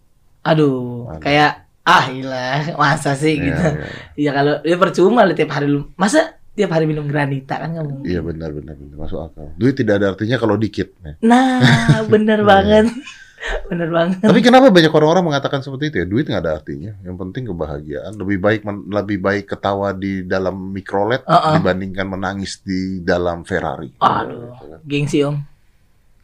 aduh 0.49 1.13
kayak 1.21 1.69
ah 1.85 2.05
ilah 2.09 2.73
masa 2.77 3.13
sih 3.17 3.37
ya, 3.37 3.45
gitu 3.49 3.61
ya, 3.65 3.73
ya. 3.73 3.87
iya 4.17 4.31
kalau 4.33 4.53
ya 4.61 4.75
percuma 4.77 5.25
lah 5.25 5.33
tiap 5.33 5.49
hari 5.53 5.67
lu 5.69 5.89
masa 5.97 6.37
tiap 6.53 6.75
hari 6.75 6.85
minum 6.85 7.07
granita 7.07 7.55
kan 7.55 7.71
mungkin 7.71 8.03
Iya 8.03 8.19
benar 8.19 8.51
benar 8.51 8.75
benar 8.75 8.95
masuk 8.99 9.31
akal. 9.31 9.47
Duit 9.55 9.79
tidak 9.79 10.03
ada 10.03 10.11
artinya 10.11 10.35
kalau 10.35 10.59
dikit. 10.59 10.91
ya. 10.99 11.15
nah 11.23 11.63
bener 12.11 12.43
banget 12.43 12.91
bener 13.71 13.87
banget 13.87 14.19
Tapi 14.27 14.43
kenapa 14.43 14.67
banyak 14.67 14.91
orang-orang 14.91 15.23
mengatakan 15.31 15.63
seperti 15.63 15.87
itu 15.87 15.95
ya? 16.03 16.05
Duit 16.11 16.27
nggak 16.27 16.43
ada 16.43 16.59
artinya. 16.59 16.91
Yang 16.99 17.15
penting 17.15 17.43
kebahagiaan. 17.47 18.11
Lebih 18.19 18.37
baik 18.43 18.61
lebih 18.91 19.17
baik 19.23 19.45
ketawa 19.47 19.95
di 19.95 20.27
dalam 20.27 20.75
mikrolet 20.75 21.23
Uh-uh. 21.23 21.55
dibandingkan 21.55 22.11
menangis 22.11 22.59
di 22.59 22.99
dalam 23.07 23.47
Ferrari. 23.47 23.95
Aduh. 24.03 24.51
Gitu 24.51 24.65
kan. 24.67 24.79
gengsi 24.83 25.19
om 25.23 25.39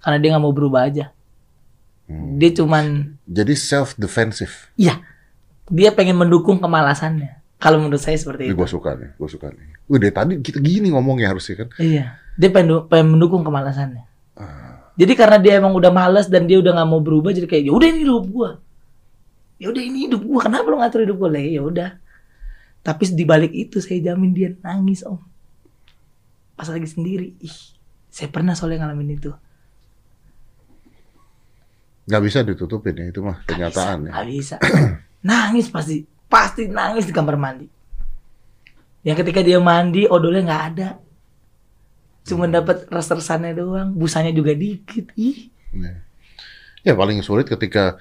karena 0.06 0.18
dia 0.22 0.30
nggak 0.38 0.44
mau 0.46 0.54
berubah 0.54 0.86
aja 0.86 1.10
Hmm. 2.06 2.38
dia 2.38 2.54
cuman 2.54 3.18
Jadi 3.26 3.54
self 3.58 3.98
defensive. 3.98 4.70
Iya, 4.78 5.02
dia 5.74 5.90
pengen 5.90 6.22
mendukung 6.22 6.62
kemalasannya. 6.62 7.42
Kalau 7.58 7.82
menurut 7.82 7.98
saya 7.98 8.14
seperti 8.14 8.46
Ini 8.46 8.54
itu. 8.54 8.62
gue 8.62 8.70
suka 8.70 8.94
nih, 8.94 9.10
gue 9.18 9.30
suka 9.32 9.48
nih. 9.50 9.66
Udah 9.90 10.10
tadi 10.14 10.38
kita 10.44 10.62
gini 10.62 10.94
ngomongnya 10.94 11.34
harusnya 11.34 11.66
kan. 11.66 11.70
Iya, 11.82 12.22
dia 12.38 12.50
pengen, 12.54 12.86
pengen 12.86 13.18
mendukung 13.18 13.42
kemalasannya. 13.42 14.06
Ah. 14.38 14.94
Jadi 14.94 15.14
karena 15.18 15.38
dia 15.42 15.58
emang 15.58 15.74
udah 15.74 15.90
males 15.90 16.30
dan 16.30 16.46
dia 16.46 16.62
udah 16.62 16.78
nggak 16.78 16.90
mau 16.90 17.02
berubah, 17.02 17.34
jadi 17.34 17.50
kayak 17.50 17.64
ya 17.66 17.74
udah 17.74 17.88
ini 17.90 18.00
hidup 18.06 18.26
gua. 18.30 18.50
Ya 19.58 19.72
udah 19.72 19.82
ini 19.82 19.98
hidup 20.06 20.22
gua. 20.22 20.46
Kenapa 20.46 20.68
lu 20.70 20.78
ngatur 20.78 21.00
hidup 21.10 21.18
gua? 21.18 21.30
Lah 21.34 21.42
ya 21.42 21.62
udah. 21.66 21.90
Tapi 22.86 23.04
di 23.18 23.26
balik 23.26 23.50
itu 23.50 23.82
saya 23.82 23.98
jamin 23.98 24.30
dia 24.36 24.54
nangis 24.62 25.02
om. 25.02 25.18
Pas 26.54 26.70
lagi 26.70 26.86
sendiri, 26.86 27.34
ih, 27.42 27.58
saya 28.14 28.30
pernah 28.30 28.54
soalnya 28.54 28.86
ngalamin 28.86 29.18
itu. 29.18 29.34
Gak 32.06 32.22
bisa 32.22 32.46
ditutupin 32.46 32.94
ya 32.94 33.06
itu 33.10 33.20
mah 33.26 33.42
kenyataan 33.50 34.10
ya. 34.10 34.12
Nggak 34.14 34.28
bisa. 34.30 34.56
nangis 35.30 35.68
pasti, 35.74 36.06
pasti 36.30 36.70
nangis 36.70 37.10
di 37.10 37.14
kamar 37.14 37.36
mandi. 37.38 37.68
Yang 39.06 39.26
ketika 39.26 39.42
dia 39.42 39.58
mandi, 39.62 40.06
odolnya 40.06 40.42
nggak 40.46 40.64
ada. 40.74 40.90
Cuma 42.26 42.50
dapat 42.50 42.90
res-resannya 42.90 43.54
doang, 43.54 43.94
busanya 43.94 44.34
juga 44.34 44.54
dikit. 44.58 45.14
Ih. 45.18 45.50
Ya. 45.74 45.94
Ya 46.86 46.94
paling 46.94 47.22
sulit 47.26 47.50
ketika 47.50 47.98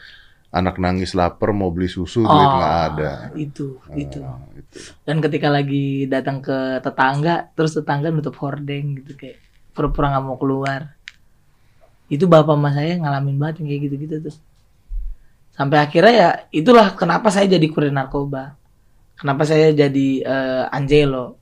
anak 0.55 0.79
nangis 0.79 1.19
lapar 1.19 1.51
mau 1.51 1.75
beli 1.75 1.91
susu 1.91 2.23
duit 2.23 2.49
nggak 2.57 2.77
ada. 2.93 3.13
Itu, 3.35 3.83
itu. 3.99 4.21
Ah, 4.23 4.41
itu. 4.55 4.79
Dan 5.03 5.19
ketika 5.19 5.51
lagi 5.51 6.07
datang 6.07 6.39
ke 6.39 6.79
tetangga, 6.79 7.51
terus 7.59 7.75
tetangga 7.75 8.09
nutup 8.15 8.39
hordeng 8.39 9.03
gitu 9.03 9.19
kayak 9.19 9.43
pura-pura 9.75 10.15
nggak 10.15 10.25
mau 10.25 10.39
keluar. 10.39 10.94
Itu 12.09 12.29
bapak 12.29 12.57
mas 12.57 12.77
saya 12.77 13.01
ngalamin 13.01 13.37
banget 13.41 13.65
yang 13.65 13.69
kayak 13.73 13.83
gitu-gitu 13.89 14.17
tuh. 14.31 14.37
Sampai 15.55 15.79
akhirnya 15.79 16.13
ya 16.13 16.31
itulah 16.51 16.93
kenapa 16.99 17.31
saya 17.31 17.47
jadi 17.47 17.67
kurir 17.71 17.95
narkoba. 17.95 18.59
Kenapa 19.15 19.47
saya 19.47 19.71
jadi 19.71 20.09
eh, 20.21 20.65
Angelo. 20.75 21.39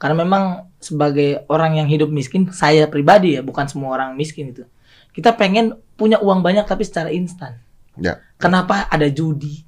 Karena 0.00 0.24
memang 0.24 0.72
sebagai 0.80 1.44
orang 1.52 1.76
yang 1.76 1.84
hidup 1.84 2.08
miskin, 2.08 2.48
saya 2.56 2.88
pribadi 2.88 3.36
ya, 3.36 3.44
bukan 3.44 3.68
semua 3.68 3.92
orang 3.92 4.16
miskin 4.16 4.48
itu. 4.56 4.64
Kita 5.12 5.36
pengen 5.36 5.76
punya 5.92 6.16
uang 6.16 6.40
banyak 6.40 6.64
tapi 6.64 6.88
secara 6.88 7.12
instan. 7.12 7.60
Ya, 8.00 8.16
Kenapa 8.40 8.88
ada 8.88 9.04
judi? 9.12 9.60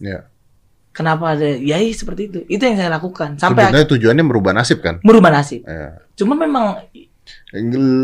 ya. 0.00 0.24
Kenapa 0.96 1.36
ada 1.36 1.44
ya 1.44 1.76
iya, 1.76 1.92
seperti 1.92 2.32
itu. 2.32 2.38
Itu 2.48 2.64
yang 2.64 2.80
saya 2.80 2.88
lakukan 2.88 3.36
sampai 3.36 3.68
Sebenarnya 3.68 3.88
tujuannya 3.92 4.24
merubah 4.24 4.56
nasib 4.56 4.80
kan. 4.80 4.96
merubah 5.04 5.28
nasib. 5.28 5.60
Ya. 5.68 6.00
Cuma 6.16 6.32
memang 6.32 6.80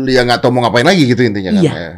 Ya 0.09 0.21
nggak 0.23 0.39
tahu 0.43 0.51
mau 0.53 0.67
ngapain 0.67 0.87
lagi 0.87 1.07
gitu 1.07 1.21
intinya 1.23 1.51
kan. 1.55 1.63
Iya. 1.63 1.73
Ya. 1.73 1.91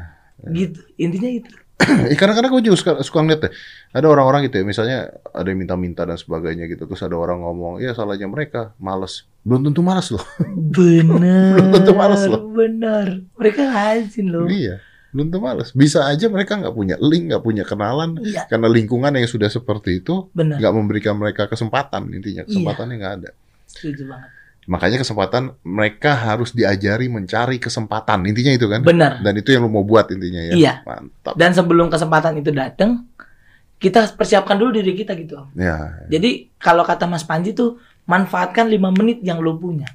gitu. 0.52 0.80
Intinya 0.98 1.30
itu. 1.32 1.52
Eh, 1.76 2.16
kadang-kadang 2.16 2.56
gue 2.56 2.72
juga 2.72 2.78
suka, 2.80 2.92
suka 3.04 3.20
ngeliat 3.20 3.42
deh. 3.44 3.54
Ada 3.92 4.08
orang-orang 4.08 4.48
gitu 4.48 4.64
ya, 4.64 4.66
misalnya 4.66 5.12
ada 5.36 5.44
yang 5.52 5.60
minta-minta 5.60 6.08
dan 6.08 6.16
sebagainya 6.16 6.72
gitu. 6.72 6.88
Terus 6.88 7.04
ada 7.04 7.20
orang 7.20 7.44
ngomong, 7.44 7.84
ya 7.84 7.92
salahnya 7.92 8.32
mereka, 8.32 8.72
males. 8.80 9.28
Belum 9.44 9.68
tentu 9.68 9.84
males 9.84 10.08
loh. 10.08 10.24
Bener. 10.76 11.60
Belum 11.60 11.70
tentu 11.76 11.92
males 11.92 12.24
loh. 12.32 12.48
Bener. 12.56 13.28
Mereka 13.36 13.62
rajin 13.68 14.26
loh. 14.32 14.48
iya, 14.48 14.80
belum 15.12 15.28
tentu 15.28 15.40
males. 15.44 15.70
Bisa 15.76 16.08
aja 16.08 16.32
mereka 16.32 16.56
nggak 16.56 16.72
punya 16.72 16.96
link, 17.04 17.36
nggak 17.36 17.44
punya 17.44 17.68
kenalan. 17.68 18.24
Iya, 18.24 18.48
Karena 18.48 18.72
lingkungan 18.72 19.12
yang 19.12 19.28
sudah 19.28 19.52
seperti 19.52 20.00
itu, 20.00 20.32
nggak 20.32 20.72
memberikan 20.72 21.20
mereka 21.20 21.52
kesempatan 21.52 22.08
intinya. 22.16 22.48
Iya. 22.48 22.56
Kesempatannya 22.56 22.96
nggak 23.04 23.14
ada. 23.20 23.30
Setuju 23.68 24.08
banget. 24.08 24.32
Makanya 24.66 24.98
kesempatan 25.02 25.54
mereka 25.62 26.18
harus 26.18 26.52
diajari 26.52 27.06
mencari 27.06 27.62
kesempatan. 27.62 28.26
Intinya 28.26 28.54
itu 28.54 28.66
kan. 28.66 28.82
Bener. 28.82 29.22
Dan 29.22 29.34
itu 29.38 29.54
yang 29.54 29.66
lu 29.66 29.72
mau 29.72 29.86
buat 29.86 30.10
intinya 30.10 30.42
ya. 30.42 30.54
Iya. 30.54 30.74
Mantap. 30.86 31.34
Dan 31.38 31.54
sebelum 31.54 31.88
kesempatan 31.90 32.42
itu 32.42 32.50
datang, 32.50 33.06
kita 33.78 34.18
persiapkan 34.18 34.58
dulu 34.58 34.82
diri 34.82 34.98
kita 34.98 35.14
gitu. 35.14 35.46
Om. 35.46 35.48
Ya. 35.54 36.06
Jadi 36.10 36.50
kalau 36.58 36.82
kata 36.82 37.06
Mas 37.06 37.22
Panji 37.22 37.54
tuh 37.54 37.78
manfaatkan 38.10 38.66
lima 38.66 38.90
menit 38.90 39.22
yang 39.22 39.38
lo 39.40 39.58
punya. 39.58 39.88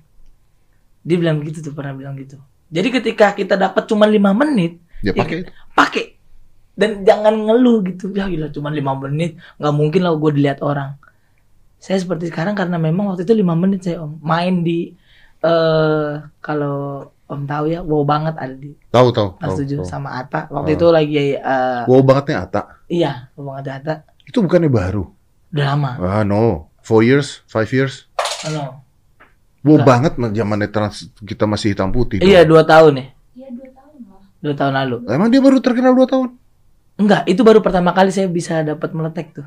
Dia 1.03 1.17
bilang 1.19 1.43
gitu 1.43 1.65
tuh 1.65 1.75
pernah 1.75 1.97
bilang 1.97 2.15
gitu. 2.15 2.39
Jadi 2.71 2.89
ketika 2.95 3.35
kita 3.35 3.59
dapat 3.59 3.91
cuma 3.91 4.07
lima 4.07 4.31
menit, 4.31 4.79
Ya 5.01 5.17
Ya, 5.17 5.17
pakai 5.17 5.49
pakai 5.73 6.05
dan 6.77 7.05
jangan 7.05 7.35
ngeluh 7.49 7.81
gitu 7.89 8.13
ya 8.13 8.29
gila 8.29 8.53
cuma 8.53 8.69
lima 8.69 8.93
menit 8.97 9.37
nggak 9.57 9.75
mungkin 9.75 10.01
lah 10.05 10.13
gue 10.17 10.31
dilihat 10.37 10.61
orang 10.61 10.97
saya 11.81 11.97
seperti 11.97 12.29
sekarang 12.29 12.53
karena 12.53 12.77
memang 12.77 13.09
waktu 13.09 13.25
itu 13.25 13.33
lima 13.33 13.57
menit 13.57 13.81
saya 13.83 14.05
om 14.05 14.21
main 14.21 14.61
di 14.61 14.93
eh 15.41 16.13
kalau 16.39 17.09
Om 17.31 17.47
tahu 17.47 17.71
ya, 17.71 17.79
wow 17.79 18.03
banget 18.03 18.35
ada 18.35 18.51
di 18.51 18.75
Tahu 18.91 19.15
tahu. 19.15 19.39
7 19.39 19.63
tahu. 19.63 19.87
sama 19.87 20.19
Ata. 20.19 20.51
Waktu 20.51 20.75
Oh. 20.75 20.77
itu 20.77 20.87
lagi 20.91 21.15
eh, 21.39 21.83
Wow 21.87 22.03
bangetnya 22.03 22.43
Ata. 22.43 22.63
iya, 22.91 23.31
wow 23.39 23.55
banget 23.55 23.79
Ata. 23.79 23.95
Itu 24.27 24.43
bukannya 24.43 24.67
baru? 24.67 25.07
Udah 25.55 25.65
lama. 25.71 25.91
Ah 26.03 26.27
no, 26.27 26.75
four 26.83 27.07
years, 27.07 27.47
five 27.47 27.71
years. 27.71 28.11
Ano? 28.43 28.83
Wow 29.63 29.79
Enggak. 29.79 29.87
banget 29.87 30.13
zamannya 30.35 30.69
trans 30.69 31.07
kita 31.23 31.47
masih 31.47 31.71
hitam 31.71 31.95
putih. 31.95 32.19
Iya, 32.19 32.43
dua 32.43 32.67
tahun 32.67 32.99
nih. 32.99 33.09
Iya 33.39 33.49
dua 33.55 33.69
tahun 33.71 33.99
lah. 34.03 34.21
Dua 34.43 34.55
tahun 34.59 34.73
lalu. 34.75 34.97
dong. 34.99 35.15
Emang 35.15 35.29
dia 35.31 35.39
baru 35.39 35.57
terkenal 35.63 35.95
dua 35.95 36.09
tahun? 36.11 36.29
Enggak, 36.99 37.23
itu 37.31 37.41
baru 37.41 37.63
pertama 37.63 37.95
kali 37.95 38.11
saya 38.11 38.27
bisa 38.27 38.67
dapat 38.67 38.91
meletek 38.91 39.39
tuh. 39.39 39.47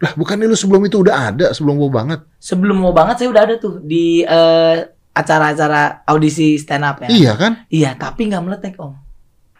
Lah 0.00 0.12
bukannya 0.16 0.48
lu 0.48 0.56
sebelum 0.56 0.80
itu 0.88 1.04
udah 1.04 1.28
ada 1.28 1.46
sebelum 1.52 1.76
wow 1.76 1.92
banget? 1.92 2.24
Sebelum 2.40 2.80
mau 2.80 2.96
banget 2.96 3.20
saya 3.20 3.28
udah 3.28 3.42
ada 3.44 3.54
tuh 3.60 3.84
di 3.84 4.24
eh, 4.24 4.76
acara-acara 5.12 6.08
audisi 6.08 6.56
stand 6.56 6.84
up 6.88 7.04
ya. 7.04 7.08
Iya 7.12 7.32
kan? 7.36 7.52
Iya, 7.68 7.90
tapi 8.00 8.32
nggak 8.32 8.40
meletek 8.40 8.74
om. 8.80 8.96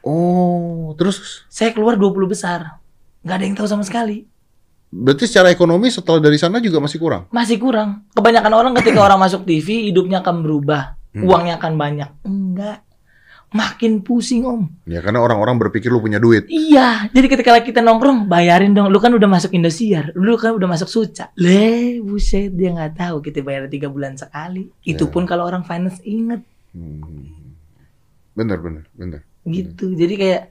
Oh, 0.00 0.96
terus 0.96 1.44
Saya 1.52 1.76
keluar 1.76 2.00
20 2.00 2.24
besar. 2.24 2.80
Nggak 3.20 3.36
ada 3.36 3.44
yang 3.44 3.56
tahu 3.56 3.68
sama 3.68 3.84
sekali. 3.84 4.24
berarti 4.90 5.22
secara 5.30 5.54
ekonomi 5.54 5.86
setelah 5.86 6.18
dari 6.18 6.34
sana 6.34 6.58
juga 6.58 6.82
masih 6.82 6.98
kurang. 6.98 7.22
Masih 7.30 7.62
kurang. 7.62 8.02
Kebanyakan 8.10 8.52
orang 8.56 8.72
ketika 8.82 8.98
orang 9.06 9.22
masuk 9.22 9.46
TV, 9.46 9.86
hidupnya 9.86 10.18
akan 10.18 10.42
berubah. 10.42 10.98
Hmm. 11.14 11.30
Uangnya 11.30 11.62
akan 11.62 11.72
banyak. 11.78 12.10
Enggak. 12.26 12.82
Makin 13.50 14.00
pusing 14.00 14.46
om. 14.46 14.70
Ya 14.86 15.02
karena 15.02 15.18
orang-orang 15.18 15.58
berpikir 15.58 15.90
lu 15.90 15.98
punya 15.98 16.16
duit. 16.16 16.46
Iya. 16.46 17.10
Jadi 17.10 17.26
ketika 17.26 17.58
kita 17.58 17.80
nongkrong, 17.80 18.30
bayarin 18.30 18.70
dong. 18.70 18.88
Lu 18.88 18.98
kan 18.98 19.10
udah 19.10 19.26
masuk 19.26 19.50
Indosiar. 19.52 20.14
Lu 20.14 20.38
kan 20.38 20.54
udah 20.54 20.70
masuk 20.70 20.86
Suca. 20.86 21.34
Le, 21.34 21.98
buset. 21.98 22.54
Dia 22.54 22.70
nggak 22.70 22.94
tahu 22.94 23.18
kita 23.20 23.42
bayar 23.42 23.66
tiga 23.66 23.90
bulan 23.90 24.14
sekali. 24.14 24.70
Itu 24.80 25.10
pun 25.10 25.26
kalau 25.26 25.44
orang 25.44 25.62
finance 25.62 25.98
inget. 26.00 26.46
Hmm. 26.70 27.26
Bener 28.30 28.56
bener 28.56 28.84
bener. 28.94 29.20
gitu 29.42 29.90
jadi 29.92 30.14
kayak 30.14 30.42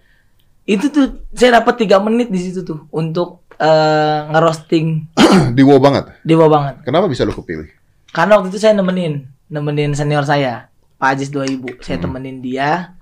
itu 0.66 0.90
tuh 0.90 1.06
saya 1.32 1.64
dapat 1.64 1.80
tiga 1.80 1.98
menit 1.98 2.28
di 2.28 2.38
situ 2.38 2.62
tuh 2.62 2.90
untuk 2.92 3.48
eh, 3.56 4.20
ngerosting 4.28 5.08
Di 5.58 5.62
wow 5.64 5.80
banget. 5.80 6.12
dewa 6.22 6.50
banget 6.50 6.84
Kenapa 6.84 7.08
bisa 7.08 7.24
lu 7.24 7.32
kepilih? 7.32 7.70
karena 8.10 8.38
waktu 8.38 8.50
itu 8.50 8.60
saya 8.60 8.74
nemenin 8.74 9.26
nemenin 9.48 9.94
senior 9.94 10.26
saya 10.26 10.68
Pak 11.00 11.16
Ajis 11.16 11.30
2000 11.30 11.80
saya 11.80 11.98
Hmm. 11.98 12.04
temenin 12.06 12.38
dia 12.40 12.94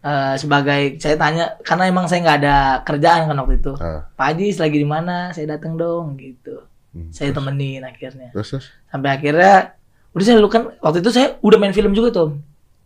eh, 0.00 0.34
sebagai 0.36 0.98
saya 0.98 1.16
tanya 1.16 1.44
karena 1.62 1.84
emang 1.86 2.06
saya 2.06 2.20
nggak 2.20 2.38
ada 2.38 2.56
kerjaan 2.82 3.26
kan 3.26 3.36
waktu 3.38 3.56
itu 3.56 3.72
Ah, 3.76 4.04
Pak 4.12 4.26
Ajis 4.30 4.56
lagi 4.56 4.76
di 4.76 4.84
mana 4.84 5.30
saya 5.30 5.46
datang 5.50 5.74
dong 5.74 6.14
gitu 6.14 6.62
hmm. 6.92 7.08
saya 7.08 7.30
temenin 7.30 7.82
akhirnya 7.82 8.30
Terus 8.30 8.48
terus. 8.50 8.66
sampai 8.86 9.10
akhirnya 9.12 9.74
udah 10.12 10.22
saya 10.22 10.36
lu 10.36 10.46
kan 10.46 10.68
waktu 10.78 11.00
itu 11.00 11.10
saya 11.10 11.40
udah 11.40 11.56
main 11.56 11.72
film 11.72 11.90
juga 11.90 12.12
tuh 12.12 12.36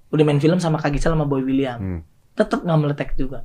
udah 0.09 0.23
main 0.23 0.39
film 0.39 0.57
sama 0.57 0.77
Kak 0.77 0.93
Gisel 0.93 1.11
sama 1.11 1.25
Boy 1.25 1.43
William 1.43 1.77
Hmm. 1.77 2.01
tetap 2.33 2.63
nggak 2.63 2.79
meletek 2.79 3.11
juga. 3.17 3.43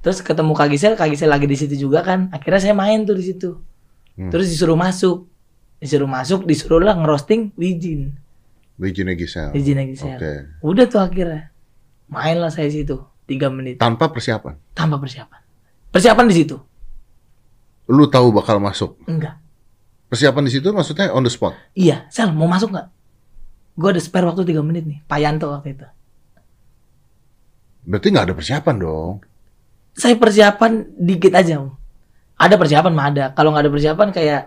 Terus 0.00 0.18
ketemu 0.18 0.50
Kak 0.52 0.66
Gisel, 0.66 0.94
Kak 0.94 1.06
Gisel 1.08 1.26
lagi 1.26 1.46
di 1.46 1.54
situ 1.54 1.74
juga 1.76 2.02
kan. 2.02 2.26
Akhirnya 2.30 2.58
saya 2.60 2.74
main 2.74 3.02
tuh 3.02 3.14
di 3.14 3.22
situ. 3.22 3.54
Hmm. 4.14 4.30
Terus 4.30 4.50
disuruh 4.50 4.74
masuk. 4.74 5.30
Disuruh 5.78 6.06
masuk, 6.06 6.42
disuruh 6.42 6.78
lah 6.78 6.94
ngerosting 6.96 7.54
Wijin. 7.54 8.10
Wijinnya 8.80 9.14
Gisel. 9.16 9.52
Wijin 9.52 9.80
Gisel. 9.92 10.16
Oke. 10.16 10.32
Udah 10.64 10.84
tuh 10.88 11.00
akhirnya. 11.00 11.52
Main 12.08 12.40
lah 12.40 12.52
saya 12.52 12.68
situ. 12.68 13.00
Tiga 13.28 13.48
menit. 13.48 13.78
Tanpa 13.80 14.12
persiapan. 14.12 14.58
Tanpa 14.76 15.00
persiapan. 15.00 15.40
Persiapan 15.92 16.26
di 16.28 16.34
situ? 16.34 16.56
Lu 17.88 18.08
tahu 18.08 18.32
bakal 18.32 18.58
masuk. 18.58 18.96
Enggak. 19.08 19.38
Persiapan 20.12 20.44
di 20.44 20.52
situ 20.52 20.68
maksudnya 20.72 21.12
on 21.12 21.24
the 21.24 21.32
spot. 21.32 21.56
Iya. 21.72 22.08
Sel, 22.12 22.32
mau 22.32 22.48
masuk 22.48 22.72
nggak? 22.72 22.88
Gue 23.72 23.88
ada 23.96 24.00
spare 24.02 24.28
waktu 24.28 24.44
tiga 24.44 24.60
menit 24.60 24.84
nih. 24.84 25.00
Pak 25.08 25.18
Yanto 25.20 25.48
waktu 25.48 25.72
itu. 25.72 25.86
Berarti 27.88 28.06
nggak 28.12 28.26
ada 28.28 28.34
persiapan 28.36 28.76
dong. 28.76 29.14
Saya 29.96 30.16
persiapan 30.16 30.72
dikit 31.00 31.32
aja. 31.32 31.64
Om. 31.64 31.72
Ada 32.36 32.54
persiapan 32.60 32.92
mah 32.92 33.06
ada. 33.08 33.24
Kalau 33.32 33.54
nggak 33.54 33.64
ada 33.64 33.72
persiapan 33.72 34.08
kayak 34.12 34.42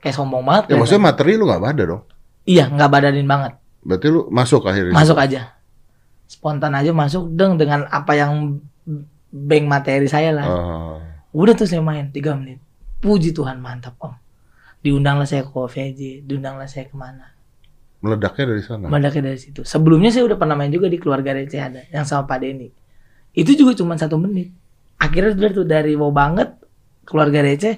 kayak 0.00 0.14
sombong 0.16 0.44
banget. 0.44 0.72
Ya 0.72 0.80
maksudnya 0.80 1.04
materi 1.04 1.36
lu 1.36 1.44
nggak 1.44 1.60
ada 1.60 1.84
dong. 1.84 2.02
Iya, 2.46 2.70
nggak 2.70 2.88
badanin 2.88 3.26
banget. 3.26 3.58
Berarti 3.82 4.06
lu 4.06 4.30
masuk 4.30 4.70
akhirnya. 4.70 4.94
masuk 4.94 5.18
aja. 5.18 5.58
Spontan 6.26 6.74
aja 6.74 6.90
masuk 6.94 7.30
deng 7.34 7.58
dengan 7.58 7.86
apa 7.90 8.14
yang 8.14 8.62
bank 9.30 9.64
materi 9.66 10.06
saya 10.06 10.30
lah. 10.34 10.46
Ah. 10.46 10.96
udah 11.36 11.52
tuh 11.52 11.68
saya 11.68 11.82
main 11.82 12.08
tiga 12.14 12.34
menit. 12.38 12.62
Puji 13.02 13.34
Tuhan 13.34 13.58
mantap 13.62 13.98
om. 14.00 14.14
Diundanglah 14.80 15.26
saya 15.26 15.42
ke 15.42 15.52
OVJ 15.52 16.26
diundanglah 16.26 16.70
saya 16.70 16.86
ke 16.86 16.94
mana. 16.94 17.34
Meledaknya 18.00 18.54
dari 18.54 18.62
sana. 18.62 18.86
meledaknya 18.86 19.34
dari 19.34 19.38
situ. 19.42 19.66
Sebelumnya 19.66 20.14
saya 20.14 20.24
udah 20.30 20.38
pernah 20.38 20.54
main 20.54 20.70
juga 20.70 20.86
di 20.86 20.98
keluarga 21.02 21.34
receh 21.34 21.58
ada 21.58 21.82
yang 21.90 22.06
sama 22.06 22.30
Pak 22.30 22.38
Denny. 22.38 22.70
Itu 23.34 23.52
juga 23.58 23.74
cuma 23.74 23.98
satu 23.98 24.16
menit. 24.16 24.54
Akhirnya 24.96 25.34
udah 25.34 25.50
tuh 25.52 25.66
dari 25.66 25.92
mau 25.98 26.14
banget 26.14 26.54
keluarga 27.04 27.42
receh 27.42 27.76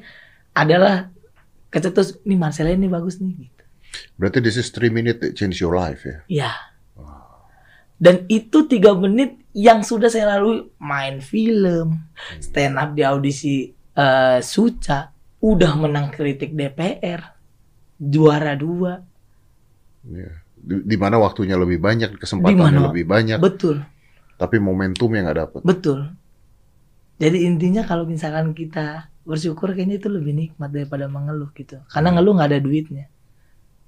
adalah 0.52 1.08
kecetus 1.72 2.20
nih 2.24 2.38
Marcella 2.38 2.72
ini 2.72 2.86
bagus 2.86 3.18
nih. 3.20 3.32
gitu 3.34 3.57
Berarti 4.18 4.38
this 4.42 4.58
is 4.58 4.68
three 4.70 4.90
minute 4.90 5.18
that 5.22 5.32
change 5.34 5.58
your 5.58 5.74
life 5.74 6.04
ya. 6.04 6.18
Ya. 6.28 6.52
Dan 7.98 8.30
itu 8.30 8.70
tiga 8.70 8.94
menit 8.94 9.42
yang 9.50 9.82
sudah 9.82 10.06
saya 10.06 10.38
lalui 10.38 10.70
main 10.78 11.18
film, 11.18 11.98
stand 12.38 12.78
up 12.78 12.94
di 12.94 13.02
audisi 13.02 13.74
eh, 13.74 14.38
Suca, 14.38 15.10
udah 15.42 15.72
menang 15.74 16.14
kritik 16.14 16.54
DPR, 16.54 17.20
juara 17.98 18.54
dua, 18.54 19.02
Ya. 20.06 20.30
Di, 20.54 20.74
di 20.86 20.96
mana 20.96 21.18
waktunya 21.18 21.58
lebih 21.58 21.82
banyak, 21.82 22.16
kesempatannya 22.16 22.54
Di 22.54 22.62
mana? 22.62 22.78
lebih 22.90 23.04
banyak, 23.04 23.38
betul, 23.42 23.82
tapi 24.38 24.56
momentumnya 24.62 25.26
nggak 25.26 25.38
dapet. 25.42 25.60
betul. 25.66 25.98
Jadi 27.18 27.44
intinya 27.50 27.82
kalau 27.82 28.06
misalkan 28.06 28.54
kita 28.54 29.10
bersyukur 29.26 29.74
kayaknya 29.74 29.98
itu 29.98 30.06
lebih 30.06 30.32
nikmat 30.32 30.70
daripada 30.70 31.10
mengeluh 31.10 31.50
gitu, 31.52 31.82
karena 31.90 32.14
ngeluh 32.14 32.38
nggak 32.38 32.50
ada 32.54 32.60
duitnya. 32.62 33.10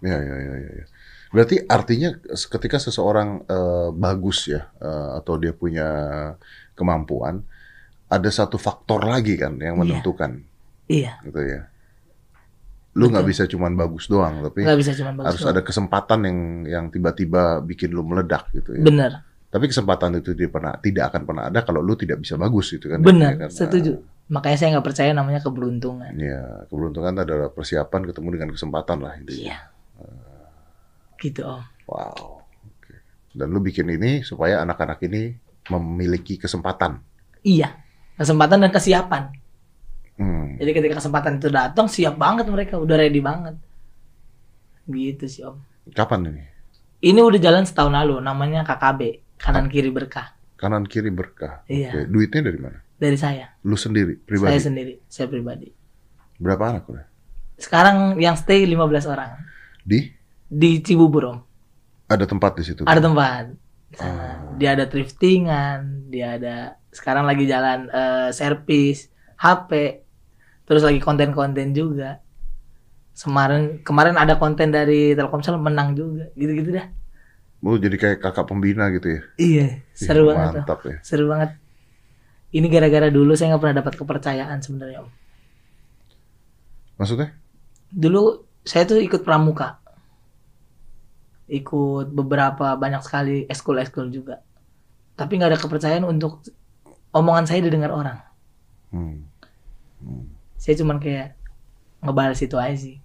Ya, 0.00 0.16
ya, 0.16 0.34
ya, 0.34 0.54
ya. 0.56 0.70
ya. 0.80 0.86
Berarti 1.30 1.62
artinya 1.62 2.10
ketika 2.26 2.76
seseorang 2.76 3.44
eh, 3.44 3.88
bagus 3.92 4.46
ya, 4.46 4.66
eh, 4.76 5.10
atau 5.16 5.36
dia 5.36 5.52
punya 5.52 5.86
kemampuan, 6.72 7.44
ada 8.06 8.26
satu 8.28 8.56
faktor 8.56 9.04
lagi 9.04 9.36
kan 9.36 9.54
yang 9.56 9.76
Iya. 9.76 9.80
menentukan, 9.80 10.42
Iya, 10.86 11.12
gitu 11.22 11.40
ya. 11.40 11.70
Lu 12.90 13.06
nggak 13.06 13.22
bisa 13.22 13.46
cuman 13.46 13.78
bagus 13.78 14.10
doang, 14.10 14.42
tapi 14.42 14.66
nggak 14.66 14.74
bisa 14.76 14.90
cuma 14.92 15.14
bagus. 15.14 15.26
harus 15.30 15.40
doang. 15.40 15.52
ada 15.54 15.62
kesempatan 15.62 16.20
yang 16.26 16.38
yang 16.66 16.84
tiba-tiba 16.88 17.62
bikin 17.62 17.94
lu 17.94 18.02
meledak 18.02 18.50
gitu 18.50 18.74
ya. 18.74 18.82
Bener, 18.82 19.12
Tapi 19.46 19.66
kesempatan 19.66 20.14
itu 20.16 20.30
tidak 20.32 20.50
pernah 20.52 20.74
tidak 20.76 21.10
akan 21.10 21.22
pernah 21.24 21.44
ada 21.46 21.62
kalau 21.62 21.78
lu 21.78 21.94
tidak 21.94 22.18
bisa 22.18 22.34
bagus 22.34 22.70
gitu 22.70 22.86
kan. 22.86 22.98
bener, 22.98 23.34
Ya 23.34 23.46
kan? 23.46 23.50
setuju. 23.50 24.02
Makanya 24.26 24.56
saya 24.56 24.68
nggak 24.74 24.86
percaya 24.86 25.10
namanya 25.10 25.38
keberuntungan. 25.38 26.10
Ya, 26.14 26.66
keberuntungan 26.66 27.14
adalah 27.18 27.50
persiapan 27.50 28.10
ketemu 28.10 28.28
dengan 28.30 28.50
kesempatan 28.50 28.98
lah 28.98 29.14
intinya. 29.14 29.54
Iya. 29.54 29.58
Gitu 31.20 31.44
om. 31.44 31.60
Wow. 31.84 32.40
Dan 33.30 33.52
lu 33.52 33.60
bikin 33.62 33.86
ini 33.92 34.26
supaya 34.26 34.64
anak-anak 34.64 34.98
ini 35.06 35.36
memiliki 35.70 36.40
kesempatan. 36.40 36.98
Iya, 37.46 37.76
kesempatan 38.18 38.64
dan 38.66 38.72
kesiapan. 38.74 39.30
Hmm. 40.18 40.58
Jadi 40.58 40.70
ketika 40.74 40.98
kesempatan 40.98 41.38
itu 41.38 41.48
datang, 41.48 41.86
siap 41.86 42.18
banget 42.18 42.50
mereka, 42.50 42.76
udah 42.76 42.96
ready 42.98 43.22
banget. 43.22 43.54
Gitu 44.90 45.24
sih 45.30 45.46
om. 45.46 45.62
Kapan 45.94 46.32
ini? 46.32 46.44
Ini 47.00 47.20
udah 47.22 47.40
jalan 47.40 47.64
setahun 47.64 47.94
lalu, 47.94 48.18
namanya 48.20 48.66
KKB, 48.66 49.24
kanan 49.40 49.72
kiri 49.72 49.88
berkah 49.88 50.36
Kanan 50.60 50.84
kiri 50.84 51.08
berkah. 51.08 51.64
Iya. 51.64 51.88
Oke. 51.88 52.00
Duitnya 52.12 52.44
dari 52.44 52.60
mana? 52.60 52.78
dari 53.00 53.16
saya, 53.16 53.48
Lu 53.64 53.80
sendiri, 53.80 54.20
saya 54.20 54.28
pribadi. 54.28 54.60
sendiri, 54.60 54.94
saya 55.08 55.26
pribadi. 55.32 55.72
Berapa 56.36 56.76
anak 56.76 56.84
udah? 56.84 57.06
Sekarang 57.56 58.20
yang 58.20 58.36
stay 58.36 58.68
15 58.68 59.08
orang 59.08 59.40
Di? 59.80 60.19
Di 60.50 60.82
Cibubur 60.82 61.24
om. 61.30 61.38
Ada 62.10 62.26
tempat 62.26 62.58
di 62.58 62.66
situ. 62.66 62.82
Ada 62.82 62.98
tempat. 62.98 63.54
Ah. 64.02 64.50
Dia 64.58 64.74
ada 64.74 64.90
thriftingan, 64.90 66.10
dia 66.10 66.34
ada 66.34 66.74
sekarang 66.90 67.22
lagi 67.22 67.46
jalan 67.46 67.86
eh, 67.86 68.34
servis, 68.34 69.06
HP, 69.38 70.02
terus 70.66 70.82
lagi 70.82 70.98
konten-konten 70.98 71.70
juga. 71.70 72.18
Kemarin 73.14 73.86
kemarin 73.86 74.18
ada 74.18 74.34
konten 74.42 74.74
dari 74.74 75.14
Telkomsel 75.14 75.54
menang 75.54 75.94
juga, 75.94 76.34
gitu-gitu 76.34 76.74
dah. 76.74 76.90
Lu 77.62 77.76
jadi 77.78 77.94
kayak 77.94 78.18
kakak 78.18 78.50
pembina 78.50 78.90
gitu 78.90 79.06
ya. 79.06 79.20
Iya, 79.38 79.66
seru 79.94 80.26
Ih, 80.26 80.34
banget. 80.34 80.64
Mantap 80.66 80.80
ya. 80.82 80.96
Seru 81.06 81.30
banget. 81.30 81.54
Ini 82.50 82.66
gara-gara 82.66 83.08
dulu 83.12 83.38
saya 83.38 83.54
nggak 83.54 83.62
pernah 83.62 83.76
dapat 83.84 83.94
kepercayaan 83.94 84.58
sebenarnya 84.58 85.06
om. 85.06 85.10
Maksudnya? 86.98 87.36
Dulu 87.92 88.50
saya 88.64 88.84
tuh 88.84 89.00
ikut 89.00 89.24
pramuka, 89.24 89.79
ikut 91.50 92.14
beberapa 92.14 92.78
banyak 92.78 93.02
sekali 93.02 93.36
eskul-eskul 93.50 94.08
juga. 94.14 94.38
Tapi 95.18 95.36
nggak 95.36 95.50
ada 95.50 95.60
kepercayaan 95.60 96.06
untuk 96.06 96.46
omongan 97.10 97.50
saya 97.50 97.66
didengar 97.66 97.90
orang. 97.90 98.18
Hmm. 98.94 99.26
Saya 100.56 100.78
cuman 100.78 101.02
kayak 101.02 101.34
ngebalas 102.00 102.40
itu 102.40 102.56
aja 102.56 102.76
sih. 102.78 102.96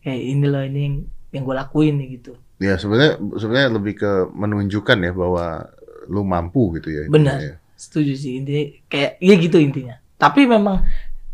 Kayak 0.00 0.20
ini 0.24 0.46
loh 0.48 0.64
ini 0.64 0.80
yang, 0.80 0.96
yang 1.30 1.42
gue 1.44 1.56
lakuin 1.60 1.94
nih 2.00 2.08
gitu. 2.18 2.32
Ya 2.60 2.80
sebenarnya 2.80 3.20
sebenarnya 3.36 3.68
lebih 3.76 3.94
ke 4.00 4.10
menunjukkan 4.32 4.98
ya 5.04 5.12
bahwa 5.12 5.68
lu 6.08 6.24
mampu 6.24 6.80
gitu 6.80 6.88
ya. 6.88 7.02
Benar. 7.12 7.38
Ya. 7.38 7.54
Setuju 7.76 8.12
sih 8.16 8.40
intinya 8.40 8.64
kayak 8.88 9.20
ya 9.20 9.34
gitu 9.36 9.56
intinya. 9.60 10.00
Tapi 10.16 10.48
memang 10.48 10.84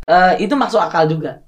eh, 0.07 0.33
itu 0.43 0.53
masuk 0.55 0.83
akal 0.83 1.07
juga. 1.07 1.46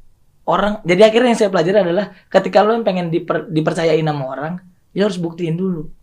Orang 0.49 0.81
jadi 0.81 1.13
akhirnya 1.13 1.29
yang 1.29 1.39
saya 1.39 1.53
pelajari 1.53 1.77
adalah 1.77 2.09
ketika 2.25 2.65
lo 2.65 2.73
yang 2.73 2.81
pengen 2.81 3.13
diper- 3.13 3.45
dipercayain 3.45 4.01
sama 4.01 4.25
orang, 4.25 4.53
ya 4.97 5.05
harus 5.05 5.21
buktiin 5.21 5.53
dulu. 5.53 5.93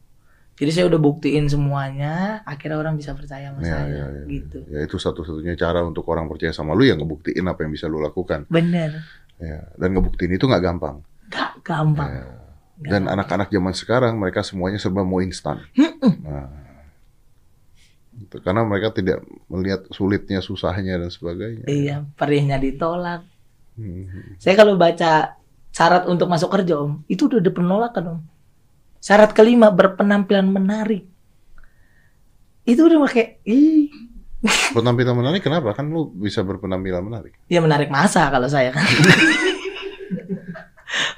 Jadi 0.57 0.71
saya 0.73 0.85
udah 0.89 1.01
buktiin 1.03 1.51
semuanya, 1.51 2.41
akhirnya 2.47 2.79
orang 2.79 2.95
bisa 2.97 3.13
percaya 3.13 3.51
sama 3.53 3.61
Ya, 3.61 3.77
saya 3.77 3.91
ya, 3.91 4.07
ya. 4.09 4.23
gitu. 4.25 4.59
Ya 4.71 4.81
itu 4.87 4.97
satu-satunya 4.97 5.53
cara 5.53 5.83
untuk 5.83 6.07
orang 6.09 6.31
percaya 6.31 6.55
sama 6.55 6.73
lu 6.73 6.87
yang 6.87 6.97
ngebuktiin 6.97 7.45
apa 7.45 7.67
yang 7.67 7.75
bisa 7.75 7.91
lu 7.91 7.99
lakukan. 7.99 8.47
Bener, 8.47 9.03
Ya. 9.37 9.69
Dan 9.77 9.93
ngebuktiin 9.93 10.33
itu 10.33 10.49
nggak 10.49 10.63
gampang. 10.65 11.05
gak 11.29 11.61
gampang. 11.61 12.09
Ya. 12.09 12.25
Nggak 12.25 12.89
Dan 12.89 13.03
anak-anak 13.05 13.49
zaman 13.51 13.75
sekarang 13.77 14.15
mereka 14.17 14.41
semuanya 14.41 14.81
serba 14.81 15.05
mau 15.05 15.21
instan. 15.21 15.61
Nah, 16.25 16.49
itu 18.17 18.37
karena 18.41 18.65
mereka 18.65 18.97
tidak 18.97 19.21
melihat 19.53 19.85
sulitnya, 19.93 20.41
susahnya 20.41 20.97
dan 20.97 21.13
sebagainya. 21.13 21.69
Iya, 21.69 22.09
perihnya 22.17 22.57
ditolak. 22.57 23.29
Hmm. 23.77 24.37
Saya 24.41 24.57
kalau 24.57 24.81
baca 24.81 25.37
syarat 25.71 26.09
untuk 26.09 26.33
masuk 26.33 26.49
kerja 26.49 26.81
om, 26.81 27.05
itu 27.07 27.29
udah 27.29 27.41
ada 27.41 27.53
penolakan 27.53 28.05
om. 28.09 28.21
Syarat 28.99 29.37
kelima 29.37 29.69
berpenampilan 29.69 30.49
menarik. 30.49 31.05
Itu 32.67 32.89
udah 32.89 32.99
pakai, 33.07 33.39
ih, 33.47 33.93
Penampilan 34.77 35.17
menarik 35.17 35.43
kenapa? 35.43 35.73
Kan 35.73 35.91
lu 35.91 36.13
bisa 36.13 36.45
berpenampilan 36.45 37.03
menarik. 37.03 37.35
ya 37.49 37.61
menarik 37.63 37.89
masa 37.89 38.29
kalau 38.29 38.47
saya 38.47 38.73
kan. 38.73 38.85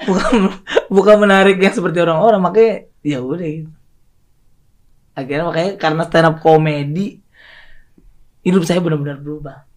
bukan 0.09 0.33
bukan 0.89 1.17
menarik 1.21 1.61
yang 1.61 1.75
seperti 1.75 1.99
orang-orang, 2.01 2.41
makanya 2.41 2.73
ya 3.05 3.19
udah 3.21 3.49
gitu. 3.49 3.73
Akhirnya 5.19 5.45
makanya 5.51 5.71
karena 5.77 6.03
stand 6.07 6.29
up 6.31 6.37
komedi 6.39 7.19
hidup 8.47 8.63
saya 8.65 8.79
benar-benar 8.79 9.19
berubah. 9.19 9.68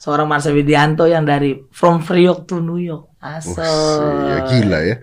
Seorang 0.00 0.24
Marsha 0.24 0.48
Widianto 0.48 1.04
yang 1.04 1.28
dari 1.28 1.60
from 1.68 2.00
Priok 2.00 2.48
to 2.48 2.56
New 2.58 2.80
York. 2.80 3.12
Asal. 3.20 3.68
ya 4.24 4.36
gila 4.48 4.80
ya. 4.80 4.96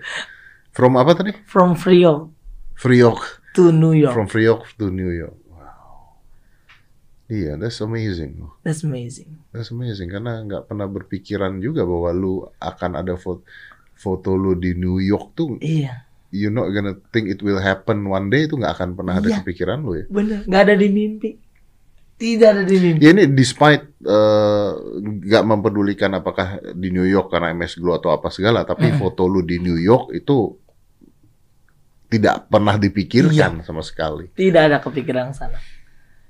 From 0.74 0.98
apa 0.98 1.14
tadi? 1.14 1.30
From 1.46 1.72
Priok 1.72 2.34
Priok. 2.74 3.20
to 3.54 3.70
New 3.70 3.94
York. 3.94 4.10
From 4.10 4.26
Priok 4.26 4.66
to 4.74 4.90
New 4.90 5.10
York. 5.10 5.38
Wow. 5.48 6.18
Iya, 7.26 7.54
that's 7.54 7.78
amazing. 7.78 8.42
That's 8.62 8.82
amazing. 8.82 9.38
That's 9.50 9.70
amazing 9.70 10.10
karena 10.10 10.42
nggak 10.42 10.66
pernah 10.66 10.86
berpikiran 10.86 11.58
juga 11.58 11.82
bahwa 11.82 12.10
lu 12.10 12.34
akan 12.58 12.98
ada 12.98 13.14
foto 13.14 13.46
foto 13.94 14.34
lu 14.34 14.54
di 14.54 14.74
New 14.74 14.98
York 14.98 15.34
tuh 15.34 15.58
Iya, 15.58 16.06
you're 16.30 16.50
not 16.50 16.70
gonna 16.70 16.94
think 17.10 17.26
it 17.26 17.42
will 17.42 17.58
happen 17.58 18.06
one 18.06 18.30
day 18.30 18.46
itu 18.46 18.54
nggak 18.54 18.78
akan 18.78 18.94
pernah 18.94 19.18
ada 19.18 19.26
Iya. 19.26 19.42
kepikiran 19.42 19.78
lu 19.82 19.98
ya. 19.98 20.06
bener. 20.06 20.46
Nggak 20.46 20.62
ada 20.66 20.74
di 20.74 20.88
mimpi. 20.88 21.30
Tidak 22.18 22.48
ada 22.50 22.62
di 22.62 22.76
mimpi. 22.76 22.98
Ya 23.00 23.14
ini 23.14 23.30
despite 23.30 23.94
eh, 24.00 24.70
nggak 25.22 25.44
mempedulikan 25.44 26.10
apakah 26.12 26.58
di 26.74 26.90
New 26.90 27.04
York 27.04 27.28
karena 27.28 27.50
MS 27.52 27.78
Glow 27.78 27.94
atau 27.94 28.10
apa 28.10 28.26
segala, 28.28 28.62
tapi 28.62 28.90
Mm. 28.90 28.98
foto 28.98 29.24
lu 29.24 29.40
di 29.40 29.58
New 29.58 29.76
York 29.76 30.10
itu 30.12 30.58
tidak 32.08 32.48
pernah 32.48 32.74
Iya. 32.74 32.82
dipikirkan 32.82 33.62
sama 33.62 33.82
sekali. 33.82 34.32
Tidak 34.32 34.62
ada 34.64 34.78
kepikiran 34.78 35.30
ke 35.30 35.36
sana. 35.36 35.58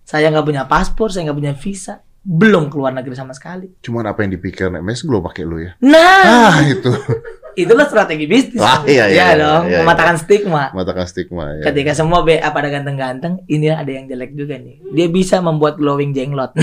Saya 0.02 0.28
nggak 0.28 0.44
punya 0.44 0.64
paspor, 0.64 1.08
saya 1.08 1.28
nggak 1.28 1.38
punya 1.38 1.54
visa, 1.54 2.00
belum 2.20 2.68
keluar 2.68 2.90
negeri 2.90 3.14
sama 3.14 3.32
sekali. 3.32 3.78
Cuman 3.78 4.04
apa 4.04 4.24
yang 4.24 4.34
dipikirkan 4.34 4.80
MS 4.80 5.04
Glow 5.04 5.20
pakai 5.20 5.44
lu 5.44 5.62
ya? 5.62 5.72
Nah, 5.78 6.52
Ah 6.52 6.58
itu 6.64 6.90
itulah 7.58 7.90
strategi 7.90 8.30
bisnis. 8.30 8.62
Ah, 8.62 8.86
iya, 8.86 9.10
iya, 9.10 9.16
Ya 9.18 9.26
iya, 9.34 9.42
dong, 9.42 9.62
iya, 9.66 9.72
iya. 9.74 9.78
mematahkan 9.82 10.16
stigma. 10.22 10.70
matakan 10.70 11.06
stigma 11.10 11.58
ya. 11.58 11.66
Ketika 11.70 11.92
semua 11.98 12.22
BA 12.22 12.46
pada 12.54 12.70
ganteng-ganteng, 12.70 13.42
ini 13.50 13.74
ada 13.74 13.90
yang 13.90 14.06
jelek 14.06 14.38
juga 14.38 14.54
nih. 14.56 14.78
Dia 14.94 15.10
bisa 15.10 15.42
membuat 15.42 15.76
glowing 15.76 16.14
jenglot. 16.14 16.54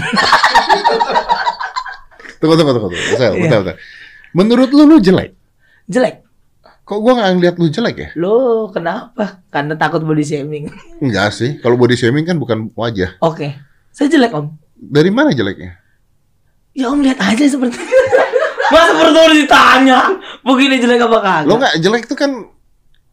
Tunggu 2.39 2.61
tunggu 2.61 2.71
tunggu 2.77 2.89
tunggu. 2.91 3.15
Iya. 3.15 3.29
bentar, 3.33 3.59
bentar. 3.63 3.75
Menurut 4.35 4.69
lu 4.75 4.83
lu 4.85 4.97
jelek? 4.99 5.33
jelek. 5.87 6.21
Kok 6.85 6.99
gua 7.01 7.17
nggak 7.17 7.29
ngeliat 7.39 7.55
lu 7.57 7.65
jelek 7.73 7.95
ya? 7.97 8.09
Lo 8.13 8.69
kenapa? 8.69 9.41
Karena 9.49 9.73
takut 9.73 10.05
body 10.05 10.21
shaming. 10.21 10.69
Enggak 11.03 11.33
sih. 11.33 11.57
Kalau 11.57 11.79
body 11.79 11.97
shaming 11.97 12.27
kan 12.27 12.37
bukan 12.37 12.69
wajah. 12.77 13.17
Oke, 13.25 13.57
saya 13.89 14.05
jelek 14.11 14.35
om. 14.37 14.53
Dari 14.77 15.09
mana 15.09 15.33
jeleknya? 15.33 15.79
Ya 16.75 16.91
om 16.91 16.99
lihat 16.99 17.17
aja 17.23 17.41
seperti 17.47 17.79
Masa 18.73 18.97
perlu 18.97 19.23
ditanya 19.31 19.99
Begini 20.45 20.77
jelek 20.77 21.01
apa 21.01 21.17
kagak 21.19 21.49
Lo 21.49 21.57
nggak 21.57 21.73
jelek 21.81 22.03
itu 22.05 22.15
kan 22.15 22.31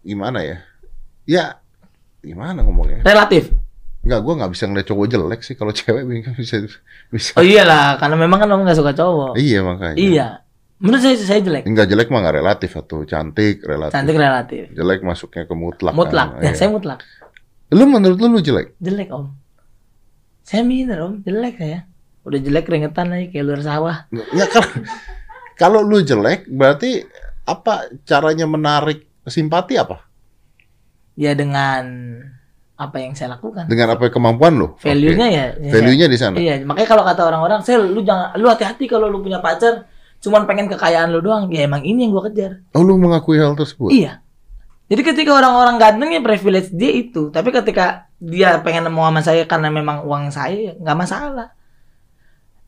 gimana 0.05 0.45
ya? 0.45 0.57
Ya 1.24 1.45
gimana 2.20 2.61
ngomongnya? 2.61 3.01
Relatif 3.03 3.49
Enggak, 4.03 4.20
gua 4.26 4.35
nggak 4.35 4.51
bisa 4.51 4.64
ngeliat 4.66 4.87
cowok 4.91 5.07
jelek 5.09 5.41
sih. 5.47 5.55
Kalau 5.55 5.70
cewek 5.70 6.03
kan 6.26 6.35
bisa 6.35 6.59
bisa. 7.07 7.39
Oh 7.39 7.45
iyalah 7.47 7.97
Karena 7.97 8.18
memang 8.18 8.43
kan 8.43 8.51
om 8.51 8.66
gak 8.66 8.74
suka 8.76 8.93
cowok 8.93 9.39
Iya 9.39 9.62
makanya. 9.62 9.97
Iya 9.97 10.26
Menurut 10.83 11.01
saya 11.01 11.14
saya 11.16 11.41
jelek 11.41 11.62
Enggak 11.64 11.87
jelek 11.89 12.11
mah 12.11 12.20
nggak 12.20 12.37
relatif 12.43 12.70
atau 12.74 13.07
cantik 13.07 13.62
relatif. 13.62 13.95
Cantik 13.95 14.18
relatif 14.18 14.64
Jelek 14.74 15.01
masuknya 15.01 15.47
ke 15.47 15.55
mutlak. 15.55 15.95
Mutlak 15.95 16.37
kan. 16.37 16.43
Ya 16.43 16.51
Iya. 16.51 16.59
saya 16.59 16.68
mutlak 16.68 17.01
Lu 17.72 17.87
menurut 17.89 18.18
lu 18.20 18.28
lu 18.28 18.41
jelek? 18.43 18.74
Jelek 18.83 19.09
om 19.14 19.33
Saya 20.45 20.66
minder 20.66 20.99
om 21.01 21.22
Jelek 21.22 21.57
saya 21.57 21.87
Udah 22.26 22.39
jelek 22.43 22.66
keringetan 22.66 23.07
lagi 23.09 23.30
Kayak 23.30 23.45
luar 23.49 23.61
sawah 23.62 23.97
Ya 24.35 24.45
kalau 24.51 24.68
kalau 25.63 25.87
lu 25.87 26.03
jelek 26.03 26.51
berarti 26.51 27.07
apa 27.47 27.87
caranya 28.03 28.51
menarik 28.51 29.07
simpati 29.31 29.79
apa? 29.79 30.03
Ya 31.15 31.39
dengan 31.39 31.87
Apa 32.73 32.99
yang 32.99 33.15
saya 33.15 33.39
lakukan 33.39 33.71
Dengan 33.71 33.95
apa 33.95 34.11
kemampuan 34.11 34.59
lu? 34.59 34.75
Value-nya 34.83 35.29
Oke. 35.31 35.39
ya, 35.39 35.47
ya 35.55 35.71
Value-nya 35.71 36.07
di 36.11 36.19
sana. 36.19 36.35
Iya, 36.41 36.67
makanya 36.67 36.89
kalau 36.91 37.05
kata 37.07 37.23
orang-orang, 37.31 37.63
"Sel, 37.63 37.79
lu 37.79 38.03
jangan 38.03 38.35
lu 38.35 38.51
hati-hati 38.51 38.91
kalau 38.91 39.07
lu 39.07 39.23
punya 39.23 39.39
pacar 39.39 39.87
cuman 40.19 40.51
pengen 40.51 40.67
kekayaan 40.67 41.15
lu 41.15 41.23
doang." 41.23 41.47
Ya 41.55 41.63
emang 41.63 41.87
ini 41.87 42.09
yang 42.09 42.11
gua 42.11 42.27
kejar. 42.27 42.67
Oh, 42.75 42.83
lu 42.83 42.99
mengakui 42.99 43.39
hal 43.39 43.55
tersebut? 43.55 43.95
Iya. 43.95 44.19
Jadi 44.91 45.03
ketika 45.09 45.31
orang-orang 45.31 45.79
ganteng 45.79 46.11
ya 46.11 46.21
privilege 46.27 46.75
dia 46.75 46.91
itu, 46.91 47.31
tapi 47.31 47.55
ketika 47.55 48.11
dia 48.19 48.59
pengen 48.67 48.91
mau 48.91 49.07
sama 49.07 49.23
saya 49.23 49.47
karena 49.47 49.71
memang 49.71 50.03
uang 50.03 50.35
saya 50.35 50.57
ya 50.59 50.73
nggak 50.75 50.99
masalah. 50.99 51.55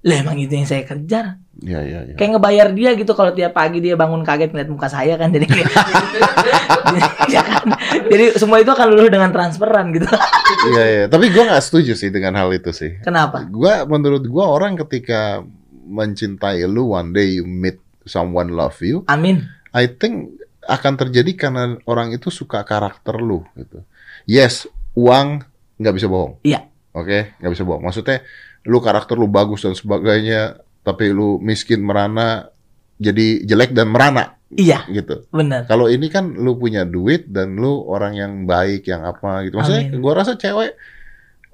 Lah 0.05 0.17
emang 0.21 0.37
itu 0.37 0.53
yang 0.53 0.69
saya 0.69 0.85
kejar. 0.85 1.41
Iya, 1.65 1.81
iya, 1.81 2.01
iya. 2.13 2.15
Kayak 2.21 2.37
ngebayar 2.37 2.69
dia 2.77 2.91
gitu 2.93 3.17
kalau 3.17 3.33
tiap 3.33 3.57
pagi 3.57 3.81
dia 3.81 3.97
bangun 3.97 4.21
kaget 4.21 4.53
ngeliat 4.53 4.69
muka 4.69 4.93
saya 4.93 5.17
kan 5.17 5.33
jadi 5.33 5.49
ya 7.35 7.41
kan. 7.41 7.67
Jadi 8.13 8.37
semua 8.37 8.61
itu 8.61 8.69
akan 8.69 8.89
luluh 8.93 9.09
dengan 9.09 9.33
transferan 9.33 9.89
gitu. 9.97 10.05
Iya, 10.77 10.85
iya. 10.85 11.05
Tapi 11.09 11.33
gua 11.33 11.49
nggak 11.49 11.65
setuju 11.65 11.97
sih 11.97 12.13
dengan 12.13 12.37
hal 12.37 12.53
itu 12.53 12.69
sih. 12.69 13.01
Kenapa? 13.01 13.49
Gua 13.49 13.89
menurut 13.89 14.29
gua 14.29 14.53
orang 14.53 14.77
ketika 14.77 15.41
mencintai 15.89 16.65
lu 16.69 16.93
one 16.93 17.17
day 17.17 17.41
you 17.41 17.49
meet 17.49 17.81
someone 18.05 18.53
love 18.53 18.77
you, 18.85 19.09
Amin. 19.09 19.49
I 19.73 19.89
think 19.89 20.37
akan 20.65 21.01
terjadi 21.01 21.33
karena 21.37 21.81
orang 21.89 22.13
itu 22.13 22.29
suka 22.29 22.61
karakter 22.65 23.17
lu 23.21 23.45
gitu. 23.57 23.85
Yes, 24.29 24.69
uang 24.97 25.45
nggak 25.81 25.95
bisa 25.97 26.07
bohong. 26.09 26.41
Iya. 26.45 26.69
Oke, 26.95 27.37
nggak 27.41 27.53
bisa 27.53 27.65
bohong. 27.67 27.83
Maksudnya 27.85 28.23
lu 28.65 28.79
karakter 28.81 29.15
lu 29.15 29.29
bagus 29.29 29.63
dan 29.63 29.73
sebagainya, 29.73 30.57
tapi 30.81 31.11
lu 31.11 31.37
miskin 31.39 31.81
merana 31.81 32.49
jadi 32.97 33.43
jelek 33.43 33.73
dan 33.73 33.91
merana 33.91 34.37
Iya, 34.55 34.87
gitu. 34.87 35.27
benar. 35.29 35.67
Kalau 35.67 35.91
ini 35.91 36.07
kan 36.07 36.31
lu 36.31 36.55
punya 36.55 36.87
duit 36.87 37.27
dan 37.27 37.59
lu 37.59 37.83
orang 37.85 38.15
yang 38.15 38.33
baik 38.45 38.87
yang 38.87 39.03
apa 39.03 39.43
gitu. 39.43 39.59
Maksudnya 39.59 39.91
Amin. 39.91 39.99
gua 39.99 40.23
rasa 40.23 40.39
cewek 40.39 40.79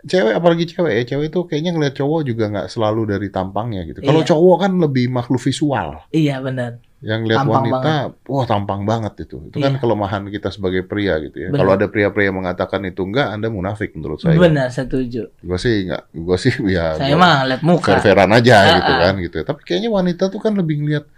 cewek 0.05 0.33
apalagi 0.33 0.65
cewek 0.65 0.93
ya, 0.93 1.03
cewek 1.07 1.33
itu 1.33 1.41
kayaknya 1.45 1.73
ngeliat 1.73 1.95
cowok 1.97 2.21
juga 2.25 2.45
nggak 2.49 2.69
selalu 2.69 3.09
dari 3.09 3.29
tampangnya 3.29 3.89
gitu. 3.89 4.01
Kalau 4.01 4.21
Iya. 4.21 4.29
cowok 4.33 4.57
kan 4.61 4.73
lebih 4.77 5.09
makhluk 5.09 5.41
visual. 5.41 6.05
Iya, 6.13 6.41
benar. 6.41 6.81
Yang 7.01 7.33
lihat 7.33 7.39
Tampang 7.43 7.65
wanita, 7.65 7.93
wah 8.29 8.45
tampang 8.45 8.83
banget 8.85 9.25
itu. 9.25 9.41
Itu 9.49 9.57
kan 9.57 9.73
Iya. 9.73 9.81
kelemahan 9.81 10.23
kita 10.29 10.49
sebagai 10.49 10.85
pria 10.85 11.17
gitu 11.19 11.37
ya. 11.39 11.49
Kalau 11.49 11.73
ada 11.73 11.89
pria-pria 11.89 12.29
yang 12.29 12.37
mengatakan 12.37 12.85
itu 12.85 13.01
enggak, 13.01 13.33
Anda 13.33 13.49
munafik 13.49 13.97
menurut 13.97 14.21
saya. 14.21 14.37
Benar, 14.37 14.69
setuju. 14.69 15.33
Gua 15.41 15.57
sih 15.57 15.89
enggak, 15.89 16.13
gua 16.13 16.37
sih 16.37 16.53
ya 16.77 16.93
Saya 16.95 17.17
gua 17.17 17.25
mah 17.25 17.37
lihat 17.49 17.63
muka, 17.65 17.89
fair-fairan 17.91 18.29
aja 18.31 18.53
Ah, 18.55 18.65
gitu 18.77 18.93
ah. 18.93 18.99
kan 19.01 19.15
gitu. 19.17 19.37
Tapi 19.41 19.61
kayaknya 19.65 19.89
wanita 19.89 20.29
tuh 20.29 20.39
kan 20.39 20.53
lebih 20.53 20.77
ngeliat 20.79 21.09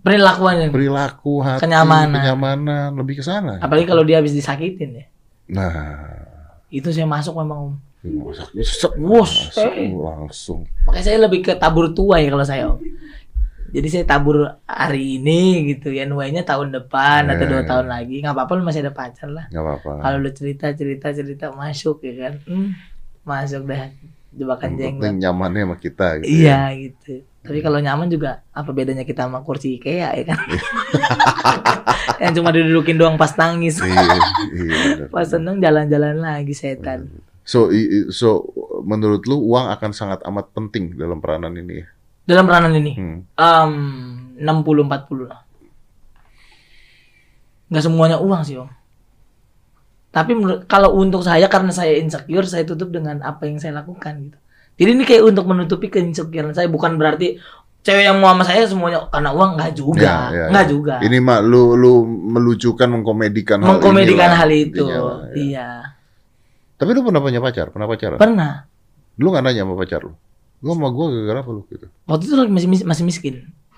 perilakuannya. 0.00 0.68
perilaku, 0.68 1.40
hati, 1.40 1.62
Kenyamanan. 1.62 2.12
kenyamanan, 2.12 2.88
lebih 2.92 3.20
ke 3.20 3.24
sana. 3.24 3.56
Apalagi 3.56 3.86
kalau 3.86 4.02
dia 4.02 4.18
habis 4.18 4.34
disakitin 4.34 4.90
ya. 4.92 5.04
Nah, 5.46 6.26
Itu 6.68 6.90
saya 6.90 7.06
masuk 7.06 7.38
memang 7.38 7.70
Om. 7.70 7.74
masak 8.04 8.50
set, 8.60 8.92
Wus, 8.98 9.54
masuk 9.54 9.70
eh. 9.72 9.88
langsung. 9.94 10.60
Makanya 10.84 11.04
saya 11.06 11.18
lebih 11.22 11.40
ke 11.40 11.52
tabur 11.54 11.94
tua 11.94 12.18
ya 12.18 12.28
kalau 12.28 12.42
saya 12.42 12.68
Om. 12.68 12.82
Jadi 13.74 13.86
saya 13.90 14.04
tabur 14.06 14.36
hari 14.62 15.18
ini 15.18 15.40
gitu 15.68 15.90
ya, 15.90 16.06
nuainya 16.06 16.40
tahun 16.40 16.70
depan 16.72 17.26
atau 17.26 17.42
Eh. 17.42 17.50
dua 17.50 17.62
tahun 17.64 17.86
lagi. 17.86 18.22
nggak 18.22 18.30
apa-apa 18.32 18.52
lu 18.54 18.62
masih 18.62 18.80
ada 18.80 18.94
pacar 18.94 19.26
lah. 19.26 19.50
Nggak 19.50 19.60
apa-apa. 19.60 19.90
Kalau 19.98 20.16
lu 20.16 20.30
cerita 20.30 20.66
cerita 20.70 21.10
cerita 21.10 21.46
masuk 21.50 21.98
ya 22.00 22.14
kan, 22.20 22.34
Hmm, 22.44 22.70
masuk 23.22 23.66
dah 23.66 23.90
jebakan 24.30 24.70
Yang 24.72 24.78
jenggot. 24.78 25.12
nyamannya 25.20 25.62
sama 25.64 25.76
kita 25.76 26.06
gitu. 26.18 26.30
Iya 26.30 26.70
ya. 26.70 26.78
gitu. 26.80 27.14
Tapi 27.42 27.58
kalau 27.60 27.76
nyaman 27.76 28.08
juga 28.08 28.40
apa 28.48 28.70
bedanya 28.70 29.02
kita 29.02 29.26
sama 29.26 29.42
kursi 29.42 29.76
IKEA 29.76 30.14
ya 30.14 30.24
kan? 30.24 30.38
yang 32.22 32.32
cuma 32.32 32.50
didudukin 32.50 32.96
doang 32.96 33.18
pas 33.18 33.34
nangis. 33.34 33.78
Iya, 33.78 34.00
iya. 34.54 35.04
Pas 35.08 35.26
seneng 35.26 35.58
jalan-jalan 35.58 36.16
lagi 36.16 36.54
setan. 36.54 37.10
So, 37.44 37.68
so 38.08 38.48
menurut 38.80 39.26
lu 39.26 39.36
uang 39.44 39.68
akan 39.68 39.92
sangat 39.92 40.24
amat 40.24 40.48
penting 40.52 40.96
dalam 40.96 41.20
peranan 41.20 41.52
ini 41.52 41.84
ya? 41.84 41.86
Dalam 42.24 42.44
peranan 42.44 42.72
ini, 42.72 42.92
Hmm. 42.96 43.18
um, 43.36 43.72
60-40 44.36 45.28
lah. 45.28 45.44
Nggak 47.68 47.84
semuanya 47.84 48.16
uang 48.20 48.42
sih 48.44 48.56
om. 48.56 48.68
Tapi 50.08 50.30
menurut, 50.32 50.64
kalau 50.64 50.94
untuk 50.94 51.26
saya 51.26 51.50
karena 51.50 51.74
saya 51.74 51.98
insecure, 51.98 52.46
saya 52.46 52.62
tutup 52.62 52.88
dengan 52.88 53.18
apa 53.20 53.50
yang 53.50 53.58
saya 53.58 53.74
lakukan 53.74 54.14
gitu. 54.22 54.38
Jadi 54.74 54.90
ini 54.90 55.04
kayak 55.04 55.22
untuk 55.26 55.44
menutupi 55.46 55.90
keinsecurean 55.90 56.54
saya, 56.54 56.70
bukan 56.70 56.94
berarti 56.94 57.38
cewek 57.82 58.04
yang 58.06 58.18
mau 58.18 58.30
sama 58.32 58.44
saya 58.46 58.62
semuanya 58.64 59.06
karena 59.10 59.30
uang 59.34 59.50
nggak 59.58 59.72
juga, 59.74 60.02
Ya, 60.02 60.18
ya, 60.30 60.44
nggak 60.54 60.66
ya. 60.66 60.70
juga. 60.70 60.94
Ini 61.02 61.18
mah 61.18 61.38
lu 61.42 61.74
lu 61.74 61.92
melucukan 62.06 62.88
mengkomedikan 62.88 63.58
hal 63.60 63.68
Mengkomedikan 63.76 64.30
inilah 64.30 64.38
hal 64.38 64.50
itu, 64.50 64.84
intinya 64.86 64.98
lah, 65.02 65.18
ya. 65.18 65.34
iya. 65.36 65.68
Tapi 66.74 66.90
lu 66.90 67.00
pernah 67.02 67.20
punya 67.22 67.38
pacar? 67.38 67.66
Pernah 67.70 67.86
pacaran? 67.86 68.18
Pernah. 68.18 68.52
Lu 69.14 69.30
gak 69.30 69.42
nanya 69.46 69.62
sama 69.62 69.74
pacar 69.78 70.00
lu? 70.02 70.14
Lu 70.64 70.72
sama 70.72 70.88
gua 70.88 71.12
gara-gara 71.12 71.44
apa 71.44 71.50
lu 71.52 71.62
gitu? 71.68 71.86
Waktu 72.08 72.24
itu 72.24 72.34
masih 72.48 72.68
mis- 72.68 72.86
masih 72.86 73.04
miskin, 73.04 73.34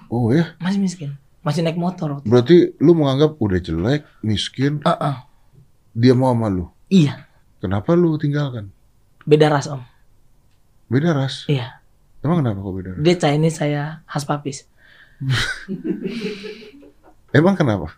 Oh 0.07 0.31
ya? 0.31 0.55
masih 0.57 0.79
miskin, 0.79 1.19
masih 1.43 1.61
naik 1.61 1.75
motor. 1.75 2.15
waktu 2.15 2.23
itu. 2.23 2.31
Berarti 2.31 2.57
lu 2.79 2.95
menganggap 2.95 3.35
udah 3.37 3.59
jelek, 3.59 4.07
miskin, 4.23 4.79
Uh-uh. 4.81 5.27
dia 5.93 6.15
mau 6.15 6.31
sama 6.31 6.47
lu. 6.47 6.71
Iya, 6.87 7.27
Kenapa 7.59 7.93
lu 7.93 8.15
tinggalkan? 8.15 8.71
beda 9.27 9.51
ras 9.51 9.67
om. 9.67 9.83
Beda 10.87 11.11
ras. 11.11 11.43
Iya, 11.51 11.83
Emang 12.23 12.39
kenapa 12.39 12.63
kok 12.63 12.73
beda 12.73 12.91
ras? 12.95 13.03
dia 13.03 13.15
Chinese 13.17 13.59
saya 13.59 14.07
khas 14.07 14.23
papis. 14.23 14.71
Emang 17.33 17.59
kenapa? 17.59 17.91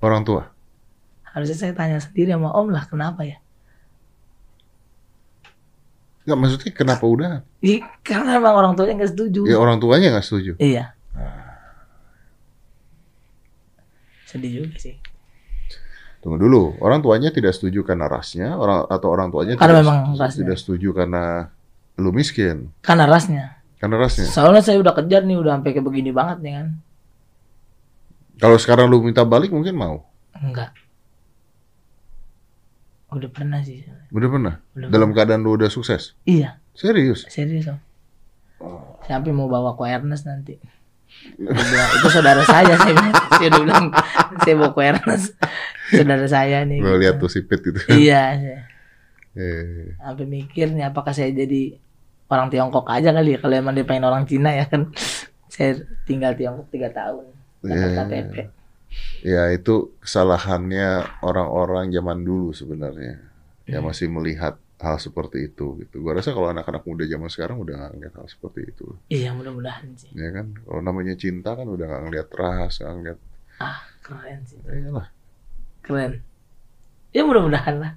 Orang 0.00 0.24
tua. 0.24 0.48
Harusnya 1.22 1.54
saya 1.58 1.72
tanya 1.76 2.00
sendiri 2.00 2.32
sama 2.32 2.50
om 2.50 2.72
lah 2.72 2.88
kenapa 2.88 3.22
ya? 3.22 3.36
Enggak 6.30 6.46
maksudnya 6.46 6.70
kenapa 6.70 7.02
udah? 7.02 7.42
Ih, 7.58 7.82
karena 8.06 8.38
emang 8.38 8.54
orang 8.54 8.72
tuanya 8.78 9.02
nggak 9.02 9.10
setuju. 9.10 9.42
Ya 9.50 9.58
orang 9.58 9.82
tuanya 9.82 10.14
nggak 10.14 10.22
setuju. 10.22 10.52
Iya. 10.62 10.94
Sedih 14.26 14.62
juga 14.62 14.78
sih. 14.78 14.94
Tunggu 16.20 16.38
dulu, 16.38 16.76
orang 16.78 17.00
tuanya 17.00 17.32
tidak 17.32 17.56
setuju 17.56 17.82
karena 17.82 18.04
rasnya, 18.06 18.54
orang 18.54 18.84
atau 18.86 19.08
orang 19.08 19.32
tuanya 19.32 19.56
Karena 19.56 19.80
tidak, 19.80 19.88
memang 19.88 19.98
rasnya. 20.14 20.38
tidak 20.44 20.56
setuju 20.60 20.88
karena 20.92 21.24
lu 21.96 22.12
miskin, 22.12 22.68
Karena 22.84 23.08
rasnya. 23.08 23.56
karena 23.80 23.96
rasnya. 23.96 24.28
Soalnya 24.28 24.60
saya 24.60 24.76
udah 24.78 24.92
kejar 24.92 25.24
nih 25.24 25.40
udah 25.40 25.56
sampai 25.58 25.72
kayak 25.72 25.82
begini 25.82 26.12
banget 26.12 26.38
nih 26.44 26.52
kan. 26.60 26.68
Kalau 28.36 28.56
sekarang 28.60 28.86
lu 28.86 29.00
minta 29.00 29.24
balik 29.24 29.48
mungkin 29.50 29.72
mau. 29.74 30.04
Enggak. 30.36 30.76
Udah 33.10 33.30
pernah 33.30 33.60
sih. 33.60 33.82
Udah 34.10 34.28
pernah? 34.28 34.54
Udah 34.72 34.88
Dalam 34.88 35.10
keadaan 35.10 35.42
lu 35.42 35.54
udah 35.54 35.66
sukses? 35.66 36.14
Iya, 36.22 36.62
Serius? 36.72 37.26
serius 37.26 37.66
om. 37.66 37.78
Siapa 39.02 39.26
yang 39.26 39.40
mau 39.40 39.48
bawa 39.48 39.74
ke 39.74 39.82
Ernest 39.84 40.24
nanti? 40.24 40.54
Bilang, 41.34 41.90
itu 41.98 42.06
saudara 42.06 42.38
saya, 42.46 42.78
saya 42.78 42.94
bilang, 42.94 43.14
saya 43.34 43.48
udah 43.50 43.62
bilang, 43.66 43.86
saya 44.40 44.54
bawa 44.54 44.70
ke 44.70 44.80
Ernest. 44.86 45.26
Saudara 45.90 46.26
saya 46.26 46.58
nih. 46.62 46.78
Lu 46.78 46.86
gitu. 46.86 47.00
lihat 47.02 47.14
tuh 47.18 47.26
sipit 47.26 47.60
gitu. 47.60 47.78
Iya, 47.90 48.22
saya. 48.38 48.60
Eh, 49.30 49.94
sampai 49.94 50.26
mikir 50.26 50.74
nih 50.74 50.90
apakah 50.90 51.14
saya 51.14 51.30
jadi 51.30 51.78
orang 52.26 52.50
Tiongkok 52.50 52.82
aja 52.90 53.14
kali 53.14 53.34
ya 53.34 53.38
kalau 53.38 53.54
emang 53.54 53.78
dia 53.78 53.86
pengen 53.86 54.10
orang 54.10 54.26
Cina 54.26 54.50
ya 54.50 54.66
kan 54.66 54.90
saya 55.54 55.78
tinggal 56.02 56.34
Tiongkok 56.34 56.66
tiga 56.66 56.90
tahun 56.90 57.30
dapat 57.62 57.78
Iya. 57.78 57.94
KTP 57.94 58.34
ya 59.20 59.50
itu 59.50 59.94
kesalahannya 59.98 60.88
orang-orang 61.20 61.90
zaman 61.90 62.20
dulu 62.20 62.50
sebenarnya. 62.50 63.20
Ya 63.64 63.78
Hmm. 63.78 63.86
masih 63.86 64.10
melihat 64.10 64.58
hal 64.76 64.96
seperti 64.96 65.46
itu 65.46 65.78
gitu. 65.78 66.00
Gua 66.00 66.16
rasa 66.16 66.32
kalau 66.32 66.48
anak-anak 66.48 66.82
muda 66.82 67.04
zaman 67.04 67.28
sekarang 67.28 67.60
udah 67.60 67.74
nggak 67.76 67.92
ngeliat 67.94 68.14
hal 68.16 68.26
seperti 68.26 68.60
itu. 68.66 68.86
iya 69.08 69.30
mudah-mudahan 69.30 69.92
sih 69.94 70.08
Ya 70.10 70.32
kan? 70.32 70.56
Kalau 70.56 70.80
namanya 70.80 71.14
cinta 71.14 71.52
kan 71.52 71.64
udah 71.64 71.84
nggak 71.84 72.02
ngeliat 72.04 72.28
ras, 72.32 72.80
nggak 72.80 72.94
ngeliat 72.96 73.18
ah 73.60 73.78
keren 74.00 74.40
sih 74.42 74.56
ya 74.58 74.72
iyalah. 74.74 75.06
keren 75.80 76.24
ya 77.12 77.22
mudah-mudahan 77.22 77.76
lah 77.76 77.92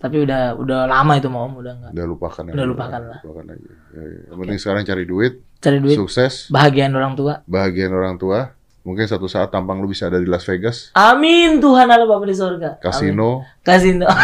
tapi 0.00 0.16
udah 0.18 0.56
udah 0.56 0.88
lama 0.88 1.12
itu 1.14 1.28
mau 1.28 1.44
udah 1.44 1.74
nggak 1.76 1.92
Udah 1.92 2.06
lupakan. 2.08 2.42
Udah 2.48 2.66
lupakan 2.66 3.02
lah. 3.04 3.20
Lupakan 3.20 3.44
aja. 3.46 3.70
Ya, 3.92 4.00
ya. 4.00 4.20
Yang 4.26 4.38
penting 4.40 4.58
sekarang 4.58 4.82
cari 4.82 5.04
duit, 5.04 5.34
cari 5.60 5.78
duit 5.78 5.96
sukses, 6.00 6.48
bahagian 6.48 6.90
orang 6.90 7.12
tua 7.12 7.44
bahagian 7.44 7.92
orang 7.92 8.16
tua. 8.16 8.56
Mungkin 8.80 9.04
satu 9.04 9.26
saat 9.26 9.48
tampang 9.48 9.76
lu 9.76 9.86
bisa 9.86 10.06
ada 10.06 10.16
di 10.16 10.24
Las 10.24 10.42
Vegas, 10.42 10.88
amin 10.92 11.58
Tuhan 11.58 11.84
Allah 11.84 12.04
Bapa 12.04 12.24
di 12.24 12.32
surga 12.32 12.76
Amin. 12.76 12.82
kasino. 12.82 13.30
kasino 13.60 14.08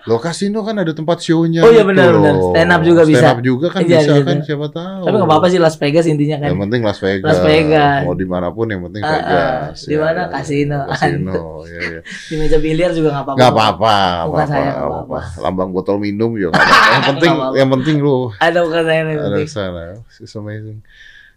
Lo 0.00 0.16
kasino 0.16 0.64
kan 0.64 0.74
ada 0.74 0.90
tempat 0.90 1.20
show-nya. 1.20 1.60
Oh 1.60 1.68
iya, 1.68 1.84
gitu 1.84 1.92
benar, 1.92 2.08
benar. 2.16 2.34
Stand 2.40 2.72
up 2.72 2.82
juga 2.82 3.02
bisa. 3.04 3.20
Stand 3.20 3.30
up 3.30 3.40
juga 3.44 3.66
kan 3.68 3.84
Iya, 3.84 4.00
bisa 4.00 4.10
iya, 4.10 4.22
kan 4.24 4.36
iya. 4.40 4.42
siapa 4.42 4.66
tahu. 4.72 5.02
tapi 5.04 5.14
nggak 5.14 5.28
apa-apa 5.28 5.46
sih 5.46 5.60
Las 5.60 5.76
Vegas 5.76 6.04
intinya 6.08 6.36
kan 6.40 6.48
Yang 6.50 6.60
penting 6.64 6.80
Las 6.82 6.98
Vegas. 6.98 7.28
Las 7.28 7.40
Vegas. 7.44 8.00
Mau 8.00 8.14
di 8.16 8.24
mana 8.24 8.48
pun 8.48 8.66
yang 8.66 8.80
penting 8.82 9.02
Ah, 9.04 9.06
ah. 9.06 9.18
Vegas. 9.20 9.78
Di 9.84 9.96
mana? 10.00 10.22
Kasino. 10.26 10.78
Kasino. 10.88 11.32
ya, 11.70 11.80
ya. 11.84 12.00
di 12.02 12.34
meja 12.34 12.58
biliar 12.58 12.90
juga 12.90 13.08
nggak 13.12 13.22
apa-apa 13.22 13.38
Gak 13.38 13.50
apa-apa, 13.52 13.96
Bukan 14.24 14.40
apa-apa, 14.40 14.42
saya, 14.48 14.70
apa-apa. 14.72 14.88
apa-apa. 15.04 15.20
Lambang 15.38 15.70
botol 15.70 15.96
minum 16.00 16.30
juga 16.32 16.48
apa-apa. 16.50 16.74
Yang 16.90 17.04
penting, 17.12 17.30
Nggak 17.30 17.36
apa-apa. 17.38 17.58
yang 17.60 17.68
penting 17.70 17.96
lu 18.00 18.18
ada 18.34 18.58
bukan 18.64 18.82
saya 18.82 18.96
yang 18.96 19.06
ada 19.06 19.20
penting 19.22 19.36
di 19.38 19.52
sana. 19.52 19.82
It's 20.18 20.34
amazing. 20.34 20.78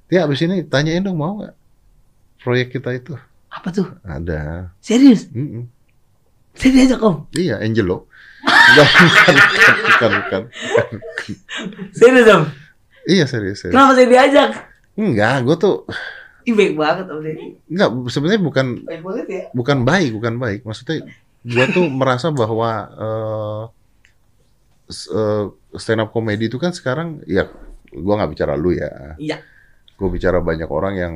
Dia 0.08 0.20
abis 0.24 0.40
ini 0.42 0.64
tanyain 0.64 1.04
dong 1.04 1.20
mau 1.20 1.36
nggak 1.38 1.54
proyek 2.44 2.68
kita 2.72 2.92
itu? 2.92 3.16
apa 3.48 3.70
tuh 3.70 3.86
Ada. 4.02 4.74
serius 4.80 5.30
Mm-mm. 5.30 5.70
saya 6.52 6.72
diajak 6.72 7.00
om 7.00 7.30
Iya, 7.32 7.58
Angelo. 7.58 8.10
Enggak, 8.44 8.90
bukan, 9.00 9.36
bukan, 9.38 9.76
bukan, 9.78 10.12
bukan. 10.12 10.42
serius 11.92 12.28
om 12.28 12.44
Iya 13.04 13.26
serius, 13.26 13.60
serius. 13.60 13.72
kenapa 13.72 13.94
saya 13.94 14.08
diajak 14.08 14.50
Enggak, 14.94 15.36
gue 15.44 15.56
tuh 15.56 15.76
Ih, 16.44 16.52
baik 16.52 16.74
banget 16.74 17.06
om 17.08 17.20
Deddy 17.20 17.56
enggak 17.68 17.90
sebenarnya 18.10 18.42
bukan 18.42 18.66
baik 18.84 19.02
banget 19.02 19.26
ya 19.28 19.42
bukan 19.52 19.78
baik, 19.82 20.10
bukan 20.12 20.34
baik. 20.36 20.60
Maksudnya 20.64 20.98
gue 21.42 21.66
tuh 21.70 21.86
merasa 21.88 22.28
bahwa 22.30 22.70
eh 22.92 23.64
s- 24.90 25.08
eh, 25.08 25.46
stand 25.74 26.02
up 26.02 26.10
comedy 26.10 26.48
itu 26.48 26.58
kan 26.58 26.72
sekarang 26.72 27.24
ya 27.24 27.48
gue 27.88 28.14
nggak 28.14 28.28
bicara 28.30 28.54
lu 28.54 28.74
ya. 28.74 29.16
Iya. 29.16 29.40
Gue 29.94 30.10
bicara 30.10 30.40
banyak 30.40 30.68
orang 30.68 30.94
yang 30.96 31.16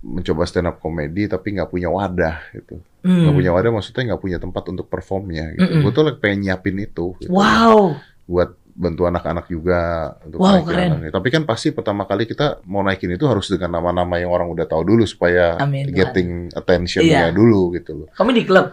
mencoba 0.00 0.42
stand 0.44 0.64
up 0.64 0.78
comedy 0.78 1.24
tapi 1.24 1.52
nggak 1.52 1.68
punya 1.68 1.88
wadah 1.88 2.40
gitu. 2.52 2.80
Hmm. 3.00 3.24
Nggak 3.24 3.34
punya 3.34 3.50
wadah 3.52 3.70
maksudnya 3.70 4.02
nggak 4.08 4.20
punya 4.20 4.38
tempat 4.38 4.64
untuk 4.66 4.86
performnya 4.86 5.52
gitu. 5.52 5.60
Mm-mm. 5.62 5.82
Gue 5.82 5.92
tuh 5.92 6.02
lagi 6.02 6.18
pengen 6.18 6.38
nyiapin 6.42 6.76
itu. 6.78 7.12
Gitu. 7.18 7.28
wow 7.28 7.92
Buat 8.24 8.50
bantu 8.70 9.04
anak-anak 9.04 9.44
juga 9.46 9.80
untuk 10.24 10.40
Wow, 10.40 10.56
naikin 10.56 10.68
keren. 10.70 10.88
anaknya. 10.94 11.12
Tapi 11.12 11.28
kan 11.28 11.42
pasti 11.44 11.68
pertama 11.68 12.04
kali 12.04 12.24
kita 12.24 12.64
mau 12.64 12.80
naikin 12.80 13.12
itu 13.12 13.28
harus 13.28 13.44
dengan 13.46 13.76
nama-nama 13.76 14.16
yang 14.16 14.30
orang 14.30 14.48
udah 14.48 14.64
tahu 14.64 14.82
dulu 14.86 15.04
supaya 15.04 15.60
Amin, 15.60 15.90
getting 15.90 16.48
attention-nya 16.50 17.28
Iya. 17.28 17.34
dulu 17.34 17.76
gitu 17.76 17.92
loh. 17.94 18.08
kami 18.10 18.32
di 18.32 18.42
klub 18.42 18.72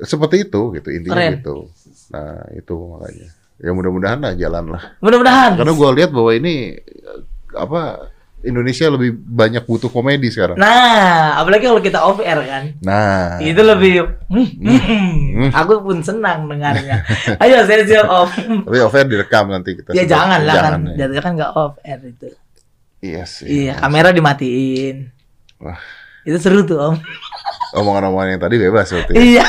Seperti 0.00 0.48
itu 0.48 0.72
gitu 0.72 0.88
intinya 0.88 1.18
Keren. 1.18 1.32
gitu. 1.36 1.56
Nah, 2.08 2.40
itu 2.50 2.72
makanya. 2.72 3.28
Ya 3.60 3.70
mudah-mudahan 3.70 4.18
lah 4.18 4.32
jalan 4.32 4.64
lah. 4.72 4.82
mudah-mudahan 4.98 5.60
Karena 5.60 5.72
gua 5.72 5.90
lihat 5.92 6.08
bahwa 6.08 6.30
ini 6.32 6.54
eh, 6.80 7.20
apa 7.52 8.08
Indonesia 8.44 8.86
lebih 8.86 9.10
banyak 9.16 9.64
butuh 9.64 9.88
komedi 9.88 10.28
sekarang. 10.28 10.54
nah 10.54 11.36
apalagi 11.36 11.64
kalau 11.64 11.80
kita 11.80 11.98
off 11.98 12.20
air 12.20 12.36
kan 12.44 12.64
Nah, 12.78 13.40
itu 13.40 13.56
lebih 13.58 14.04
hmm, 14.28 14.48
hmm. 14.60 15.48
aku 15.50 15.80
pun 15.80 15.98
senang 16.00 16.44
dengarnya 16.46 17.00
ayo 17.42 17.64
saya 17.64 17.82
siap 17.82 18.06
om 18.06 18.28
tapi 18.62 18.78
offer 18.78 19.04
direkam 19.04 19.48
nanti 19.48 19.74
kita. 19.74 19.90
ya 19.92 20.04
jangan 20.04 20.40
lah 20.44 20.54
kan 20.54 20.72
ya. 20.92 21.04
jadinya 21.04 21.22
kan 21.24 21.32
nggak 21.34 21.52
off 21.52 21.74
air 21.80 22.00
itu 22.04 22.28
Iya 23.00 23.22
sih. 23.24 23.44
iya 23.68 23.72
kamera 23.76 24.12
dimatiin 24.12 25.08
Wah. 25.60 25.80
itu 26.22 26.36
seru 26.36 26.64
tuh 26.64 26.92
om 26.92 26.96
Omongan-omongan 27.74 28.38
yang 28.38 28.42
tadi 28.42 28.56
bebas 28.56 28.86
berarti. 28.86 29.12
iya 29.18 29.42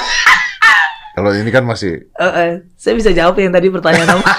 Kalau 1.16 1.32
ini 1.32 1.47
kan 1.47 1.63
masih 1.63 2.11
Eh, 2.13 2.32
eh, 2.36 2.51
saya 2.76 2.93
bisa 2.93 3.09
jawab 3.09 3.39
yang 3.39 3.49
tadi 3.49 3.72
pertanyaan 3.72 4.05
kamu 4.05 4.24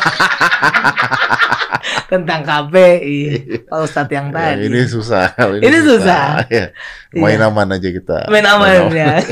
tentang 2.06 2.40
KPI 2.42 3.20
Pak 3.66 3.80
Ustadz 3.82 4.12
yang 4.12 4.28
ya, 4.28 4.52
tadi. 4.54 4.68
ini 4.68 4.80
susah. 4.84 5.26
Ini 5.58 5.78
susah. 5.82 6.24
Ya. 6.52 6.70
Main 7.10 7.40
Iya. 7.40 7.48
aman 7.48 7.68
aja 7.72 7.88
kita. 7.88 8.28
Main 8.28 8.44
aman 8.44 8.92
ya. 8.92 9.24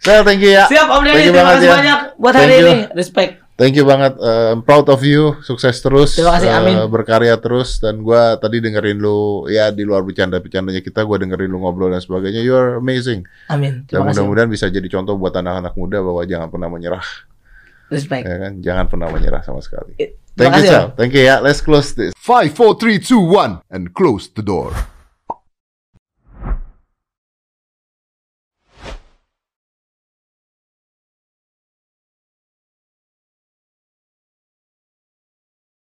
Saya 0.00 0.20
thank 0.26 0.40
you 0.40 0.50
ya. 0.50 0.64
Siap 0.64 0.88
Om 0.88 1.04
you 1.04 1.30
terima 1.30 1.44
kasih 1.54 1.68
ya. 1.68 1.72
banyak 1.76 1.98
buat 2.16 2.32
Thank 2.32 2.48
hari 2.48 2.56
you. 2.56 2.66
ini. 2.66 2.76
Respect. 2.96 3.43
Thank 3.54 3.78
you 3.78 3.86
banget. 3.86 4.18
Uh, 4.18 4.50
I'm 4.50 4.66
proud 4.66 4.90
of 4.90 4.98
you. 5.00 5.38
Sukses 5.46 5.78
terus. 5.78 6.18
Terima 6.18 6.34
kasih, 6.34 6.50
Uh, 6.50 6.58
amin. 6.58 6.76
berkarya 6.90 7.38
terus. 7.38 7.78
Dan 7.78 8.02
gua 8.02 8.34
tadi 8.34 8.58
dengerin 8.58 8.98
lu 8.98 9.46
ya 9.46 9.70
di 9.70 9.86
luar 9.86 10.02
bercanda-bercandanya 10.02 10.82
kita, 10.82 11.06
gua 11.06 11.22
dengerin 11.22 11.46
lu 11.46 11.62
ngobrol 11.62 11.86
dan 11.88 12.02
sebagainya. 12.02 12.42
You're 12.42 12.82
amazing. 12.82 13.22
Amin. 13.46 13.86
Dan 13.86 14.02
Terima 14.02 14.10
kasih. 14.10 14.26
mudah-mudahan 14.26 14.50
bisa 14.50 14.66
jadi 14.66 14.88
contoh 14.90 15.14
buat 15.14 15.38
anak-anak 15.38 15.78
muda 15.78 16.02
bahwa 16.02 16.26
jangan 16.26 16.50
pernah 16.50 16.66
menyerah, 16.66 17.06
Respect. 17.94 18.26
ya 18.26 18.36
kan? 18.42 18.52
Jangan 18.58 18.84
pernah 18.90 19.08
menyerah 19.14 19.42
sama 19.46 19.62
sekali. 19.62 19.94
Thank 20.34 20.50
you, 20.50 20.62
kasih, 20.66 20.70
Sal. 20.74 20.86
Thank 20.98 21.14
you 21.14 21.22
ya. 21.22 21.38
Let's 21.38 21.62
close 21.62 21.94
this. 21.94 22.10
Five, 22.18 22.58
four, 22.58 22.74
three, 22.74 22.98
two, 22.98 23.22
one, 23.22 23.62
and 23.70 23.94
close 23.94 24.26
the 24.26 24.42
door. 24.42 24.74